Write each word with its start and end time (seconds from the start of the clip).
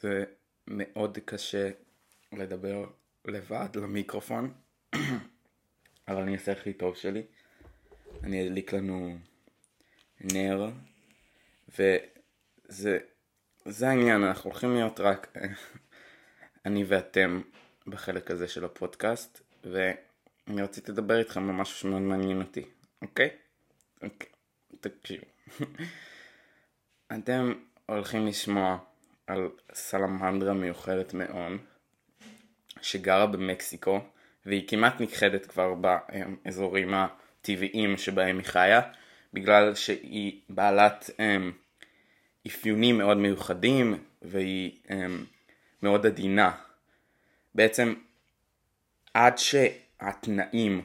זה 0.00 0.24
מאוד 0.66 1.18
קשה 1.24 1.70
לדבר 2.32 2.86
לבד 3.24 3.68
למיקרופון, 3.76 4.52
אבל 6.08 6.22
אני 6.22 6.34
אעשה 6.34 6.52
הכי 6.52 6.72
טוב 6.72 6.96
שלי. 6.96 7.22
אני 8.22 8.46
אדליק 8.46 8.72
לנו 8.72 9.18
נר, 10.20 10.70
וזה 11.68 12.98
זה 13.64 13.88
העניין, 13.88 14.24
אנחנו 14.24 14.50
הולכים 14.50 14.74
להיות 14.74 15.00
רק 15.00 15.32
אני 16.66 16.84
ואתם 16.84 17.40
בחלק 17.86 18.30
הזה 18.30 18.48
של 18.48 18.64
הפודקאסט, 18.64 19.40
ואני 19.64 20.62
רציתי 20.62 20.92
לדבר 20.92 21.18
איתכם 21.18 21.50
על 21.50 21.56
משהו 21.56 21.76
שמאוד 21.76 22.02
מעניין 22.02 22.42
אותי, 22.42 22.64
אוקיי? 23.02 23.30
אוקיי, 24.02 24.28
תקשיבו. 24.80 25.26
אתם 27.14 27.52
הולכים 27.86 28.26
לשמוע 28.26 28.78
על 29.30 29.48
סלמנדרה 29.74 30.54
מיוחדת 30.54 31.14
מאוד, 31.14 31.58
שגרה 32.80 33.26
במקסיקו, 33.26 34.00
והיא 34.46 34.68
כמעט 34.68 35.00
נכחדת 35.00 35.46
כבר 35.46 35.74
באזורים 35.74 36.94
הטבעיים 36.94 37.96
שבהם 37.96 38.38
היא 38.38 38.46
חיה, 38.46 38.80
בגלל 39.32 39.74
שהיא 39.74 40.40
בעלת 40.48 41.10
um, 41.10 41.20
אפיונים 42.46 42.98
מאוד 42.98 43.16
מיוחדים, 43.16 44.04
והיא 44.22 44.78
um, 44.86 44.92
מאוד 45.82 46.06
עדינה. 46.06 46.50
בעצם 47.54 47.94
עד 49.14 49.38
שהתנאים 49.38 50.82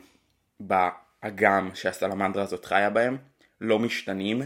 באגם 0.59 1.69
שהסלמנדרה 1.73 2.43
הזאת 2.43 2.65
חיה 2.65 2.89
בהם 2.89 3.17
לא 3.61 3.79
משתנים, 3.79 4.41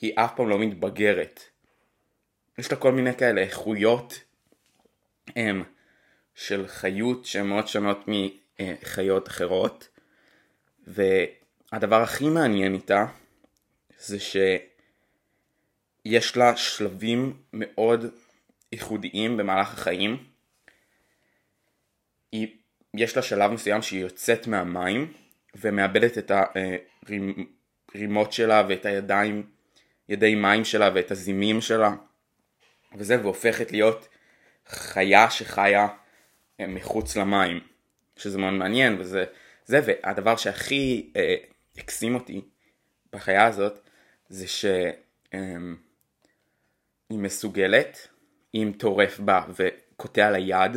היא 0.00 0.12
אף 0.16 0.36
פעם 0.36 0.48
לא 0.48 0.58
מתבגרת. 0.58 1.49
יש 2.60 2.72
לה 2.72 2.78
כל 2.78 2.92
מיני 2.92 3.16
כאלה 3.16 3.40
איכויות 3.40 4.20
הם, 5.36 5.64
של 6.34 6.68
חיות 6.68 7.24
שהן 7.24 7.46
מאוד 7.46 7.68
שונות 7.68 8.04
מחיות 8.08 9.28
אחרות 9.28 9.88
והדבר 10.86 12.02
הכי 12.02 12.28
מעניין 12.28 12.74
איתה 12.74 13.06
זה 13.98 14.20
שיש 14.20 16.36
לה 16.36 16.56
שלבים 16.56 17.36
מאוד 17.52 18.04
ייחודיים 18.72 19.36
במהלך 19.36 19.72
החיים. 19.72 20.24
היא, 22.32 22.56
יש 22.94 23.16
לה 23.16 23.22
שלב 23.22 23.50
מסוים 23.50 23.82
שהיא 23.82 24.00
יוצאת 24.00 24.46
מהמים 24.46 25.12
ומאבדת 25.54 26.18
את 26.18 26.32
הרימות 27.94 28.32
שלה 28.32 28.62
ואת 28.68 28.86
הידיים, 28.86 29.50
ידי 30.08 30.34
מים 30.34 30.64
שלה 30.64 30.90
ואת 30.94 31.10
הזימים 31.10 31.60
שלה 31.60 31.94
וזה, 32.94 33.22
והופכת 33.22 33.72
להיות 33.72 34.08
חיה 34.66 35.30
שחיה 35.30 35.88
אה, 36.60 36.66
מחוץ 36.66 37.16
למים, 37.16 37.60
שזה 38.16 38.38
מאוד 38.38 38.52
מעניין, 38.52 39.00
וזה, 39.00 39.24
זה, 39.64 39.80
והדבר 39.86 40.36
שהכי 40.36 41.12
אה, 41.16 41.36
הקסים 41.76 42.14
אותי 42.14 42.40
בחיה 43.12 43.46
הזאת, 43.46 43.80
זה 44.28 44.48
שהיא 44.48 44.92
אה, 45.34 45.56
מסוגלת, 47.10 48.08
אם 48.54 48.72
טורף 48.78 49.20
בה 49.20 49.44
וקוטע 49.48 50.30
לה 50.30 50.38
יד, 50.38 50.76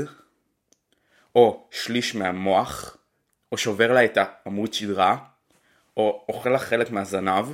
או 1.35 1.67
שליש 1.71 2.15
מהמוח, 2.15 2.97
או 3.51 3.57
שובר 3.57 3.93
לה 3.93 4.05
את 4.05 4.17
העמוד 4.17 4.73
שדרה, 4.73 5.17
או 5.97 6.25
אוכל 6.29 6.49
לה 6.49 6.59
חלק 6.59 6.91
מהזנב, 6.91 7.45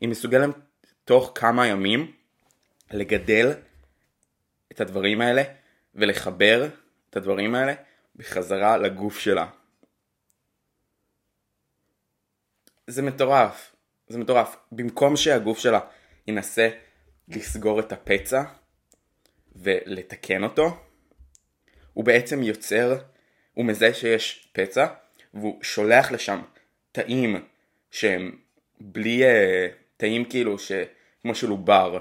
היא 0.00 0.08
מסוגלת 0.08 0.50
תוך 1.04 1.32
כמה 1.34 1.66
ימים 1.66 2.12
לגדל 2.90 3.52
את 4.72 4.80
הדברים 4.80 5.20
האלה 5.20 5.42
ולחבר 5.94 6.68
את 7.10 7.16
הדברים 7.16 7.54
האלה 7.54 7.74
בחזרה 8.16 8.76
לגוף 8.76 9.18
שלה. 9.18 9.46
זה 12.86 13.02
מטורף, 13.02 13.76
זה 14.08 14.18
מטורף. 14.18 14.56
במקום 14.72 15.16
שהגוף 15.16 15.58
שלה 15.58 15.80
ינסה 16.26 16.68
לסגור 17.28 17.80
את 17.80 17.92
הפצע 17.92 18.42
ולתקן 19.56 20.44
אותו, 20.44 20.84
הוא 21.92 22.04
בעצם 22.04 22.42
יוצר, 22.42 22.98
הוא 23.54 23.64
מזהה 23.64 23.94
שיש 23.94 24.48
פצע, 24.52 24.86
והוא 25.34 25.62
שולח 25.62 26.12
לשם 26.12 26.42
תאים 26.92 27.46
שהם 27.90 28.38
בלי, 28.80 29.22
uh, 29.24 29.72
תאים 29.96 30.24
כאילו 30.24 30.58
ש... 30.58 30.72
כמו 31.22 31.34
של 31.34 31.50
עובר, 31.50 31.98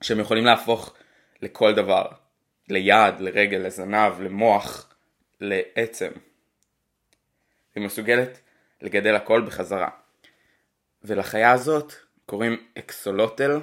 שהם 0.00 0.20
יכולים 0.20 0.44
להפוך 0.44 0.94
לכל 1.42 1.74
דבר. 1.74 2.06
ליד, 2.68 3.20
לרגל, 3.20 3.58
לזנב, 3.58 4.20
למוח, 4.20 4.94
לעצם. 5.40 6.10
היא 7.74 7.84
מסוגלת 7.84 8.40
לגדל 8.82 9.14
הכל 9.14 9.42
בחזרה. 9.46 9.88
ולחיה 11.02 11.52
הזאת 11.52 11.92
קוראים 12.26 12.66
אקסולוטל 12.78 13.60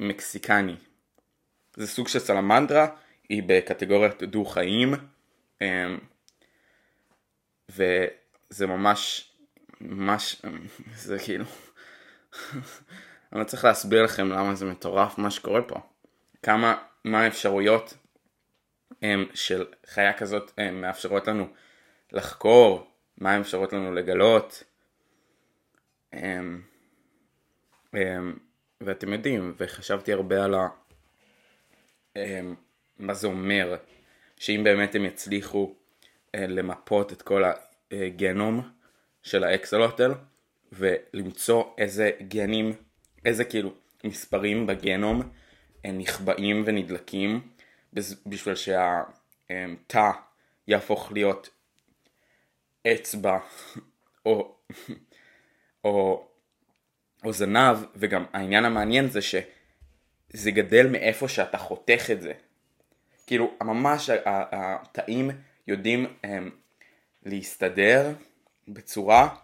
מקסיקני. 0.00 0.76
זה 1.76 1.86
סוג 1.86 2.08
של 2.08 2.18
סלמנדרה, 2.18 2.86
היא 3.28 3.42
בקטגוריית 3.46 4.22
דו 4.22 4.44
חיים, 4.44 4.94
אמ, 5.60 5.98
וזה 7.68 8.66
ממש, 8.66 9.32
ממש, 9.80 10.42
זה 11.04 11.18
כאילו, 11.18 11.44
אני 13.32 13.40
לא 13.40 13.44
צריך 13.44 13.64
להסביר 13.64 14.02
לכם 14.02 14.28
למה 14.28 14.54
זה 14.54 14.64
מטורף 14.66 15.18
מה 15.18 15.30
שקורה 15.30 15.62
פה. 15.62 15.80
כמה 16.42 16.76
מה 17.10 17.20
האפשרויות 17.20 17.94
הם, 19.02 19.26
של 19.34 19.66
חיה 19.86 20.12
כזאת 20.12 20.52
הם, 20.58 20.80
מאפשרות 20.80 21.28
לנו 21.28 21.48
לחקור, 22.12 22.90
מה 23.18 23.34
האפשרויות 23.34 23.72
לנו 23.72 23.94
לגלות. 23.94 24.62
הם, 26.12 26.62
הם, 27.92 28.38
ואתם 28.80 29.12
יודעים, 29.12 29.54
וחשבתי 29.56 30.12
הרבה 30.12 30.44
על 30.44 30.54
ה... 30.54 30.68
הם, 32.16 32.54
מה 32.98 33.14
זה 33.14 33.26
אומר, 33.26 33.76
שאם 34.36 34.60
באמת 34.64 34.94
הם 34.94 35.04
יצליחו 35.04 35.74
אה, 36.34 36.46
למפות 36.46 37.12
את 37.12 37.22
כל 37.22 37.42
הגנום 37.90 38.70
של 39.22 39.44
האקסלוטל 39.44 40.12
ולמצוא 40.72 41.64
איזה 41.78 42.10
גנים, 42.28 42.72
איזה 43.24 43.44
כאילו 43.44 43.74
מספרים 44.04 44.66
בגנום 44.66 45.30
נחבאים 45.84 46.62
ונדלקים 46.66 47.48
בשביל 48.26 48.54
שהתא 48.54 50.10
יהפוך 50.68 51.12
להיות 51.12 51.50
אצבע 52.86 53.38
או, 54.26 54.56
או, 55.84 56.26
או 57.24 57.32
זנב 57.32 57.76
וגם 57.94 58.24
העניין 58.32 58.64
המעניין 58.64 59.08
זה 59.08 59.20
שזה 59.22 60.50
גדל 60.50 60.86
מאיפה 60.86 61.28
שאתה 61.28 61.58
חותך 61.58 62.10
את 62.12 62.22
זה. 62.22 62.32
כאילו 63.26 63.54
ממש 63.62 64.10
התאים 64.52 65.30
יודעים 65.66 66.06
הם, 66.24 66.50
להסתדר 67.22 68.12
בצורה 68.68 69.36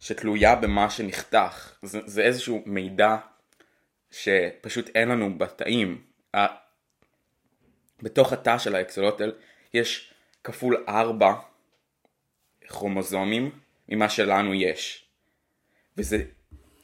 שתלויה 0.00 0.56
במה 0.56 0.90
שנחתך 0.90 1.76
זה, 1.82 2.00
זה 2.06 2.22
איזשהו 2.22 2.62
מידע 2.66 3.16
שפשוט 4.14 4.90
אין 4.94 5.08
לנו 5.08 5.38
בתאים. 5.38 6.04
בתוך 8.02 8.32
התא 8.32 8.58
של 8.58 8.74
האקסולוטל 8.74 9.32
יש 9.74 10.14
כפול 10.44 10.84
4 10.88 11.34
כרומוזומים 12.68 13.50
ממה 13.88 14.08
שלנו 14.08 14.54
יש. 14.54 15.04
וזה, 15.96 16.24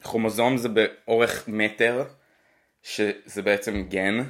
כרומוזום 0.03 0.57
זה 0.57 0.69
באורך 0.69 1.49
מטר, 1.49 2.05
שזה 2.83 3.43
בעצם 3.43 3.83
גן, 3.89 4.25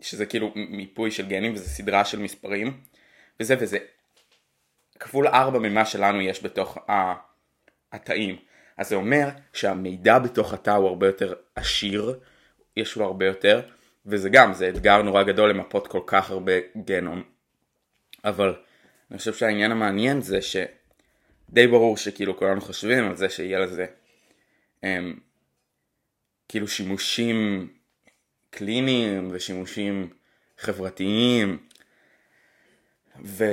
שזה 0.00 0.26
כאילו 0.26 0.52
מיפוי 0.54 1.10
של 1.10 1.28
גנים 1.28 1.54
וזה 1.54 1.68
סדרה 1.68 2.04
של 2.04 2.18
מספרים, 2.18 2.80
וזה 3.40 3.54
וזה 3.60 3.78
כפול 5.00 5.26
4 5.26 5.58
ממה 5.58 5.84
שלנו 5.84 6.20
יש 6.20 6.44
בתוך 6.44 6.78
התאים. 7.92 8.36
אז 8.76 8.88
זה 8.88 8.94
אומר 8.94 9.28
שהמידע 9.52 10.18
בתוך 10.18 10.52
התא 10.52 10.70
הוא 10.70 10.88
הרבה 10.88 11.06
יותר 11.06 11.34
עשיר, 11.54 12.18
יש 12.76 12.96
לו 12.96 13.04
הרבה 13.04 13.26
יותר, 13.26 13.60
וזה 14.06 14.28
גם, 14.28 14.54
זה 14.54 14.68
אתגר 14.68 15.02
נורא 15.02 15.22
גדול 15.22 15.50
למפות 15.50 15.86
כל 15.86 16.00
כך 16.06 16.30
הרבה 16.30 16.52
גנום. 16.84 17.22
אבל 18.24 18.54
אני 19.10 19.18
חושב 19.18 19.34
שהעניין 19.34 19.72
המעניין 19.72 20.20
זה 20.20 20.38
שדי 20.42 21.66
ברור 21.66 21.96
שכאילו 21.96 22.36
כולנו 22.36 22.60
חושבים 22.60 23.04
על 23.04 23.16
זה 23.16 23.28
שיהיה 23.28 23.58
לזה 23.58 23.86
הם, 24.82 25.18
כאילו 26.48 26.68
שימושים 26.68 27.68
קליניים 28.50 29.28
ושימושים 29.32 30.10
חברתיים 30.58 31.58
ו... 33.24 33.44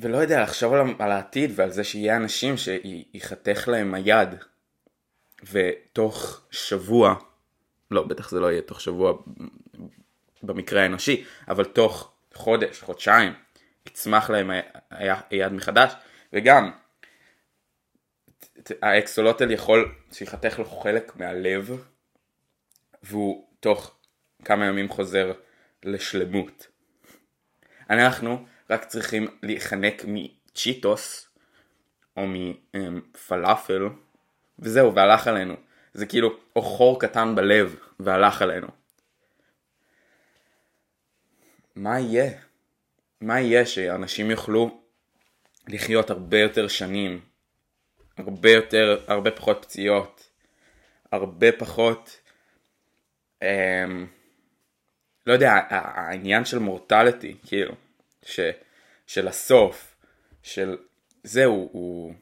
ולא 0.00 0.16
יודע, 0.16 0.42
לחשוב 0.42 0.72
על, 0.72 0.80
על 0.98 1.10
העתיד 1.10 1.50
ועל 1.54 1.70
זה 1.70 1.84
שיהיה 1.84 2.16
אנשים 2.16 2.54
שיחתך 2.56 3.68
להם 3.68 3.94
היד 3.94 4.28
ותוך 5.52 6.46
שבוע, 6.50 7.14
לא, 7.90 8.02
בטח 8.02 8.30
זה 8.30 8.40
לא 8.40 8.52
יהיה 8.52 8.62
תוך 8.62 8.80
שבוע 8.80 9.12
במקרה 10.42 10.82
האנושי, 10.82 11.24
אבל 11.48 11.64
תוך 11.64 12.12
חודש, 12.34 12.82
חודשיים, 12.82 13.32
יצמח 13.86 14.30
להם 14.30 14.50
היד 15.30 15.52
מחדש, 15.52 15.92
וגם 16.32 16.70
האקסולוטל 18.82 19.50
יכול 19.50 19.94
שיחתך 20.12 20.58
לו 20.58 20.64
חלק 20.64 21.16
מהלב, 21.16 21.84
והוא 23.02 23.48
תוך 23.60 23.96
כמה 24.44 24.66
ימים 24.66 24.88
חוזר 24.88 25.32
לשלמות. 25.84 26.66
אנחנו 27.90 28.46
רק 28.70 28.84
צריכים 28.84 29.26
להיחנק 29.42 30.04
מצ'יטוס 30.06 31.28
או 32.16 32.22
מפלאפל 32.74 33.88
וזהו 34.58 34.94
והלך 34.94 35.26
עלינו. 35.26 35.54
זה 35.94 36.06
כאילו 36.06 36.36
או 36.56 36.62
חור 36.62 37.00
קטן 37.00 37.34
בלב 37.34 37.76
והלך 38.00 38.42
עלינו. 38.42 38.68
מה 41.76 42.00
יהיה? 42.00 42.30
מה 43.20 43.40
יהיה 43.40 43.66
שאנשים 43.66 44.30
יוכלו 44.30 44.80
לחיות 45.68 46.10
הרבה 46.10 46.38
יותר 46.38 46.68
שנים, 46.68 47.20
הרבה 48.16 48.50
יותר, 48.50 49.04
הרבה 49.06 49.30
פחות 49.30 49.58
פציעות, 49.62 50.30
הרבה 51.12 51.52
פחות, 51.52 52.20
אמ, 53.42 54.06
לא 55.26 55.32
יודע, 55.32 55.52
העניין 55.70 56.44
של 56.44 56.58
מורטליטי, 56.58 57.36
כאילו, 57.46 57.74
ש, 58.22 58.40
של 59.06 59.28
הסוף, 59.28 59.96
של 60.42 60.76
זהו, 61.22 61.68
הוא 61.72 62.14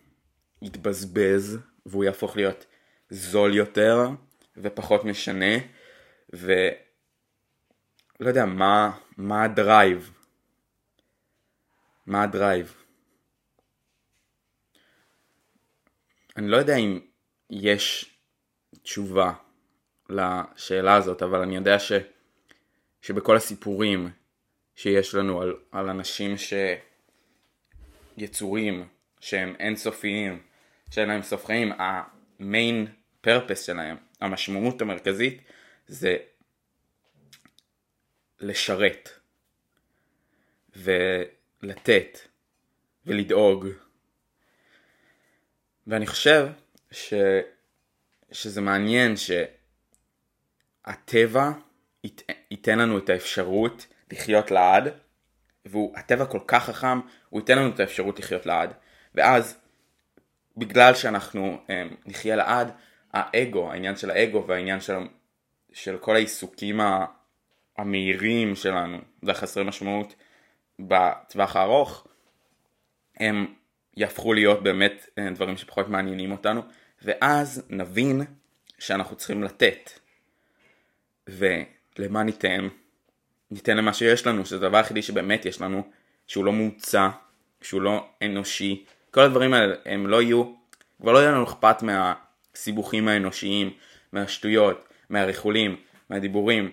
יתבזבז 0.62 1.58
והוא 1.86 2.04
יהפוך 2.04 2.36
להיות 2.36 2.66
זול 3.10 3.54
יותר 3.54 3.96
ופחות 4.56 5.04
משנה, 5.04 5.54
ולא 6.32 6.48
יודע, 8.20 8.44
מה, 8.44 8.98
מה 9.16 9.44
הדרייב? 9.44 10.12
מה 12.06 12.22
הדרייב? 12.22 12.82
אני 16.36 16.48
לא 16.48 16.56
יודע 16.56 16.76
אם 16.76 17.00
יש 17.50 18.16
תשובה 18.82 19.32
לשאלה 20.08 20.94
הזאת, 20.94 21.22
אבל 21.22 21.42
אני 21.42 21.56
יודע 21.56 21.78
ש, 21.78 21.92
שבכל 23.02 23.36
הסיפורים 23.36 24.10
שיש 24.76 25.14
לנו 25.14 25.42
על, 25.42 25.56
על 25.72 25.88
אנשים 25.88 26.34
שיצורים 28.18 28.88
שהם 29.20 29.54
אינסופיים, 29.58 30.42
שאין 30.90 31.08
להם 31.08 31.22
סוף 31.22 31.46
חיים, 31.46 31.72
המיין 31.78 32.86
פרפס 33.20 33.66
שלהם, 33.66 33.96
המשמעות 34.20 34.80
המרכזית 34.82 35.42
זה 35.86 36.16
לשרת 38.40 39.08
ולתת 40.76 42.18
ולדאוג. 43.06 43.66
ואני 45.86 46.06
חושב 46.06 46.46
ש... 46.90 47.14
שזה 48.32 48.60
מעניין 48.60 49.14
שהטבע 50.86 51.50
ית... 52.04 52.22
ייתן 52.50 52.78
לנו 52.78 52.98
את 52.98 53.10
האפשרות 53.10 53.86
לחיות 54.12 54.50
לעד, 54.50 54.88
והטבע 55.64 56.26
כל 56.26 56.40
כך 56.46 56.64
חכם, 56.64 57.00
הוא 57.30 57.40
ייתן 57.40 57.58
לנו 57.58 57.74
את 57.74 57.80
האפשרות 57.80 58.18
לחיות 58.18 58.46
לעד. 58.46 58.72
ואז, 59.14 59.58
בגלל 60.56 60.94
שאנחנו 60.94 61.58
um, 61.66 61.94
נחיה 62.06 62.36
לעד, 62.36 62.72
האגו, 63.12 63.72
העניין 63.72 63.96
של 63.96 64.10
האגו 64.10 64.44
והעניין 64.46 64.80
של, 64.80 64.94
של 65.72 65.98
כל 65.98 66.16
העיסוקים 66.16 66.80
המהירים 67.78 68.54
שלנו 68.54 68.98
והחסרי 69.22 69.64
משמעות 69.64 70.14
בטווח 70.78 71.56
הארוך, 71.56 72.06
הם 73.16 73.54
יהפכו 73.96 74.32
להיות 74.32 74.62
באמת 74.62 75.06
אה, 75.18 75.30
דברים 75.30 75.56
שפחות 75.56 75.88
מעניינים 75.88 76.32
אותנו, 76.32 76.62
ואז 77.02 77.62
נבין 77.70 78.22
שאנחנו 78.78 79.16
צריכים 79.16 79.42
לתת. 79.42 79.90
ולמה 81.28 82.22
ניתן? 82.22 82.68
ניתן 83.50 83.76
למה 83.76 83.92
שיש 83.92 84.26
לנו, 84.26 84.46
שזה 84.46 84.56
הדבר 84.56 84.76
היחידי 84.76 85.02
שבאמת 85.02 85.46
יש 85.46 85.60
לנו, 85.60 85.82
שהוא 86.26 86.44
לא 86.44 86.52
מוצע, 86.52 87.08
שהוא 87.62 87.82
לא 87.82 88.08
אנושי. 88.22 88.84
כל 89.10 89.20
הדברים 89.20 89.54
האלה 89.54 89.74
הם 89.84 90.06
לא 90.06 90.22
יהיו, 90.22 90.52
כבר 91.00 91.12
לא 91.12 91.18
יהיה 91.18 91.30
לנו 91.30 91.44
אכפת 91.44 91.82
מהסיבוכים 91.82 93.08
האנושיים, 93.08 93.70
מהשטויות, 94.12 94.88
מהריחולים, 95.10 95.76
מהדיבורים, 96.10 96.70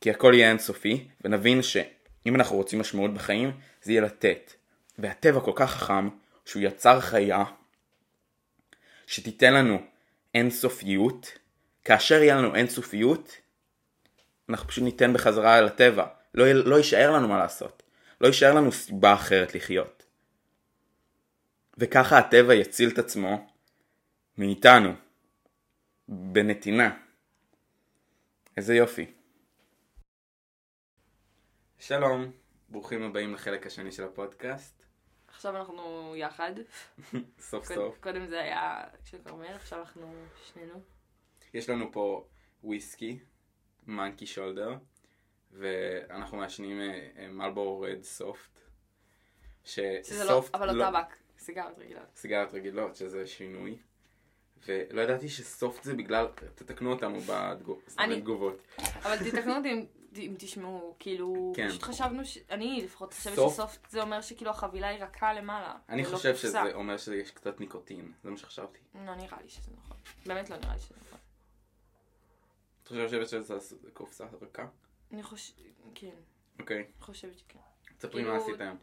כי 0.00 0.10
הכל 0.10 0.32
יהיה 0.34 0.50
אינסופי, 0.50 1.08
ונבין 1.24 1.62
שאם 1.62 2.34
אנחנו 2.34 2.56
רוצים 2.56 2.78
משמעות 2.78 3.14
בחיים, 3.14 3.50
זה 3.82 3.92
יהיה 3.92 4.02
לתת. 4.02 4.52
והטבע 4.98 5.40
כל 5.40 5.52
כך 5.54 5.70
חכם, 5.70 6.08
שהוא 6.44 6.62
יצר 6.62 7.00
חיה 7.00 7.44
שתיתן 9.06 9.54
לנו 9.54 9.78
אינסופיות, 10.34 11.38
כאשר 11.84 12.22
יהיה 12.22 12.36
לנו 12.36 12.54
אינסופיות, 12.54 13.36
אנחנו 14.48 14.68
פשוט 14.68 14.84
ניתן 14.84 15.12
בחזרה 15.12 15.58
אל 15.58 15.66
הטבע. 15.66 16.06
לא, 16.34 16.52
לא 16.52 16.76
יישאר 16.76 17.12
לנו 17.12 17.28
מה 17.28 17.38
לעשות. 17.38 17.82
לא 18.20 18.26
יישאר 18.26 18.54
לנו 18.54 18.72
סיבה 18.72 19.14
אחרת 19.14 19.54
לחיות. 19.54 20.06
וככה 21.78 22.18
הטבע 22.18 22.54
יציל 22.54 22.90
את 22.90 22.98
עצמו 22.98 23.46
מאיתנו, 24.38 24.92
בנתינה. 26.08 26.98
איזה 28.56 28.74
יופי. 28.74 29.12
שלום, 31.78 32.32
ברוכים 32.68 33.02
הבאים 33.02 33.34
לחלק 33.34 33.66
השני 33.66 33.92
של 33.92 34.04
הפודקאסט. 34.04 34.82
עכשיו 35.28 35.56
אנחנו 35.56 36.14
יחד. 36.16 36.52
סוף 37.40 37.66
קודם, 37.68 37.80
סוף. 37.80 37.98
קודם 38.00 38.26
זה 38.26 38.40
היה 38.40 38.84
של 39.04 39.18
כרמל, 39.24 39.54
עכשיו 39.54 39.78
אנחנו 39.78 40.14
שנינו. 40.44 40.80
יש 41.54 41.70
לנו 41.70 41.92
פה 41.92 42.26
וויסקי, 42.64 43.18
מנקי 43.86 44.26
שולדר, 44.26 44.74
ואנחנו 45.52 46.36
מעשנים 46.38 46.80
מלבורו 47.30 47.80
רד 47.80 48.02
סופט. 48.02 48.60
שזה 49.64 50.24
לא, 50.24 50.44
אבל 50.54 50.72
לא 50.72 50.90
טבק, 50.90 51.16
סיגרת 51.38 51.78
רגילות. 51.78 52.02
סיגרת 52.16 52.54
רגילות, 52.54 52.96
שזה 52.96 53.26
שינוי. 53.26 53.78
ולא 54.66 55.02
ידעתי 55.02 55.28
שסופט 55.28 55.82
זה 55.84 55.94
בגלל, 55.94 56.26
תתקנו 56.54 56.92
אותנו 56.92 57.18
בתגובות. 57.20 58.62
אבל 58.78 59.16
תתקנו 59.30 59.56
אותי 59.56 59.86
אם, 60.16 60.34
תשמעו, 60.38 60.96
כאילו, 60.98 61.52
כן. 61.56 61.68
פשוט 61.68 61.82
חשבנו, 61.82 62.24
ש... 62.24 62.38
אני 62.50 62.80
לפחות 62.84 63.14
חושבת 63.14 63.34
סופט- 63.34 63.50
שסופט 63.52 63.90
זה 63.90 64.02
אומר 64.02 64.20
שכאילו 64.20 64.50
החבילה 64.50 64.88
היא 64.88 65.02
רכה 65.04 65.32
למעלה. 65.34 65.74
אני 65.88 66.04
חושב. 66.04 66.36
שזה 66.36 66.74
אומר 66.74 66.96
שיש 66.96 67.30
קצת 67.30 67.60
ניקוטין, 67.60 68.12
זה 68.24 68.30
מה 68.30 68.36
שחשבתי. 68.36 68.78
לא 68.94 69.14
נראה 69.14 69.38
לי 69.42 69.48
שזה 69.48 69.70
נכון. 69.76 69.96
באמת 70.26 70.50
לא 70.50 70.56
נראה 70.56 70.74
לי 70.74 70.80
שזה 70.80 70.94
נכון. 71.06 71.18
את 72.86 72.92
חושבת 73.04 73.28
שזה 73.28 73.90
קופסה 73.92 74.26
רכה? 74.42 74.66
אני 75.12 75.22
חושבת, 75.22 75.56
כן, 75.94 76.14
אוקיי, 76.60 76.86
חושבת 77.00 77.38
שכן. 77.38 77.58
תספרי 77.98 78.22
מה 78.22 78.28
כאילו- 78.28 78.42
עשית 78.44 78.60
היום. 78.60 78.76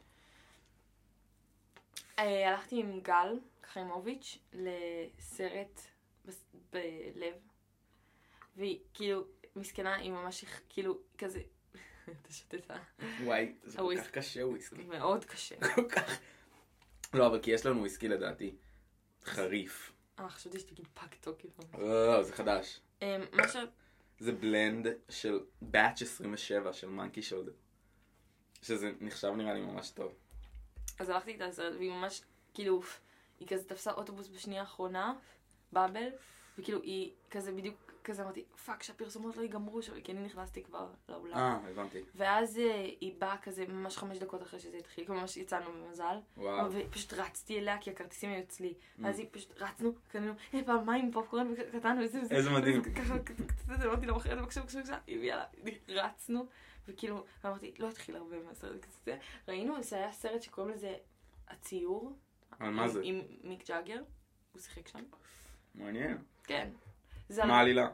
אה, 2.20 2.50
הלכתי 2.50 2.80
עם 2.80 3.00
גל 3.00 3.40
חיימוביץ' 3.64 4.38
לסרט 4.54 5.82
בלב, 6.72 7.34
והיא 8.56 8.80
כאילו, 8.94 9.24
מסכנה, 9.56 9.96
היא 9.96 10.12
ממש 10.12 10.46
כאילו, 10.70 11.00
כזה, 11.18 11.42
אתה 12.22 12.34
שותת 12.34 12.72
וואי, 13.24 13.56
זה 13.64 13.78
כל. 13.82 14.02
כך 14.02 14.12
קשה 14.12 14.48
וויסקי. 14.48 14.84
מאוד 14.84 15.26
קשה. 15.26 15.56
כל 15.76 15.90
כך. 15.90 16.20
לא, 17.14 17.28
אבל 17.28 17.42
כי 17.42 17.52
יש 17.52 17.66
לנו 17.66 17.80
וויסקי 17.80 18.08
לדעתי. 18.08 18.56
חריף. 19.24 19.92
אה, 20.20 20.30
חשבתי 20.30 20.60
שתגיד 20.60 20.88
פג 20.94 21.08
תוקף. 21.22 21.50
לא, 21.78 22.08
לא, 22.08 22.24
זה 22.24 22.34
חדש. 22.34 22.80
אה, 23.02 23.18
מה 23.32 23.48
ש... 23.48 23.56
זה 24.20 24.32
blend 24.32 24.88
של 25.10 25.40
batch 25.62 26.02
27 26.02 26.74
של 26.74 26.90
Monkey 26.90 27.22
Shoulder. 27.22 27.52
שזה 28.62 28.92
נחשב 29.02 29.32
נראה 29.38 29.54
לי 29.54 29.62
ממש 29.62 29.90
טוב. 29.90 30.14
אז 31.00 31.10
הלכתי 31.10 31.32
איתה 31.32 31.48
לסרט, 31.48 31.74
והיא 31.76 31.92
ממש, 31.92 32.22
כאילו, 32.54 32.82
היא 33.40 33.48
כזה 33.48 33.64
תפסה 33.64 33.92
אוטובוס 33.92 34.28
בשנייה 34.28 34.62
האחרונה, 34.62 35.14
באבל, 35.72 36.10
וכאילו 36.58 36.82
היא 36.82 37.12
כזה 37.32 37.52
בדיוק, 37.52 37.94
כזה 38.04 38.24
אמרתי, 38.24 38.44
fuck, 38.66 38.84
שהפרסומות 38.84 39.38
לא 39.38 39.42
ייגמרו 39.42 39.82
שלי, 39.82 40.04
כי 40.04 40.12
אני 40.12 40.22
נכנסתי 40.22 40.64
כבר 40.64 40.90
לאולם. 41.10 41.38
אה, 41.38 41.60
הבנתי. 41.70 42.02
ואז 42.16 42.58
אה, 42.58 42.90
היא 43.02 43.14
באה 43.18 43.38
כזה 43.38 43.66
ממש 43.68 43.98
חמש 43.98 44.18
דקות 44.18 44.42
אחרי 44.42 44.60
שזה 44.60 44.78
התחיל, 44.78 45.06
כאילו 45.06 45.20
ממש 45.20 45.38
יצאנו 45.38 45.66
במזל. 45.72 46.18
וואו. 46.38 46.72
ופשוט 46.72 47.14
רצתי 47.14 47.60
אליה, 47.60 47.78
כי 47.82 47.90
הכרטיסים 47.90 48.30
היו 48.30 48.40
אצלי. 48.44 48.74
ואז 49.00 49.20
היא 49.20 49.28
פשוט 49.32 49.52
רצנו, 49.58 49.94
קנינו, 50.12 50.34
אה, 50.54 50.60
פעם 50.66 50.86
מים, 50.86 51.12
פופקורן, 51.12 51.54
וזה 52.04 52.22
וזה. 52.22 52.36
איזה 52.36 52.50
מדהים. 52.50 52.84
ככה, 52.84 53.20
קצת, 53.20 53.86
אמרתי 53.86 54.06
לה, 54.06 54.18
אחרת, 54.18 54.38
בבקשה, 54.38 54.62
בבקשה, 54.62 54.80
בבקשה, 54.80 54.98
היא 55.08 55.18
הביאה 55.18 55.44
לה, 55.88 56.06
רצנו, 56.06 56.46
וכאילו, 56.88 57.26
אמרתי, 57.46 57.74
לא 57.80 57.90
התחיל 57.90 58.16
הרבה 58.16 58.36
מהסרט 58.48 58.86
כזה. 58.86 59.18
ראינו, 59.48 59.84
זה 59.84 59.96
היה 59.96 60.12
סרט 60.12 60.42
שקוראים 60.42 60.74
לזה 60.74 60.96
הציור. 61.48 62.14
אבל 62.60 62.70
מה 62.70 62.88
זה? 62.88 63.00
עם 63.04 63.22
מיק 63.44 63.68
ג'אגר, 63.68 64.02
הוא 64.52 64.62
שיחק 64.62 64.88
שם. 64.88 65.04
מעניין. 65.76 66.18
כן. 66.44 66.70
מה 67.38 67.58
העלילה? 67.58 67.90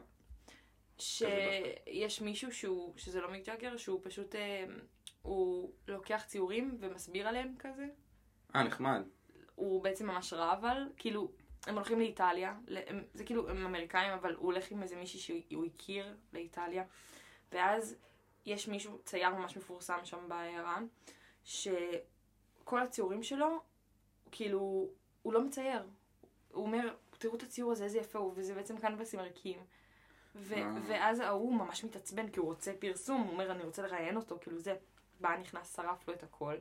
שיש 0.98 2.20
מישהו 2.20 2.52
שהוא, 2.52 2.92
שזה 2.96 3.20
לא 3.20 3.30
מיק 3.30 3.46
ג'אגר, 3.46 3.76
שהוא 3.76 4.00
פשוט, 4.02 4.34
אה, 4.34 4.64
הוא 5.22 5.72
לוקח 5.88 6.22
ציורים 6.26 6.76
ומסביר 6.80 7.28
עליהם 7.28 7.54
כזה. 7.58 7.86
אה, 8.54 8.62
נחמד. 8.62 9.02
הוא 9.54 9.82
בעצם 9.82 10.06
ממש 10.06 10.32
רע 10.32 10.52
אבל, 10.52 10.88
כאילו, 10.96 11.30
הם 11.66 11.74
הולכים 11.74 11.98
לאיטליה, 11.98 12.54
זה 13.14 13.24
כאילו, 13.24 13.48
הם 13.48 13.66
אמריקאים, 13.66 14.12
אבל 14.12 14.34
הוא 14.34 14.46
הולך 14.46 14.70
עם 14.70 14.82
איזה 14.82 14.96
מישהי 14.96 15.20
שהוא 15.20 15.64
הכיר 15.64 16.16
לאיטליה, 16.32 16.84
ואז 17.52 17.96
יש 18.46 18.68
מישהו, 18.68 18.98
צייר 19.04 19.30
ממש 19.30 19.56
מפורסם 19.56 19.98
שם 20.04 20.28
בעיירה, 20.28 20.78
שכל 21.44 22.82
הציורים 22.82 23.22
שלו, 23.22 23.60
כאילו, 24.32 24.88
הוא 25.22 25.32
לא 25.32 25.44
מצייר. 25.44 25.82
הוא 26.52 26.66
אומר, 26.66 26.94
תראו 27.20 27.34
את 27.34 27.42
הציור 27.42 27.72
הזה, 27.72 27.84
איזה 27.84 27.98
יפה 27.98 28.18
הוא, 28.18 28.32
וזה 28.36 28.54
בעצם 28.54 28.78
קנבסים 28.78 29.20
ריקים. 29.20 29.58
ו- 30.34 30.54
אה. 30.54 30.70
ואז 30.88 31.20
ההוא 31.20 31.54
ממש 31.54 31.84
מתעצבן, 31.84 32.28
כי 32.28 32.40
הוא 32.40 32.46
רוצה 32.46 32.72
פרסום, 32.78 33.20
הוא 33.22 33.32
אומר, 33.32 33.50
אני 33.50 33.64
רוצה 33.64 33.82
לראיין 33.82 34.16
אותו, 34.16 34.38
כאילו 34.40 34.58
זה, 34.58 34.74
בא, 35.20 35.36
נכנס, 35.36 35.76
שרף 35.76 36.08
לו 36.08 36.14
את 36.14 36.22
הכל. 36.22 36.54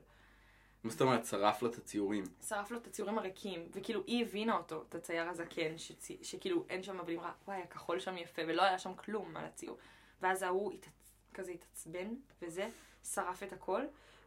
מה 0.83 0.91
זאת 0.91 1.01
אומרת, 1.01 1.25
שרף 1.25 1.61
לו 1.61 1.69
את 1.69 1.77
הציורים. 1.77 2.23
שרף 2.47 2.71
לו 2.71 2.77
את 2.77 2.87
הציורים 2.87 3.17
הריקים, 3.17 3.67
וכאילו 3.71 4.03
היא 4.07 4.25
הבינה 4.25 4.57
אותו, 4.57 4.83
את 4.89 4.95
הצייר 4.95 5.29
הזקן, 5.29 5.77
שצי, 5.77 6.17
שכאילו 6.21 6.65
אין 6.69 6.83
שם, 6.83 6.99
אבל 6.99 7.09
היא 7.09 7.17
אמרה, 7.17 7.31
וואי, 7.47 7.61
הכחול 7.61 7.99
שם 7.99 8.17
יפה, 8.17 8.41
ולא 8.47 8.61
היה 8.61 8.79
שם 8.79 8.93
כלום 8.93 9.37
על 9.37 9.45
הציור. 9.45 9.77
ואז 10.21 10.43
ההוא 10.43 10.73
התעצ... 10.73 11.13
כזה 11.33 11.51
התעצבן, 11.51 12.07
וזה, 12.41 12.69
שרף 13.03 13.43
את 13.43 13.53
הכל, 13.53 13.81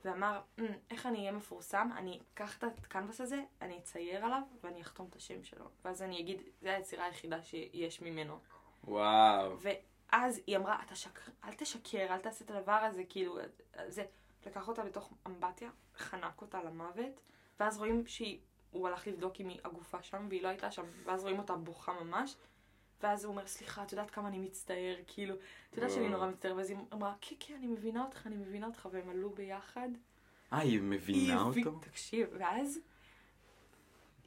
ואמר, 0.04 0.40
"אמ, 0.58 0.64
איך 0.90 1.06
אני 1.06 1.18
אהיה 1.18 1.32
מפורסם? 1.32 1.88
אני 1.96 2.20
אקח 2.34 2.58
את 2.58 2.64
הקנבס 2.64 3.20
הזה, 3.20 3.42
אני 3.60 3.78
אצייר 3.78 4.24
עליו, 4.24 4.42
ואני 4.62 4.82
אחתום 4.82 5.06
את 5.10 5.16
השם 5.16 5.44
שלו. 5.44 5.64
ואז 5.84 6.02
אני 6.02 6.20
אגיד, 6.20 6.42
זו 6.62 6.68
היצירה 6.68 7.04
היחידה 7.04 7.42
שיש 7.42 8.00
ממנו. 8.00 8.38
וואו. 8.84 9.56
ואז 9.60 10.40
היא 10.46 10.56
אמרה, 10.56 10.82
אתה 10.86 10.94
שקר, 10.94 11.32
אל 11.44 11.54
תשקר, 11.54 12.06
אל 12.10 12.18
תעשה 12.18 12.44
את 12.44 12.50
הדבר 12.50 12.72
הזה, 12.72 13.04
כאילו, 13.08 13.38
זה, 13.88 14.04
לקח 14.46 14.68
אותה 14.68 14.84
לתוך 14.84 15.12
אמבטיה, 15.26 15.70
חנק 15.96 16.42
אותה 16.42 16.62
למוות, 16.62 17.20
ואז 17.60 17.78
רואים 17.78 18.06
שהוא 18.06 18.88
הלך 18.88 19.06
לבדוק 19.06 19.40
אם 19.40 19.48
היא 19.48 19.60
הגופה 19.64 20.02
שם, 20.02 20.26
והיא 20.28 20.42
לא 20.42 20.48
הייתה 20.48 20.70
שם, 20.70 20.84
ואז 21.04 21.22
רואים 21.22 21.38
אותה 21.38 21.54
בוכה 21.54 21.92
ממש, 21.92 22.36
ואז 23.02 23.24
הוא 23.24 23.30
אומר, 23.32 23.46
סליחה, 23.46 23.82
את 23.82 23.92
יודעת 23.92 24.10
כמה 24.10 24.28
אני 24.28 24.38
מצטער, 24.38 24.96
כאילו, 25.06 25.34
את 25.70 25.76
יודעת 25.76 25.90
שאני 25.90 26.08
נורא 26.08 26.28
מצטער, 26.28 26.56
ואז 26.56 26.70
היא 26.70 26.78
אמרה, 26.92 27.14
כן, 27.20 27.36
כן, 27.40 27.54
אני 27.54 27.66
מבינה 27.66 28.04
אותך, 28.04 28.26
אני 28.26 28.36
מבינה 28.36 28.66
אותך, 28.66 28.88
והם 28.92 29.10
עלו 29.10 29.30
ביחד. 29.30 29.88
אה, 30.52 30.58
היא 30.58 30.80
מבינה 30.82 31.32
היא 31.32 31.64
אותו? 31.64 31.78
תקשיב, 31.80 32.28
ואז 32.38 32.78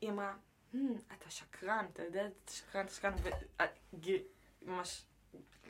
היא 0.01 0.09
אמרה, 0.09 0.33
"Hmm, 0.73 0.77
אתה 1.13 1.29
שקרן, 1.29 1.85
אתה 1.93 2.03
יודע, 2.03 2.27
אתה 2.27 2.51
שקרן, 2.51 2.85
אתה 2.85 2.93
שקרן, 2.93 3.13
וממש 4.63 5.05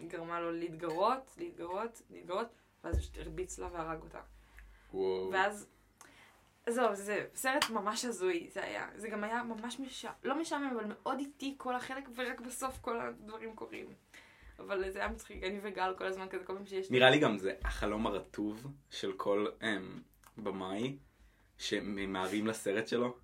גרמה 0.08 0.40
לו 0.40 0.52
להתגרות, 0.52 1.36
להתגרות, 1.38 2.02
להתגרות, 2.10 2.48
ואז 2.84 2.96
הוא 2.98 3.22
הרביץ 3.22 3.60
לה 3.60 3.70
והרג 3.72 4.02
אותה. 4.02 4.22
וואו. 4.94 5.30
ואז, 5.32 5.68
עזוב, 6.66 6.94
זה 6.94 7.26
סרט 7.36 7.70
ממש 7.70 8.06
הזוי, 8.06 8.48
זה 8.54 8.64
היה. 8.64 8.88
זה 8.96 9.10
גם 9.10 9.24
היה 9.24 9.44
ממש 9.44 9.80
משעמם, 9.80 10.14
לא 10.24 10.42
משעמם, 10.42 10.70
אבל 10.76 10.86
מאוד 10.88 11.20
איטי 11.20 11.56
כל 11.58 11.76
החלק, 11.76 12.10
ורק 12.16 12.40
בסוף 12.40 12.78
כל 12.82 13.00
הדברים 13.00 13.56
קורים. 13.56 13.86
אבל 14.60 14.92
זה 14.92 15.00
היה 15.00 15.08
מצחיק, 15.08 15.44
אני 15.44 15.60
וגל 15.64 15.94
כל 15.98 16.06
הזמן 16.06 16.28
כזה, 16.30 16.44
כל 16.44 16.54
פעם 16.54 16.66
שיש... 16.66 16.92
נראה 16.92 17.10
לי 17.10 17.20
גם 17.20 17.38
זה 17.38 17.54
החלום 17.64 18.08
הרטוב 18.08 18.68
של 18.90 19.14
כל 19.14 19.48
אמ, 19.62 20.02
במאי 20.38 20.98
שממהרים 21.58 22.48
לסרט 22.48 22.88
שלו 22.88 23.18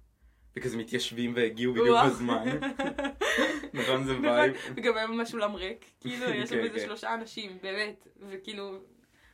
וכזה 0.55 0.77
מתיישבים 0.77 1.33
והגיעו 1.36 1.74
בדיוק. 1.74 1.98
בזמן. 2.05 2.45
נכון 3.74 4.03
זה 4.03 4.13
נכון, 4.13 4.25
vibe. 4.25 4.56
וגם 4.75 4.98
היה 4.98 5.07
ממש 5.07 5.33
אולם 5.33 5.55
ריק, 5.55 5.86
כאילו, 6.01 6.29
יש 6.29 6.50
שם 6.50 6.55
כן, 6.55 6.63
איזה 6.63 6.79
כן. 6.79 6.86
שלושה 6.86 7.13
אנשים, 7.13 7.57
באמת, 7.62 8.07
וכאילו, 8.29 8.79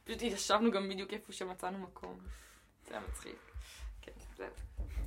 פשוט 0.04 0.22
ישבנו 0.22 0.72
גם 0.72 0.90
בדיוק 0.90 1.14
איפה 1.14 1.34
שמצאנו 1.34 1.78
מקום. 1.78 2.20
זה 2.88 2.94
היה 2.94 3.04
מצחיק. 3.10 3.36
זה 4.38 4.48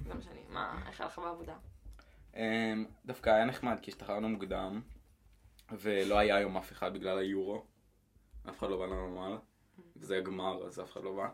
זה 0.05 0.15
מה 0.15 0.23
שאני, 0.23 0.41
מה, 0.49 0.83
איך 0.87 1.01
היה 1.01 1.09
לך 1.09 1.19
בעבודה? 1.19 1.57
אמ, 2.37 2.85
דווקא 3.07 3.31
היה 3.31 3.45
נחמד 3.45 3.79
כי 3.83 3.91
השתחררנו 3.91 4.29
מוקדם 4.29 4.81
ולא 5.71 6.19
היה 6.19 6.37
היום 6.37 6.57
אף 6.57 6.73
אחד 6.73 6.95
בגלל 6.95 7.19
היורו. 7.19 7.65
אף 8.49 8.59
אחד 8.59 8.71
לא 8.71 8.79
בא 8.79 8.87
לנמל. 8.87 9.37
וזה 9.97 10.19
הגמר 10.19 10.67
אז 10.67 10.81
אף 10.81 10.93
אחד 10.93 11.01
לא 11.03 11.17
בא. 11.17 11.29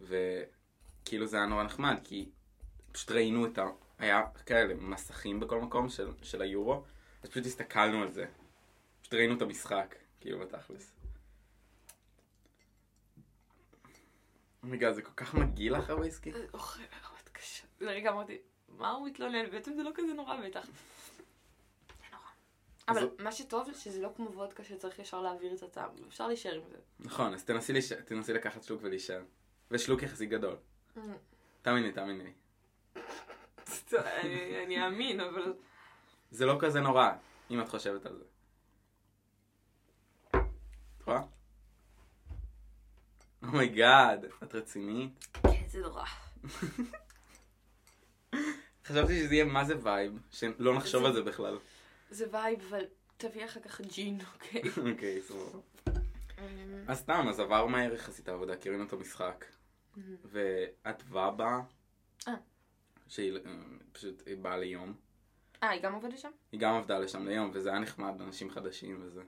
וכאילו 0.00 1.26
זה 1.26 1.36
היה 1.36 1.46
נורא 1.46 1.62
נחמד 1.62 2.00
כי 2.04 2.30
פשוט 2.92 3.10
ראינו 3.10 3.46
את 3.46 3.58
ה... 3.58 3.64
היה 3.98 4.22
כאלה 4.46 4.74
מסכים 4.74 5.40
בכל 5.40 5.60
מקום 5.60 5.88
של, 5.88 6.12
של 6.22 6.42
היורו 6.42 6.84
אז 7.22 7.30
פשוט 7.30 7.46
הסתכלנו 7.46 8.02
על 8.02 8.12
זה. 8.12 8.26
פשוט 9.00 9.14
ראינו 9.14 9.36
את 9.36 9.42
המשחק 9.42 9.94
כאילו 10.20 10.38
בתכלס. 10.38 10.94
oh 14.62 14.71
my 14.71 14.80
God 14.80 14.94
זה 14.94 15.02
כל 15.02 15.12
כך 15.16 15.34
מגעיל 15.34 15.76
לך 15.76 15.90
הוויסקי? 15.90 16.32
זה 16.32 16.46
אוכל 16.54 16.80
מאוד 16.80 17.28
קשה. 17.32 17.66
לרגע 17.84 18.10
אמרתי, 18.10 18.38
מה 18.68 18.90
הוא 18.90 19.06
מתלונן? 19.08 19.50
בעצם 19.50 19.72
זה 19.76 19.82
לא 19.82 19.90
כזה 19.94 20.12
נורא 20.14 20.36
בטח. 20.46 20.66
זה 20.66 20.72
נורא. 22.12 22.22
אבל 22.88 23.00
זו- 23.00 23.10
מה 23.18 23.32
שטוב 23.32 23.68
שזה 23.74 24.00
לא 24.02 24.10
כמו 24.16 24.30
וודקה 24.32 24.64
שצריך 24.64 24.98
ישר 24.98 25.20
להעביר 25.20 25.54
את 25.54 25.62
הטעם, 25.62 25.90
אפשר 26.08 26.26
להישאר 26.28 26.54
עם 26.54 26.62
זה. 26.70 26.76
נכון 27.00 27.34
אז 27.34 27.44
תנסי, 27.44 27.72
להישאר- 27.72 28.00
תנסי 28.00 28.32
לקחת 28.32 28.62
שלוק 28.62 28.80
ולהישאר. 28.84 29.22
ושלוק 29.70 30.02
יחסית 30.02 30.30
גדול. 30.30 30.56
תאמיני 31.62 31.92
תאמיני. 31.92 32.32
טוב, 33.88 34.00
אני 34.00 34.64
אני 34.64 34.84
אאמין, 34.86 35.20
אבל... 35.20 35.54
זה 36.30 36.46
לא 36.46 36.56
כזה 36.60 36.80
נורא, 36.80 37.10
אם 37.50 37.60
את 37.60 37.68
חושבת 37.68 38.06
על 38.06 38.18
זה. 38.18 38.24
את 40.30 41.02
רואה? 41.06 41.20
oh 43.42 43.62
my 43.62 43.83
God, 43.83 44.24
את 44.42 44.54
רצינית? 44.54 45.26
כן, 45.42 45.64
זה 45.68 45.80
נורא. 45.80 46.04
חשבתי 48.84 49.20
שזה 49.20 49.34
יהיה 49.34 49.44
מה 49.44 49.64
זה 49.64 49.74
vibe, 49.82 50.12
שלא 50.30 50.74
נחשוב 50.76 51.02
זה- 51.02 51.06
על 51.08 51.14
זה 51.14 51.22
בכלל. 51.22 51.58
זה 52.10 52.26
vibe, 52.30 52.60
אבל 52.68 52.84
תביא 53.16 53.44
אחר 53.44 53.60
כך 53.60 53.80
ג'ין, 53.80 54.18
אוקיי? 54.34 54.62
אוקיי, 54.92 55.22
סבבה. 55.22 55.58
אז 56.88 56.98
סתם, 56.98 57.26
אז 57.28 57.40
עבר 57.40 57.66
מהר 57.66 57.94
יחסית 57.94 58.28
העבודה, 58.28 58.56
כי 58.56 58.68
ראינו 58.68 58.84
את 58.84 58.92
המשחק. 58.92 59.44
ואת 60.24 61.02
ובה, 61.08 61.60
אה. 62.28 62.34
שהיא 63.08 63.36
אה, 63.36 63.40
פשוט 63.92 64.22
באה 64.42 64.56
ליום. 64.56 64.94
אה, 65.62 65.70
היא 65.70 65.82
גם 65.82 65.94
עובדת 65.94 66.18
שם? 66.18 66.30
היא 66.52 66.60
גם 66.60 66.74
עבדה 66.74 66.98
לשם 66.98 67.26
ליום, 67.28 67.50
וזה 67.54 67.70
היה 67.70 67.78
נחמד, 67.78 68.20
אנשים 68.20 68.50
חדשים 68.50 68.98
וזה. 69.02 69.22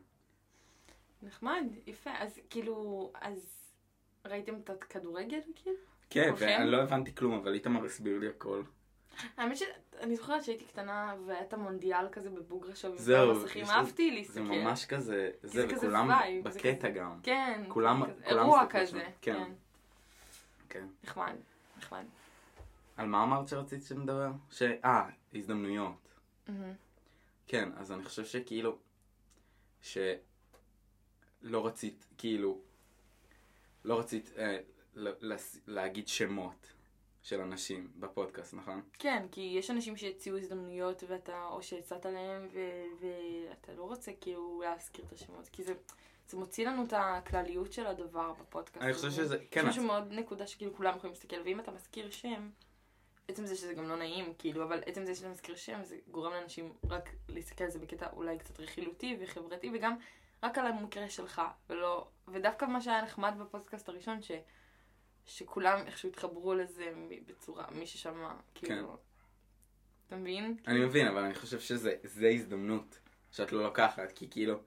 נחמד, 1.22 1.64
יפה. 1.86 2.10
אז 2.18 2.40
כאילו, 2.50 3.12
אז 3.20 3.56
ראיתם 4.26 4.54
את 4.64 4.70
הכדורגל, 4.70 5.40
כאילו? 5.56 5.76
כן, 6.10 6.28
כולכם? 6.30 6.46
ואני 6.58 6.70
לא 6.70 6.82
הבנתי 6.82 7.14
כלום, 7.14 7.34
אבל 7.34 7.54
איתמר 7.54 7.84
הסביר 7.84 8.18
לי 8.18 8.28
הכל. 8.28 8.62
האמת 9.36 9.56
שאני 9.56 10.16
זוכרת 10.16 10.44
שהייתי 10.44 10.64
קטנה 10.64 11.14
והיה 11.26 11.42
את 11.42 11.52
המונדיאל 11.52 12.08
כזה 12.12 12.30
בבוגרשוב 12.30 12.90
עם 12.92 12.98
זהו, 12.98 13.34
כל 13.34 13.40
המסכים, 13.40 13.64
אהבתי 13.64 14.10
להסתכל. 14.10 14.34
זה 14.34 14.40
ממש 14.42 14.84
כזה, 14.86 15.30
זה, 15.42 15.66
וכולם 15.76 16.10
בקטע 16.44 16.90
גם. 16.90 17.20
כן. 17.22 17.64
כולם- 17.68 18.02
אירוע 18.24 18.66
כזה. 18.70 19.04
כן. 19.20 19.42
כן. 19.44 19.52
כן. 20.68 20.86
נחמד, 21.04 21.34
נחמד. 21.78 22.04
על 22.96 23.06
מה 23.06 23.22
אמרת 23.22 23.48
שרצית 23.48 23.82
שנדבר? 23.82 24.30
ש... 24.50 24.62
אה, 24.62 25.08
הזדמנויות. 25.34 26.08
כן, 27.46 27.68
אז 27.76 27.92
אני 27.92 28.04
חושב 28.04 28.24
שכאילו, 28.24 28.78
שלא 29.82 30.06
רצית, 31.66 32.06
כאילו, 32.18 32.58
לא 33.84 33.98
רצית 33.98 34.30
אה, 34.38 34.58
להגיד 35.66 36.08
שמות 36.08 36.72
של 37.26 37.40
אנשים 37.40 37.88
בפודקאסט, 37.96 38.54
נכון? 38.54 38.82
כן, 38.98 39.26
כי 39.32 39.40
יש 39.58 39.70
אנשים 39.70 39.96
שהציעו 39.96 40.38
הזדמנויות 40.38 41.02
ואתה, 41.08 41.44
או 41.50 41.62
שהצעת 41.62 42.06
להם 42.06 42.48
ו- 42.52 42.84
ואתה 43.00 43.72
לא 43.72 43.82
רוצה 43.82 44.12
כאילו 44.20 44.62
להזכיר 44.64 45.04
את 45.04 45.12
השמות, 45.12 45.48
כי 45.48 45.62
זה, 45.62 45.74
זה 46.28 46.36
מוציא 46.36 46.68
לנו 46.68 46.84
את 46.84 46.92
הכלליות 46.96 47.72
של 47.72 47.86
הדבר 47.86 48.32
בפודקאסט. 48.32 48.84
אני 48.84 48.94
חושב. 48.94 49.10
שזה, 49.10 49.36
יש 49.36 49.42
כן, 49.50 49.66
משהו 49.66 49.84
מאוד 49.84 50.12
נקודה 50.12 50.46
שכאילו 50.46 50.74
כולם 50.74 50.96
יכולים 50.96 51.14
להסתכל, 51.14 51.36
ואם 51.44 51.60
אתה 51.60 51.70
מזכיר 51.70 52.10
שם, 52.10 52.50
עצם 53.28 53.46
זה 53.46 53.56
שזה 53.56 53.74
גם 53.74 53.88
לא 53.88 53.96
נעים, 53.96 54.34
כאילו, 54.38 54.64
אבל 54.64 54.82
עצם 54.86 55.04
זה 55.04 55.14
שאתה 55.14 55.28
מזכיר 55.28 55.56
שם, 55.56 55.84
זה 55.84 55.96
גורם 56.10 56.32
לאנשים 56.32 56.72
רק 56.88 57.10
להסתכל 57.28 57.64
על 57.64 57.70
זה 57.70 57.78
בקטע 57.78 58.06
אולי 58.12 58.38
קצת 58.38 58.60
רכילותי 58.60 59.16
וחברתי, 59.20 59.70
וגם 59.74 59.96
רק 60.42 60.58
על 60.58 60.66
המקרה 60.66 61.08
שלך, 61.08 61.42
ולא, 61.70 62.08
ודווקא 62.28 62.64
מה 62.64 62.80
שהיה 62.80 63.02
נחמד 63.02 63.34
בפודקאסט 63.38 63.88
הראשון, 63.88 64.22
ש, 64.22 64.30
שכולם 65.26 65.78
איכשהו 65.86 66.08
התחברו 66.08 66.54
לזה 66.54 66.92
בצורה, 67.26 67.64
מי 67.70 67.86
ששמע, 67.86 68.34
כאילו, 68.54 68.96
אתה 70.06 70.16
מבין? 70.16 70.56
אני 70.66 70.84
מבין, 70.84 71.06
אבל 71.06 71.24
אני 71.24 71.34
חושב 71.34 71.60
שזה 71.60 71.94
זה 72.02 72.28
הזדמנות 72.28 72.98
שאת 73.30 73.52
לא 73.52 73.62
לוקחת, 73.62 74.12
כי 74.12 74.30
כאילו, 74.30 74.60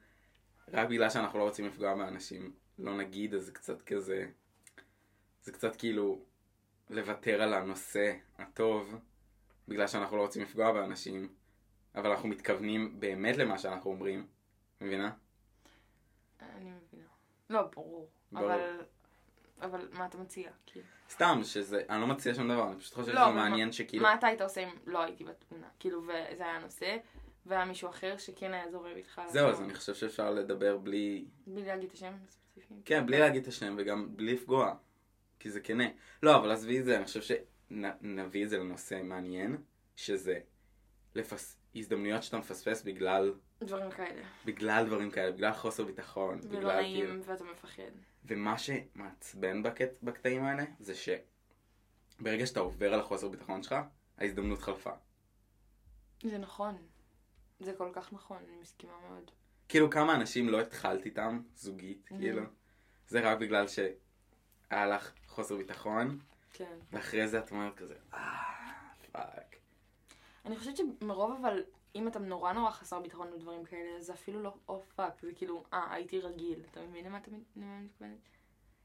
רק 0.68 0.88
בגלל 0.88 1.10
שאנחנו 1.10 1.40
לא 1.40 1.44
רוצים 1.44 1.66
לפגוע 1.66 1.96
באנשים, 1.96 2.54
לא 2.80 2.98
נגיד, 2.98 3.34
אז 3.34 3.46
זה 3.46 3.52
קצת 3.52 3.82
כזה, 3.82 4.26
זה 5.42 5.52
קצת 5.52 5.76
כאילו 5.76 6.26
לוותר 6.90 7.42
על 7.42 7.54
הנושא 7.54 8.18
הטוב, 8.38 8.96
בגלל 9.68 9.88
שאנחנו 9.88 10.18
לא 10.18 10.22
רוצים 10.22 10.42
לפגוע 10.42 10.72
באנשים, 10.72 11.34
אבל 11.96 12.10
אנחנו 12.10 12.30
מתכוונים 12.30 13.00
באמת 13.00 13.38
למה 13.38 13.58
שאנחנו 13.58 13.92
אומרים, 13.92 14.28
מבינה? 14.82 15.12
אני 16.42 16.72
מבינה. 16.72 17.08
לא, 17.50 17.62
ברור. 17.62 18.10
ברור. 18.32 18.46
אבל... 18.46 18.82
אבל 19.62 19.88
מה 19.92 20.06
אתה 20.06 20.18
מציע? 20.18 20.50
כאילו? 20.66 20.86
סתם, 21.10 21.40
שזה, 21.44 21.82
אני 21.90 22.02
לא 22.02 22.08
מציע 22.08 22.34
שום 22.34 22.50
דבר, 22.50 22.72
אני 22.72 22.80
פשוט 22.80 22.94
חושב 22.94 23.12
לא, 23.12 23.26
שזה 23.26 23.36
מעניין 23.36 23.72
שכאילו, 23.72 24.04
מה 24.04 24.14
אתה 24.14 24.28
היית 24.28 24.42
עושה 24.42 24.64
אם 24.64 24.70
לא 24.86 25.04
הייתי 25.04 25.24
בתמונה? 25.24 25.68
כאילו, 25.80 26.02
וזה 26.04 26.44
היה 26.44 26.56
הנושא, 26.56 26.98
והיה 27.46 27.66
מישהו 27.66 27.90
אחר 27.90 28.18
שכן 28.18 28.54
היה 28.54 28.72
זורם 28.72 28.96
איתך. 28.96 29.22
זהו, 29.28 29.50
אז 29.50 29.62
אני 29.62 29.74
חושב 29.74 29.96
שאפשר 29.96 30.32
לדבר 30.32 30.78
בלי, 30.78 31.26
בלי 31.48 31.66
להגיד 31.66 31.90
את 31.90 31.94
השם 31.94 32.14
הספציפי. 32.28 32.74
כן, 32.86 33.06
בלי 33.06 33.20
להגיד 33.20 33.42
את 33.42 33.48
השם 33.48 33.76
וגם 33.78 34.18
בלי 34.18 34.34
לפגוע, 34.34 34.76
כי 35.40 35.50
זה 35.50 35.60
כנה. 35.60 35.88
לא, 36.24 36.36
אבל 36.36 36.52
עזבי 36.52 36.80
את 36.80 36.86
זה, 36.86 36.98
אני 36.98 37.06
חושב 37.06 37.22
שנביא 37.22 38.44
את 38.44 38.50
זה 38.50 38.58
לנושא 38.58 39.02
מעניין, 39.04 39.58
שזה 39.96 40.40
לפס... 41.16 41.59
הזדמנויות 41.76 42.24
שאתה 42.24 42.38
מפספס 42.38 42.84
בגלל, 42.84 43.34
דברים 43.64 43.92
כאלה. 43.92 44.22
בגלל 44.46 44.86
דברים 44.86 45.12
כאלה, 45.12 45.32
בגלל 45.32 45.54
חוסר 45.54 45.84
ביטחון, 45.86 46.40
ולא 46.44 46.60
בגלל 46.60 46.82
כאילו... 46.84 47.08
נעים 47.10 47.22
ואתה 47.26 47.44
מפחד. 47.44 47.92
ומה 48.26 48.56
שמעצבן 48.58 49.64
בקט... 49.64 49.90
בקטעים 50.04 50.44
האלה, 50.44 50.64
זה 50.80 50.94
שברגע 50.96 52.46
שאתה 52.46 52.60
עובר 52.60 52.94
על 52.94 53.00
החוסר 53.00 53.28
ביטחון 53.30 53.64
שלך, 53.64 53.76
ההזדמנות 54.18 54.60
חלפה. 54.60 54.92
זה 56.24 56.38
נכון. 56.38 56.78
זה 57.60 57.74
כל 57.78 57.90
כך 57.94 58.14
נכון, 58.14 58.38
אני 58.48 58.58
מסכימה 58.62 58.94
מאוד. 59.10 59.32
כאילו 59.70 59.90
כמה 59.90 60.16
אנשים 60.16 60.50
לא 60.50 60.62
התחלת 60.62 61.06
איתם, 61.06 61.42
זוגית, 61.56 62.06
Mhm. 62.12 62.16
כאילו. 62.20 62.42
זה 63.08 63.20
רק 63.20 63.38
בגלל 63.38 63.66
שהיה 63.68 64.88
לך 64.88 65.12
חוסר 65.28 65.58
ביטחון, 65.58 66.20
כן. 66.54 66.76
ואחרי 66.92 67.28
זה 67.28 67.40
את 67.40 67.52
אומרת 67.52 67.76
כזה, 67.78 67.96
אה, 68.14 68.20
fuck. 69.12 69.49
אני 70.46 70.58
חושבת 70.58 70.78
שמרוב 70.78 71.32
אבל, 71.42 71.64
אם 71.96 72.08
אתה 72.08 72.20
נורא 72.20 72.54
נורא 72.54 72.72
חסר 72.72 73.00
ביטחון 73.00 73.34
ודברים 73.34 73.66
כאלה, 73.66 74.02
זה 74.02 74.14
אפילו 74.14 74.44
לא, 74.44 74.54
או 74.68 74.82
fuck, 74.96 75.22
זה 75.22 75.34
כאילו, 75.34 75.64
אה, 75.74 75.94
הייתי 75.94 76.20
רגיל. 76.20 76.60
אתה 76.72 76.82
מבין 76.82 77.06
למה 77.06 77.18
אתה 77.18 77.32
מתכוונת? 77.56 78.20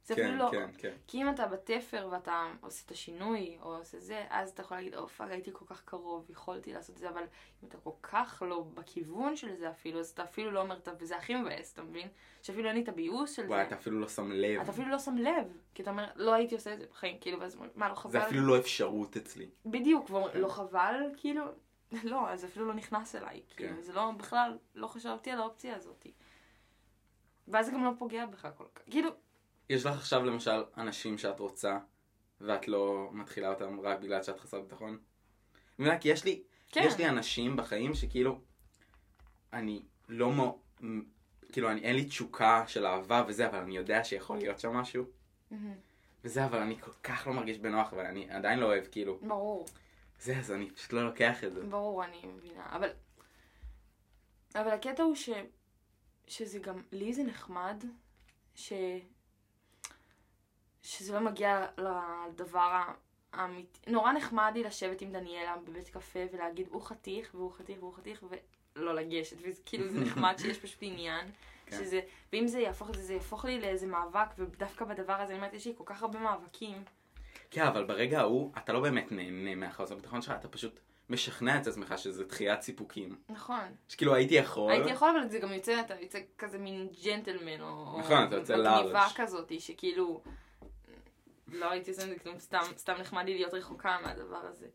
זה 0.05 0.15
כן, 0.15 0.23
אפילו 0.23 0.37
לא, 0.37 0.51
כן, 0.51 0.71
כן. 0.79 0.93
כי 1.07 1.23
אם 1.23 1.31
אתה 1.31 1.47
בתפר 1.47 2.09
ואתה 2.11 2.53
עושה 2.61 2.83
את 2.87 2.91
השינוי, 2.91 3.59
או 3.63 3.77
עושה 3.77 3.99
זה, 4.01 4.25
אז 4.31 4.51
אתה 4.51 4.63
יכול 4.63 4.77
להגיד, 4.77 4.95
או 4.95 5.09
fuck, 5.09 5.31
הייתי 5.31 5.51
כל 5.53 5.65
כך 5.69 5.83
קרוב, 5.85 6.31
יכולתי 6.31 6.73
לעשות 6.73 6.95
את 6.95 7.01
זה, 7.01 7.09
אבל 7.09 7.23
אם 7.63 7.69
אתה 7.69 7.79
כל 7.79 7.91
כך 8.03 8.43
לא 8.47 8.65
בכיוון 8.75 9.37
של 9.37 9.55
זה 9.57 9.71
אפילו, 9.71 10.01
אז 10.01 10.11
אתה 10.11 10.23
אפילו 10.23 10.51
לא 10.51 10.61
אומר, 10.61 10.79
וזה 10.99 11.17
הכי 11.17 11.35
מבאס, 11.35 11.73
אתה 11.73 11.83
מבין? 11.83 12.09
שאפילו 12.43 12.69
אין 12.69 12.77
לי 12.77 12.83
את 12.83 12.89
הביוס 12.89 13.33
של 13.33 13.47
וואי, 13.47 13.61
זה. 13.61 13.67
אתה 13.67 13.75
אפילו 13.75 14.01
לא 14.01 14.09
שם 14.09 14.33
לב. 14.33 14.61
אתה 14.61 14.71
אפילו 14.71 14.89
לא 14.89 14.99
שם 14.99 15.17
לב, 15.19 15.59
כי 15.75 15.83
אתה 15.83 15.91
אומר, 15.91 16.07
לא 16.17 16.35
הייתי 16.35 16.55
עושה 16.55 16.73
את 16.73 16.79
זה 16.79 16.87
בחיים, 16.91 17.19
כאילו, 17.21 17.41
ואז 17.41 17.57
מה, 17.75 17.89
לא 17.89 17.95
חבל? 17.95 18.13
זה 18.13 18.27
אפילו 18.27 18.47
לא 18.47 18.59
אפשרות 18.59 19.17
אצלי. 19.17 19.49
בדיוק, 19.67 20.09
כן. 20.09 20.41
לא 20.41 20.49
חבל, 20.49 21.01
כאילו, 21.17 21.45
לא, 22.05 22.31
אז 22.31 22.45
אפילו 22.45 22.67
לא 22.67 22.75
נכנס 22.75 23.15
אליי, 23.15 23.43
כאילו, 23.57 23.77
כן. 23.77 23.83
זה 23.83 23.93
לא, 23.93 24.11
בכלל, 24.11 24.59
לא 24.75 24.87
חשבתי 24.87 25.31
על 25.31 25.39
האופציה 25.41 25.77
הזאת. 25.77 26.07
ואז 27.49 27.67
זה 27.67 27.73
גם 27.73 27.85
לא 27.85 27.91
פוגע 27.99 28.27
בך 28.27 28.49
כל 28.57 28.65
כך, 28.75 28.83
כאילו, 28.91 29.11
יש 29.69 29.87
לך 29.87 29.97
עכשיו 29.97 30.25
למשל 30.25 30.65
אנשים 30.77 31.19
שאת 31.19 31.41
רוצה, 31.41 31.79
ואת 32.41 32.69
לא 32.69 33.09
מתחילה 33.13 33.49
אותם 33.49 33.81
רק 33.81 33.99
בגלל 34.01 34.23
שאת 34.23 34.41
חסר 34.41 34.61
ביטחון? 34.61 34.99
מבינה? 35.79 35.99
כי 35.99 36.09
יש 36.09 36.25
לי, 36.25 36.43
כן. 36.73 36.83
יש 36.87 36.99
לי 36.99 37.09
אנשים 37.09 37.57
בחיים 37.57 37.95
שכאילו, 37.95 38.41
אני 39.53 39.83
לא 40.09 40.33
מו... 40.33 40.59
מ- 40.83 41.03
כאילו, 41.53 41.71
אני, 41.71 41.81
אין 41.81 41.97
לי 41.97 42.05
תשוקה 42.05 42.65
של 42.67 42.87
אהבה 42.87 43.25
וזה, 43.29 43.47
אבל 43.49 43.59
אני 43.59 43.77
יודע 43.77 44.05
שיכול 44.05 44.37
להיות 44.37 44.61
שם 44.61 44.73
משהו. 44.73 45.05
וזה, 46.25 46.45
אבל 46.45 46.59
אני 46.59 46.81
כל 46.81 46.91
כך 47.03 47.27
לא 47.27 47.33
מרגיש 47.33 47.59
בנוח, 47.59 47.93
ואני 47.93 48.31
עדיין 48.31 48.59
לא 48.59 48.67
אוהב, 48.67 48.85
כאילו, 48.87 49.19
ברור, 49.23 49.67
זה, 50.21 50.39
אז 50.39 50.53
אני 50.53 50.71
פשוט 50.71 50.93
לא 50.93 51.05
לוקח 51.07 51.45
את 51.45 51.55
זה. 51.55 51.63
ברור, 51.65 52.05
אני 52.05 52.27
מבינה, 52.27 52.67
אבל, 52.77 52.89
אבל 54.55 54.71
הקטע 54.71 55.03
הוא 55.03 55.15
ש, 55.15 55.31
שזה 56.27 56.59
גם, 56.59 56.83
לי 56.93 57.15
זה 57.15 57.23
נחמד, 57.23 57.85
ש, 58.55 58.73
שזה 60.85 61.13
לא 61.13 61.21
מגיע 61.21 61.67
לדבר 61.79 62.83
האמיתי, 63.33 63.91
נורא 63.91 64.13
נחמד 64.13 64.53
לי 64.55 64.63
לשבת 64.63 65.01
עם 65.01 65.13
דניאלה 65.13 65.57
בבית 65.57 65.89
קפה 65.89 66.21
ולהגיד, 66.33 66.69
הוא 66.71 66.83
חתיך, 66.83 67.31
והוא 67.35 67.53
חתיך, 67.53 67.79
והוא 67.83 67.95
חתיך, 67.95 68.25
ולא 68.77 68.95
לגשת, 68.95 69.37
וכאילו 69.43 69.89
זה 69.89 70.01
נחמד 70.01 70.35
שיש 70.39 70.59
פשוט 70.59 70.79
עניין. 70.81 71.27
כן. 71.67 71.77
שזה, 71.77 72.01
ואם 72.33 72.47
זה 72.47 72.61
יהפוך 72.61 72.91
את 72.91 72.95
זה, 72.95 73.03
זה 73.03 73.15
יהפוך 73.15 73.45
לי 73.45 73.61
לאיזה 73.61 73.87
מאבק, 73.87 74.29
ודווקא 74.39 74.85
בדבר 74.85 75.13
הזה, 75.13 75.33
אני 75.33 75.39
אומרת, 75.39 75.55
יש 75.55 75.67
לי 75.67 75.73
כל 75.77 75.85
כך 75.87 76.03
הרבה 76.03 76.19
מאבקים. 76.19 76.85
כן, 77.51 77.67
אבל 77.67 77.85
ברגע 77.85 78.21
ההוא, 78.21 78.53
אתה 78.59 78.73
לא 78.73 78.81
באמת 78.81 79.13
נהנה 79.13 79.55
מהחוסר 79.55 79.95
ביטחון 79.95 80.23
שלך, 80.23 80.35
אתה 80.41 80.49
פשוט 80.49 80.81
משכנע 81.11 81.61
את 81.61 81.67
עצמך 81.67 81.95
שזה 81.99 82.25
דחיית 82.25 82.63
סיפוקים. 82.63 83.17
נכון. 83.29 83.65
שכאילו 83.89 84.15
הייתי 84.15 84.35
יכול, 84.35 84.73
הייתי 84.73 84.91
יכול, 84.91 85.09
אבל 85.11 85.29
זה 85.29 85.39
גם 85.39 85.53
יוצא, 85.53 85.81
אתה 85.81 85.95
יוצא 86.01 86.19
כזה 86.39 86.59
מין 86.59 86.89
ג'נטלמן, 87.05 87.61
או... 87.61 87.97
נכון, 87.99 88.27
אתה 88.27 88.37
יוצא 88.37 88.55
או 88.55 88.63
לארג'. 88.63 88.83
גניבה 88.83 89.07
כזאת, 89.15 89.61
שכאילו... 89.61 90.23
לא 91.55 91.71
הייתי 91.71 91.91
עושה 91.91 92.03
את 92.03 92.09
זה 92.09 92.19
כלום, 92.19 92.39
סתם, 92.39 92.63
סתם 92.77 92.95
נחמד 93.01 93.25
לי 93.25 93.35
להיות 93.35 93.55
רחוקה 93.55 93.99
מהדבר 94.03 94.47
הזה. 94.47 94.67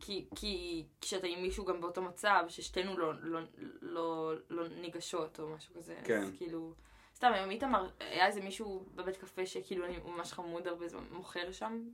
כי, 0.00 0.26
כי 0.34 0.84
כשאתה 1.00 1.26
עם 1.26 1.42
מישהו 1.42 1.64
גם 1.64 1.80
באותו 1.80 2.02
מצב, 2.02 2.44
ששתינו 2.48 2.98
לא, 2.98 3.12
לא, 3.20 3.40
לא, 3.80 4.32
לא 4.50 4.68
ניגשות 4.68 5.40
או 5.40 5.48
משהו 5.48 5.74
כזה, 5.74 5.96
כן. 6.04 6.22
אז 6.22 6.30
כאילו... 6.36 6.72
סתם, 7.14 7.32
היום 7.32 7.50
איתמר, 7.50 7.88
היה 8.00 8.26
איזה 8.26 8.40
מישהו 8.40 8.86
בבית 8.94 9.16
קפה 9.16 9.46
שכאילו 9.46 9.84
אני 9.84 9.98
ממש 9.98 10.32
חמוד 10.32 10.66
הרבה 10.66 10.88
זמן, 10.88 11.04
מוכר 11.10 11.52
שם. 11.52 11.88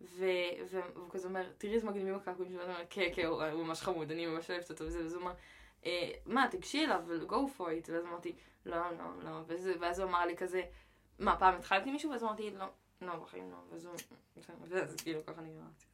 והוא 0.00 1.10
כזה 1.10 1.28
אומר, 1.28 1.52
תראי 1.58 1.74
איזה 1.74 1.86
מגניבים 1.86 2.14
הקעקועים 2.14 2.52
שלו, 2.52 2.62
אני 2.62 2.72
אומרת, 2.72 2.86
כן, 2.90 3.08
כן, 3.14 3.26
הוא 3.26 3.64
ממש 3.64 3.80
חמוד, 3.82 4.10
אני 4.10 4.26
ממש 4.26 4.50
אוהבת 4.50 4.70
אותו 4.70 4.84
וזה, 4.84 5.02
ואז 5.02 5.14
הוא 5.14 5.22
אמר, 5.22 5.32
"אה, 5.86 6.10
מה, 6.26 6.46
תגשי 6.50 6.84
אליו, 6.84 7.02
go 7.28 7.58
for 7.58 7.62
it, 7.64 7.90
ואז 7.92 8.04
אמרתי, 8.04 8.32
לא, 8.66 8.76
לא, 8.76 9.22
לא, 9.24 9.30
ואז, 9.46 9.70
ואז 9.80 9.98
הוא 9.98 10.08
אמר 10.08 10.26
לי 10.26 10.36
כזה, 10.36 10.62
מה, 11.18 11.36
פעם 11.38 11.54
התחלתי 11.54 11.88
עם 11.88 11.92
מישהו? 11.92 12.10
ואז 12.10 12.22
אמרתי, 12.22 12.50
לא, 12.50 12.66
לא, 13.02 13.16
בחיים 13.16 13.50
לא, 13.50 13.56
הוא, 13.56 13.92
ואז 14.68 14.96
כאילו 14.96 15.26
ככה 15.26 15.40
נגמרתי. 15.40 15.84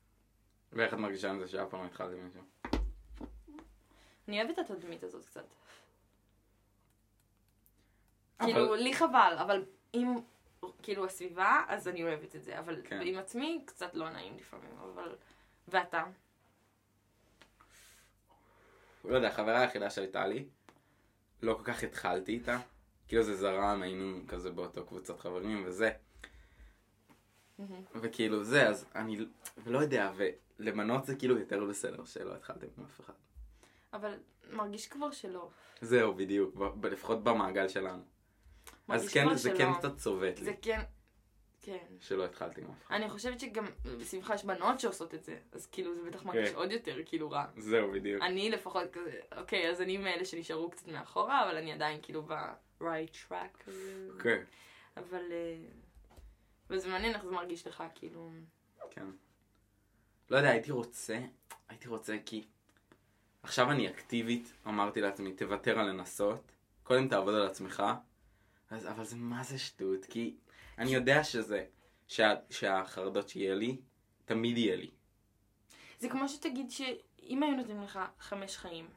ואיך 0.73 0.95
את 0.95 0.99
מרגישה 0.99 1.31
עם 1.31 1.39
זה 1.41 1.49
שאף 1.49 1.69
פעם 1.71 1.81
לא 1.81 1.87
התחלתי 1.87 2.15
עם 2.19 2.25
מישהו? 2.25 2.43
אני 4.29 4.43
אוהבת 4.43 4.59
את 4.59 4.71
התדמית 4.71 5.03
הזאת 5.03 5.25
קצת. 5.27 5.45
אבל- 8.41 8.53
כאילו, 8.53 8.75
לי 8.75 8.95
חבל, 8.95 9.37
אבל 9.41 9.65
אם, 9.95 10.15
כאילו, 10.83 11.05
הסביבה, 11.05 11.65
אז 11.69 11.89
אני 11.89 12.03
אוהבת 12.03 12.37
את 12.37 12.43
זה, 12.45 12.59
אבל 12.59 12.83
כן. 12.85 13.01
עם 13.05 13.19
עצמי 13.19 13.63
קצת 13.67 13.95
לא 13.95 14.11
נעים 14.11 14.37
לפעמים, 14.37 14.79
אבל... 14.79 15.17
ואתה? 15.69 16.05
לא 19.05 19.15
יודע, 19.17 19.29
החברה 19.29 19.61
היחידה 19.61 19.91
שהייתה 19.91 20.27
לי, 20.27 20.49
לא 21.43 21.55
כל 21.55 21.65
כך 21.65 21.83
התחלתי 21.83 22.33
איתה. 22.33 22.59
כאילו 23.09 23.23
זה 23.23 23.37
זרם, 23.37 23.83
היינו 23.83 24.21
כזה 24.29 24.51
באותו 24.51 24.87
קבוצת 24.87 25.19
חברים 25.21 25.65
וזה. 25.67 25.91
וכאילו 27.95 28.45
זה, 28.45 28.69
אז 28.69 28.87
אני 28.95 29.27
לא 29.67 29.79
יודע, 29.79 30.13
ולמנות 30.59 31.05
זה 31.05 31.17
כאילו 31.17 31.39
יותר 31.39 31.65
בסדר 31.65 32.05
שלא 32.05 32.35
התחלתם 32.35 32.67
עם 32.79 32.85
אף 32.85 33.01
אחד. 33.01 33.13
אבל 33.93 34.15
מרגיש 34.51 34.89
כבר 34.89 35.11
שלא. 35.11 35.49
זהו, 35.81 36.15
בדיוק, 36.15 36.55
ב- 36.55 36.87
לפחות 36.87 37.25
במעגל 37.25 37.69
שלנו. 37.69 38.03
אז 38.89 39.09
כן, 39.09 39.35
זה 39.35 39.49
שלא. 39.51 39.59
כן 39.59 39.75
קצת 39.75 39.97
צובט 39.97 40.39
לי, 40.39 40.45
זה 40.45 40.53
כן, 40.63 40.81
כן. 41.61 41.87
שלא 42.01 42.25
התחלתי 42.25 42.61
עם 42.61 42.71
אף 42.71 42.87
אחד. 42.87 42.95
אני 42.95 43.11
חושבת 43.11 43.41
שגם 43.41 43.67
בסביבך 44.01 44.31
יש 44.35 44.45
בנות 44.45 44.81
שעושות 44.81 45.15
את 45.15 45.25
זה, 45.25 45.37
אז 45.53 45.67
כאילו 45.67 45.95
זה 45.95 46.03
בטח 46.03 46.23
מרגיש 46.23 46.49
כן. 46.51 46.57
עוד 46.57 46.73
יותר 46.73 46.97
כאילו 47.07 47.31
רע. 47.31 47.45
זהו, 47.57 47.93
בדיוק. 47.93 48.23
אני 48.23 48.51
לפחות 48.51 48.91
כזה, 48.93 49.21
אוקיי, 49.37 49.71
אז 49.71 49.81
אני 49.81 49.97
מאלה 49.97 50.25
שנשארו 50.25 50.71
קצת 50.71 50.89
מאחורה, 50.89 51.45
אבל 51.49 51.57
אני 51.57 51.73
עדיין 51.73 52.01
כאילו 52.03 52.23
ב-right 52.23 53.31
track. 53.31 53.71
כן, 54.23 54.43
אבל... 54.97 55.33
אה, 55.33 55.57
וזה 56.71 56.89
מעניין 56.89 57.15
איך 57.15 57.25
זה 57.25 57.31
מרגיש 57.31 57.67
לך, 57.67 57.85
כאילו... 57.95 58.31
כן. 58.91 59.07
לא 60.31 60.37
יודע, 60.37 60.49
הייתי 60.49 60.73
רוצה, 60.73 61.19
הייתי 61.69 61.89
רוצה 61.89 62.17
כי... 62.27 62.45
עכשיו 63.43 63.71
אני 63.71 63.89
אקטיבית, 63.89 64.53
אמרתי 64.67 65.01
לעצמי, 65.01 65.33
תוותר 65.33 65.79
על 65.79 65.87
לנסות, 65.87 66.53
קודם 66.83 67.09
תעבוד 67.09 67.35
על 67.35 67.47
עצמך, 67.47 67.83
אז, 68.71 68.87
אבל 68.89 69.05
זה 69.05 69.17
מה 69.17 69.43
זה 69.43 69.59
שטות, 69.59 70.05
כי 70.05 70.37
אני 70.79 70.95
יודע 70.95 71.25
שזה, 71.25 71.65
שה, 72.09 72.35
שהחרדות 72.51 73.29
שיהיה 73.29 73.55
לי, 73.55 73.77
תמיד 74.25 74.59
יהיה 74.59 74.77
לי. 74.77 74.91
זה 75.99 76.09
כמו 76.09 76.29
שתגיד 76.29 76.71
שאם 76.71 77.43
היו 77.43 77.57
נותנים 77.57 77.83
לך 77.83 77.99
חמש 78.19 78.57
חיים, 78.57 78.89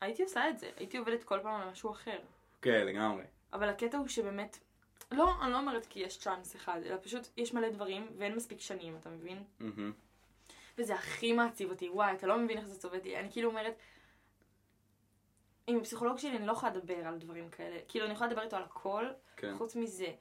הייתי 0.00 0.22
עושה 0.22 0.48
את 0.50 0.58
זה, 0.58 0.70
הייתי 0.76 0.96
עובדת 0.96 1.24
כל 1.24 1.40
פעם 1.42 1.60
על 1.60 1.70
משהו 1.70 1.90
אחר. 1.90 2.18
כן, 2.62 2.86
לגמרי. 2.86 3.24
אבל 3.52 3.68
הקטע 3.68 3.98
הוא 3.98 4.08
שבאמת... 4.08 4.58
לא, 5.10 5.32
אני 5.42 5.52
לא 5.52 5.58
אומרת 5.58 5.86
כי 5.86 6.00
יש 6.00 6.18
צ'אנס 6.18 6.56
אחד, 6.56 6.80
אלא 6.86 6.96
פשוט 7.02 7.28
יש 7.36 7.54
מלא 7.54 7.70
דברים 7.70 8.06
ואין 8.18 8.34
מספיק 8.34 8.60
שנים, 8.60 8.96
אתה 8.96 9.10
מבין? 9.10 9.42
וזה 10.78 10.94
הכי 10.94 11.32
מעציב 11.32 11.70
אותי, 11.70 11.88
וואי, 11.88 12.12
אתה 12.12 12.26
לא 12.26 12.38
מבין 12.38 12.58
איך 12.58 12.66
זה 12.66 12.80
צובט 12.80 13.04
לי. 13.04 13.18
אני 13.18 13.32
כאילו 13.32 13.50
אומרת, 13.50 13.74
עם 15.66 15.76
הפסיכולוג 15.76 16.18
שלי 16.18 16.36
אני 16.36 16.46
לא 16.46 16.52
יכולה 16.52 16.72
לדבר 16.72 17.06
על 17.06 17.18
דברים 17.18 17.50
כאלה. 17.50 17.78
כאילו, 17.88 18.04
אני 18.04 18.14
יכולה 18.14 18.30
לדבר 18.30 18.42
איתו 18.42 18.56
על 18.56 18.62
הכל, 18.62 19.06
כן. 19.36 19.54
חוץ 19.58 19.76
מזה. 19.76 20.12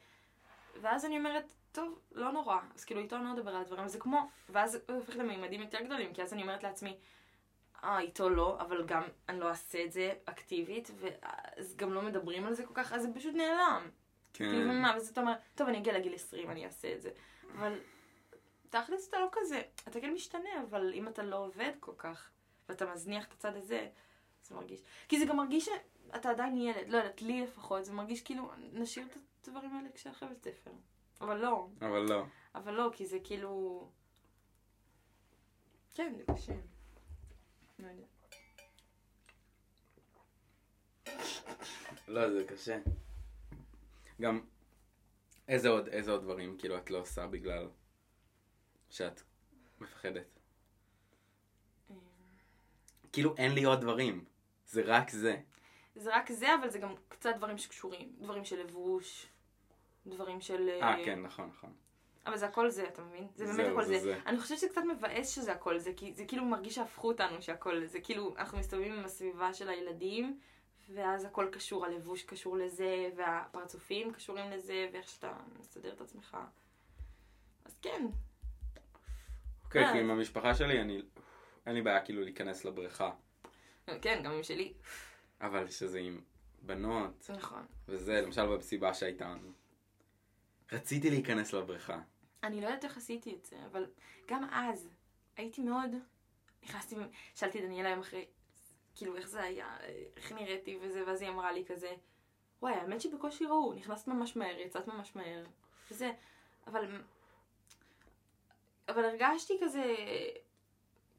ואז 0.82 1.06
אני 1.06 1.18
אומרת, 1.18 1.54
טוב, 1.72 2.00
לא 2.12 2.32
נורא. 2.32 2.58
אז 2.76 2.86
כאילו, 2.86 3.02
איתו 3.02 3.16
אני 3.16 3.26
לא 3.26 3.34
אדבר 3.34 3.56
על 3.56 3.62
הדברים, 3.62 3.88
זה 3.88 4.00
כמו... 4.00 4.30
ואז 4.50 4.76
הוא 4.76 4.96
הופך 4.96 5.16
למימדים 5.16 5.62
יותר 5.62 5.82
גדולים, 5.82 6.14
כי 6.14 6.22
אז 6.22 6.34
אני 6.34 6.42
אומרת 6.42 6.64
לעצמי, 6.64 6.98
אה, 7.84 8.00
איתו 8.00 8.30
לא, 8.30 8.58
אבל 8.60 8.86
גם 8.86 9.04
אני 9.30 9.40
לא 9.40 9.50
אעשה 9.50 9.84
את 9.84 9.92
זה 9.92 10.14
אקטיבית, 10.26 10.92
ואז 10.96 11.76
גם 11.76 11.94
לא 11.94 12.02
מדברים 12.02 12.46
על 12.46 12.54
זה 12.54 12.66
כל 12.66 12.74
כך, 12.74 12.94
אז 12.94 13.02
זה 13.02 13.08
פשוט 13.16 13.36
נעלם. 13.36 13.90
כן. 14.34 14.50
כאילו, 14.50 14.74
מה, 14.74 14.92
ואז 14.94 15.10
אתה 15.10 15.22
אומר, 15.22 15.34
טוב, 15.56 15.68
אני 15.68 15.78
אגיע 15.78 16.00
לגיל 16.00 16.14
20, 16.14 16.50
אני 16.50 16.66
אעשה 16.66 16.94
את 16.94 17.02
זה. 17.02 17.10
אבל 17.56 17.80
תכלס 18.70 19.10
אתה 19.10 19.20
לא 19.20 19.28
כזה, 19.32 19.62
אתה 19.88 20.02
כן 20.02 20.14
משתנה, 20.14 20.64
אבל 20.70 20.94
אם 20.94 21.08
אתה 21.08 21.24
לא 21.24 21.46
עובד 21.46 21.72
כל 21.80 21.94
כך, 21.98 22.30
ואתה 22.70 22.94
מזניח 22.94 23.28
את 23.28 23.32
הצד 23.32 23.56
הזה, 23.56 23.90
זה 24.44 24.56
מרגיש. 24.56 24.82
כי 25.10 25.20
זה 25.20 25.26
גם 25.26 25.38
מרגיש 25.38 25.66
שאתה 25.66 26.30
עדיין 26.30 26.58
ילד, 26.58 26.90
לא 26.90 26.98
יודעת, 26.98 27.22
לי 27.22 27.42
לפחות, 27.42 27.86
זה 27.86 27.94
מרגיש 27.94 28.22
כאילו, 28.22 28.52
נשאיר 28.58 29.06
את 29.06 29.48
הדברים 29.48 29.76
האלה 29.76 29.90
כשאחרי 29.96 30.30
בית 30.30 30.44
ספר. 30.44 30.72
אבל 31.22 31.38
לא, 31.38 31.68
אבל 31.82 32.02
לא. 32.10 32.24
אבל 32.56 32.74
לא, 32.74 32.90
כי 32.94 33.06
זה 33.06 33.18
כאילו... 33.24 33.88
כן, 35.96 36.14
זה 36.18 36.24
קשה. 36.34 36.54
לא 37.80 37.88
יודע. 37.88 38.06
לא, 42.08 42.30
זה 42.30 42.48
קשה. 42.48 42.80
גם, 44.22 44.42
איזה 45.48 45.70
עוד, 45.70 45.88
איזה 45.88 46.12
עוד 46.12 46.22
דברים 46.22 46.58
כאילו 46.58 46.78
את 46.78 46.90
לא 46.90 46.98
עושה 46.98 47.28
בגלל 47.28 47.70
שאת 48.90 49.22
מפחדת? 49.80 50.40
כאילו 53.12 53.36
אין 53.38 53.52
לי 53.52 53.64
עוד 53.64 53.82
דברים. 53.82 54.26
זה 54.66 54.82
רק 54.86 55.10
זה. 55.10 55.38
זה 55.96 56.16
רק 56.16 56.32
זה, 56.32 56.56
אבל 56.56 56.70
זה 56.70 56.80
גם 56.80 56.94
קצת 57.10 57.36
דברים 57.38 57.58
שקשורים. 57.58 58.16
דברים 58.20 58.46
של 58.46 58.60
לבוש, 58.60 59.28
דברים 60.08 60.42
של... 60.42 60.70
אה, 60.70 60.96
כן, 61.06 61.22
נכון, 61.22 61.50
נכון. 61.50 61.74
אבל 62.26 62.38
זה 62.38 62.46
הכל 62.46 62.70
זה, 62.70 62.88
אתה 62.88 63.02
מבין? 63.02 63.28
זה 63.36 63.46
באמת 63.46 63.56
זהו, 63.56 63.72
הכל 63.72 63.84
זה 63.84 63.94
זה. 63.94 64.00
זה. 64.00 64.20
אני 64.26 64.40
חושבת 64.40 64.58
שזה 64.58 64.70
קצת 64.70 64.82
מבאס 64.98 65.36
שזה 65.36 65.52
הכל 65.52 65.80
זה, 65.80 65.92
כי 65.98 66.14
זה 66.14 66.26
כאילו 66.26 66.46
מרגיש 66.46 66.76
שהפכו 66.76 67.08
אותנו 67.08 67.42
שהכל 67.42 67.86
זה. 67.86 68.00
כאילו, 68.00 68.36
אנחנו 68.38 68.58
מסתובבים 68.58 68.94
עם 68.94 69.06
הסביבה 69.06 69.54
של 69.54 69.70
הילדים, 69.70 70.40
ואז 70.90 71.26
הכל 71.26 71.48
קשור, 71.52 71.86
הלבוש 71.86 72.24
קשור 72.24 72.58
לזה, 72.58 73.10
והפרצופים 73.16 74.14
קשורים 74.14 74.52
לזה, 74.52 74.90
ואיך 74.94 75.08
שאתה 75.08 75.34
מסדר 75.60 75.94
את 75.94 76.02
עצמך. 76.02 76.38
אז 77.66 77.76
כן, 77.82 78.06
אוקיי. 79.66 79.92
כי 79.94 80.00
עם 80.00 80.12
המשפחה 80.12 80.56
שלי 80.56 80.82
אני, 80.82 81.02
אין 81.66 81.76
לי 81.76 81.82
בעיה 81.82 82.06
כאילו 82.06 82.24
להיכנס 82.24 82.66
לבריכה. 82.66 83.12
כן, 84.02 84.22
גם 84.24 84.32
עם 84.32 84.44
שלי. 84.44 84.74
אבל 85.42 85.70
שזה 85.70 86.00
עם 86.00 86.22
בנות, 86.62 87.30
נכון. 87.38 87.66
וזה, 87.88 88.22
למשל 88.22 88.46
במסיבה 88.46 88.94
שהייתה 88.94 89.26
לנו. 89.26 89.52
רציתי 90.72 91.10
להיכנס 91.10 91.54
לבריכה. 91.54 92.00
אני 92.44 92.62
לא 92.62 92.66
יודעת 92.66 92.84
איך 92.84 92.98
עשיתי 92.98 93.36
את 93.36 93.46
זה, 93.46 93.56
אבל 93.72 93.86
גם 94.28 94.44
אז 94.52 94.90
הייתי 95.38 95.62
מאוד... 95.62 95.92
נכנסתי, 96.64 96.96
שאלתי 97.36 97.62
דניאלה 97.62 97.90
יום 97.90 98.00
אחרי, 98.00 98.26
כאילו, 98.96 99.16
איך 99.16 99.28
זה 99.28 99.44
היה, 99.44 99.78
איך 100.18 100.32
נראיתי 100.32 100.80
וזה, 100.82 101.04
ואז 101.08 101.22
היא 101.22 101.30
אמרה 101.30 101.52
לי 101.52 101.66
כזה, 101.66 101.96
וואי, 102.62 102.74
האמת 102.74 103.02
שבקושי 103.02 103.46
ראו, 103.46 103.74
נכנסת 103.74 104.08
ממש 104.08 104.36
מהר, 104.36 104.60
יצאת 104.60 104.88
ממש 104.88 105.16
מהר, 105.16 105.44
וזה, 105.92 106.12
אבל... 106.68 107.02
אבל 108.90 109.06
הרגשתי 109.06 109.54
כזה 109.62 109.96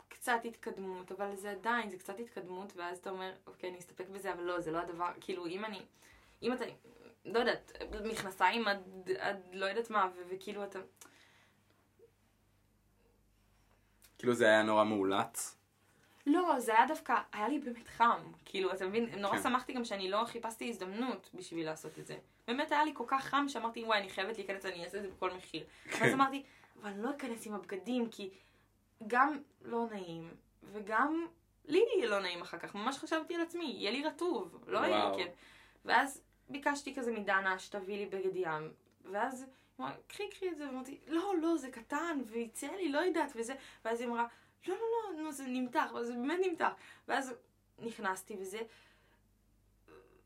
קצת 0.08 0.40
התקדמות, 0.44 1.12
אבל 1.12 1.36
זה 1.36 1.50
עדיין, 1.50 1.90
זה 1.90 1.98
קצת 1.98 2.18
התקדמות, 2.18 2.72
ואז 2.76 2.98
אתה 2.98 3.10
אומר, 3.10 3.32
אוקיי, 3.46 3.70
אני 3.70 3.78
אסתפק 3.78 4.08
בזה, 4.08 4.32
אבל 4.32 4.42
לא, 4.42 4.60
זה 4.60 4.70
לא 4.70 4.78
הדבר, 4.78 5.10
כאילו, 5.20 5.46
אם 5.46 5.64
אני, 5.64 5.82
אם 6.42 6.52
אתה, 6.52 6.64
לא 7.24 7.38
יודעת, 7.38 7.72
מכנסיים 8.04 8.68
עד, 8.68 9.10
עד 9.18 9.40
לא 9.52 9.66
יודעת 9.66 9.90
מה, 9.90 10.10
ו- 10.16 10.22
וכאילו 10.28 10.64
אתה, 10.64 10.78
כאילו 14.18 14.34
זה 14.34 14.46
היה 14.46 14.62
נורא 14.62 14.84
מאולץ. 14.84 15.56
לא, 16.26 16.60
זה 16.60 16.76
היה 16.76 16.86
דווקא, 16.86 17.14
היה 17.32 17.48
לי 17.48 17.58
באמת 17.58 17.88
חם. 17.88 18.20
כאילו, 18.44 18.72
אתה 18.72 18.86
מבין, 18.86 19.08
נורא 19.18 19.36
כן. 19.36 19.42
שמחתי 19.42 19.72
גם 19.72 19.84
שאני 19.84 20.10
לא 20.10 20.24
חיפשתי 20.26 20.68
הזדמנות 20.68 21.30
בשביל 21.34 21.66
לעשות 21.66 21.98
את 21.98 22.06
זה. 22.06 22.16
באמת 22.46 22.72
היה 22.72 22.84
לי 22.84 22.90
כל 22.94 23.04
כך 23.06 23.24
חם 23.24 23.44
שאמרתי, 23.48 23.84
וואי, 23.84 23.98
אני 23.98 24.10
חייבת 24.10 24.36
להיכנס, 24.36 24.66
אני 24.66 24.84
אעשה 24.84 24.98
את 24.98 25.02
זה 25.02 25.08
בכל 25.08 25.30
מחיר. 25.30 25.64
כן. 25.84 26.04
ואז 26.04 26.14
אמרתי, 26.14 26.42
אבל 26.80 26.90
אני 26.90 27.02
לא 27.02 27.10
אכנס 27.10 27.46
עם 27.46 27.54
הבגדים, 27.54 28.08
כי 28.10 28.30
גם 29.06 29.38
לא 29.62 29.86
נעים, 29.90 30.30
וגם 30.72 31.26
לי 31.64 31.84
יהיה 31.96 32.08
לא 32.08 32.20
נעים 32.20 32.42
אחר 32.42 32.58
כך. 32.58 32.74
ממש 32.74 32.98
חשבתי 32.98 33.34
על 33.34 33.40
עצמי, 33.40 33.64
יהיה 33.64 33.90
לי 33.90 34.04
רטוב, 34.04 34.64
לא 34.66 34.78
יהיה 34.78 35.04
וואו. 35.04 35.18
כן. 35.18 35.28
ואז 35.84 36.22
ביקשתי 36.48 36.94
כזה 36.94 37.12
מדנה 37.12 37.58
שתביא 37.58 37.96
לי 37.96 38.06
בגד 38.06 38.36
ים, 38.36 38.70
ואז 39.04 39.46
אמרה, 39.80 39.92
קחי, 40.06 40.30
קחי 40.30 40.48
את 40.50 40.56
זה, 40.56 40.66
ואמרתי, 40.68 40.98
לא, 41.06 41.34
לא, 41.42 41.56
זה 41.56 41.70
קטן, 41.70 42.20
ויצא 42.26 42.66
לי, 42.66 42.92
לא 42.92 42.98
יודעת, 42.98 43.32
וזה, 43.36 43.54
ואז 43.84 44.00
היא 44.00 44.08
אמרה, 44.08 44.26
לא, 44.66 44.74
לא, 44.74 45.14
לא, 45.14 45.22
נו, 45.22 45.32
זה 45.32 45.44
נמתח, 45.46 45.90
זה 46.02 46.12
באמת 46.12 46.38
נמתח. 46.46 46.72
ואז 47.08 47.34
נכנסתי 47.78 48.36
וזה, 48.40 48.60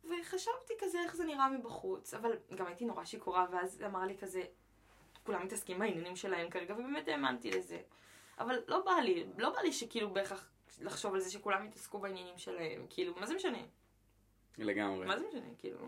וחשבתי 0.04 0.74
כזה 0.78 0.98
איך 1.04 1.16
זה 1.16 1.24
נראה 1.24 1.48
מבחוץ, 1.48 2.14
אבל 2.14 2.32
גם 2.54 2.66
הייתי 2.66 2.84
נורא 2.84 3.04
שיכורה, 3.04 3.46
ואז 3.50 3.82
אמר 3.86 4.00
לי 4.00 4.18
כזה, 4.18 4.42
כולם 5.24 5.44
מתעסקים 5.44 5.78
בעניינים 5.78 6.16
שלהם 6.16 6.50
כרגע, 6.50 6.74
ובאמת 6.74 7.08
האמנתי 7.08 7.50
לזה. 7.50 7.80
אבל 8.38 8.62
לא 8.68 8.84
בא 8.84 8.92
לי, 8.92 9.26
לא 9.38 9.50
בא 9.50 9.60
לי 9.60 9.72
שכאילו 9.72 10.14
בהכרח 10.14 10.48
לחשוב 10.80 11.14
על 11.14 11.20
זה 11.20 11.30
שכולם 11.30 11.64
יתעסקו 11.64 11.98
בעניינים 11.98 12.38
שלהם, 12.38 12.86
כאילו, 12.90 13.14
מה 13.16 13.26
זה 13.26 13.34
משנה? 13.34 13.58
לגמרי. 14.58 15.06
מה 15.06 15.18
זה 15.18 15.26
משנה? 15.28 15.54
כאילו, 15.58 15.78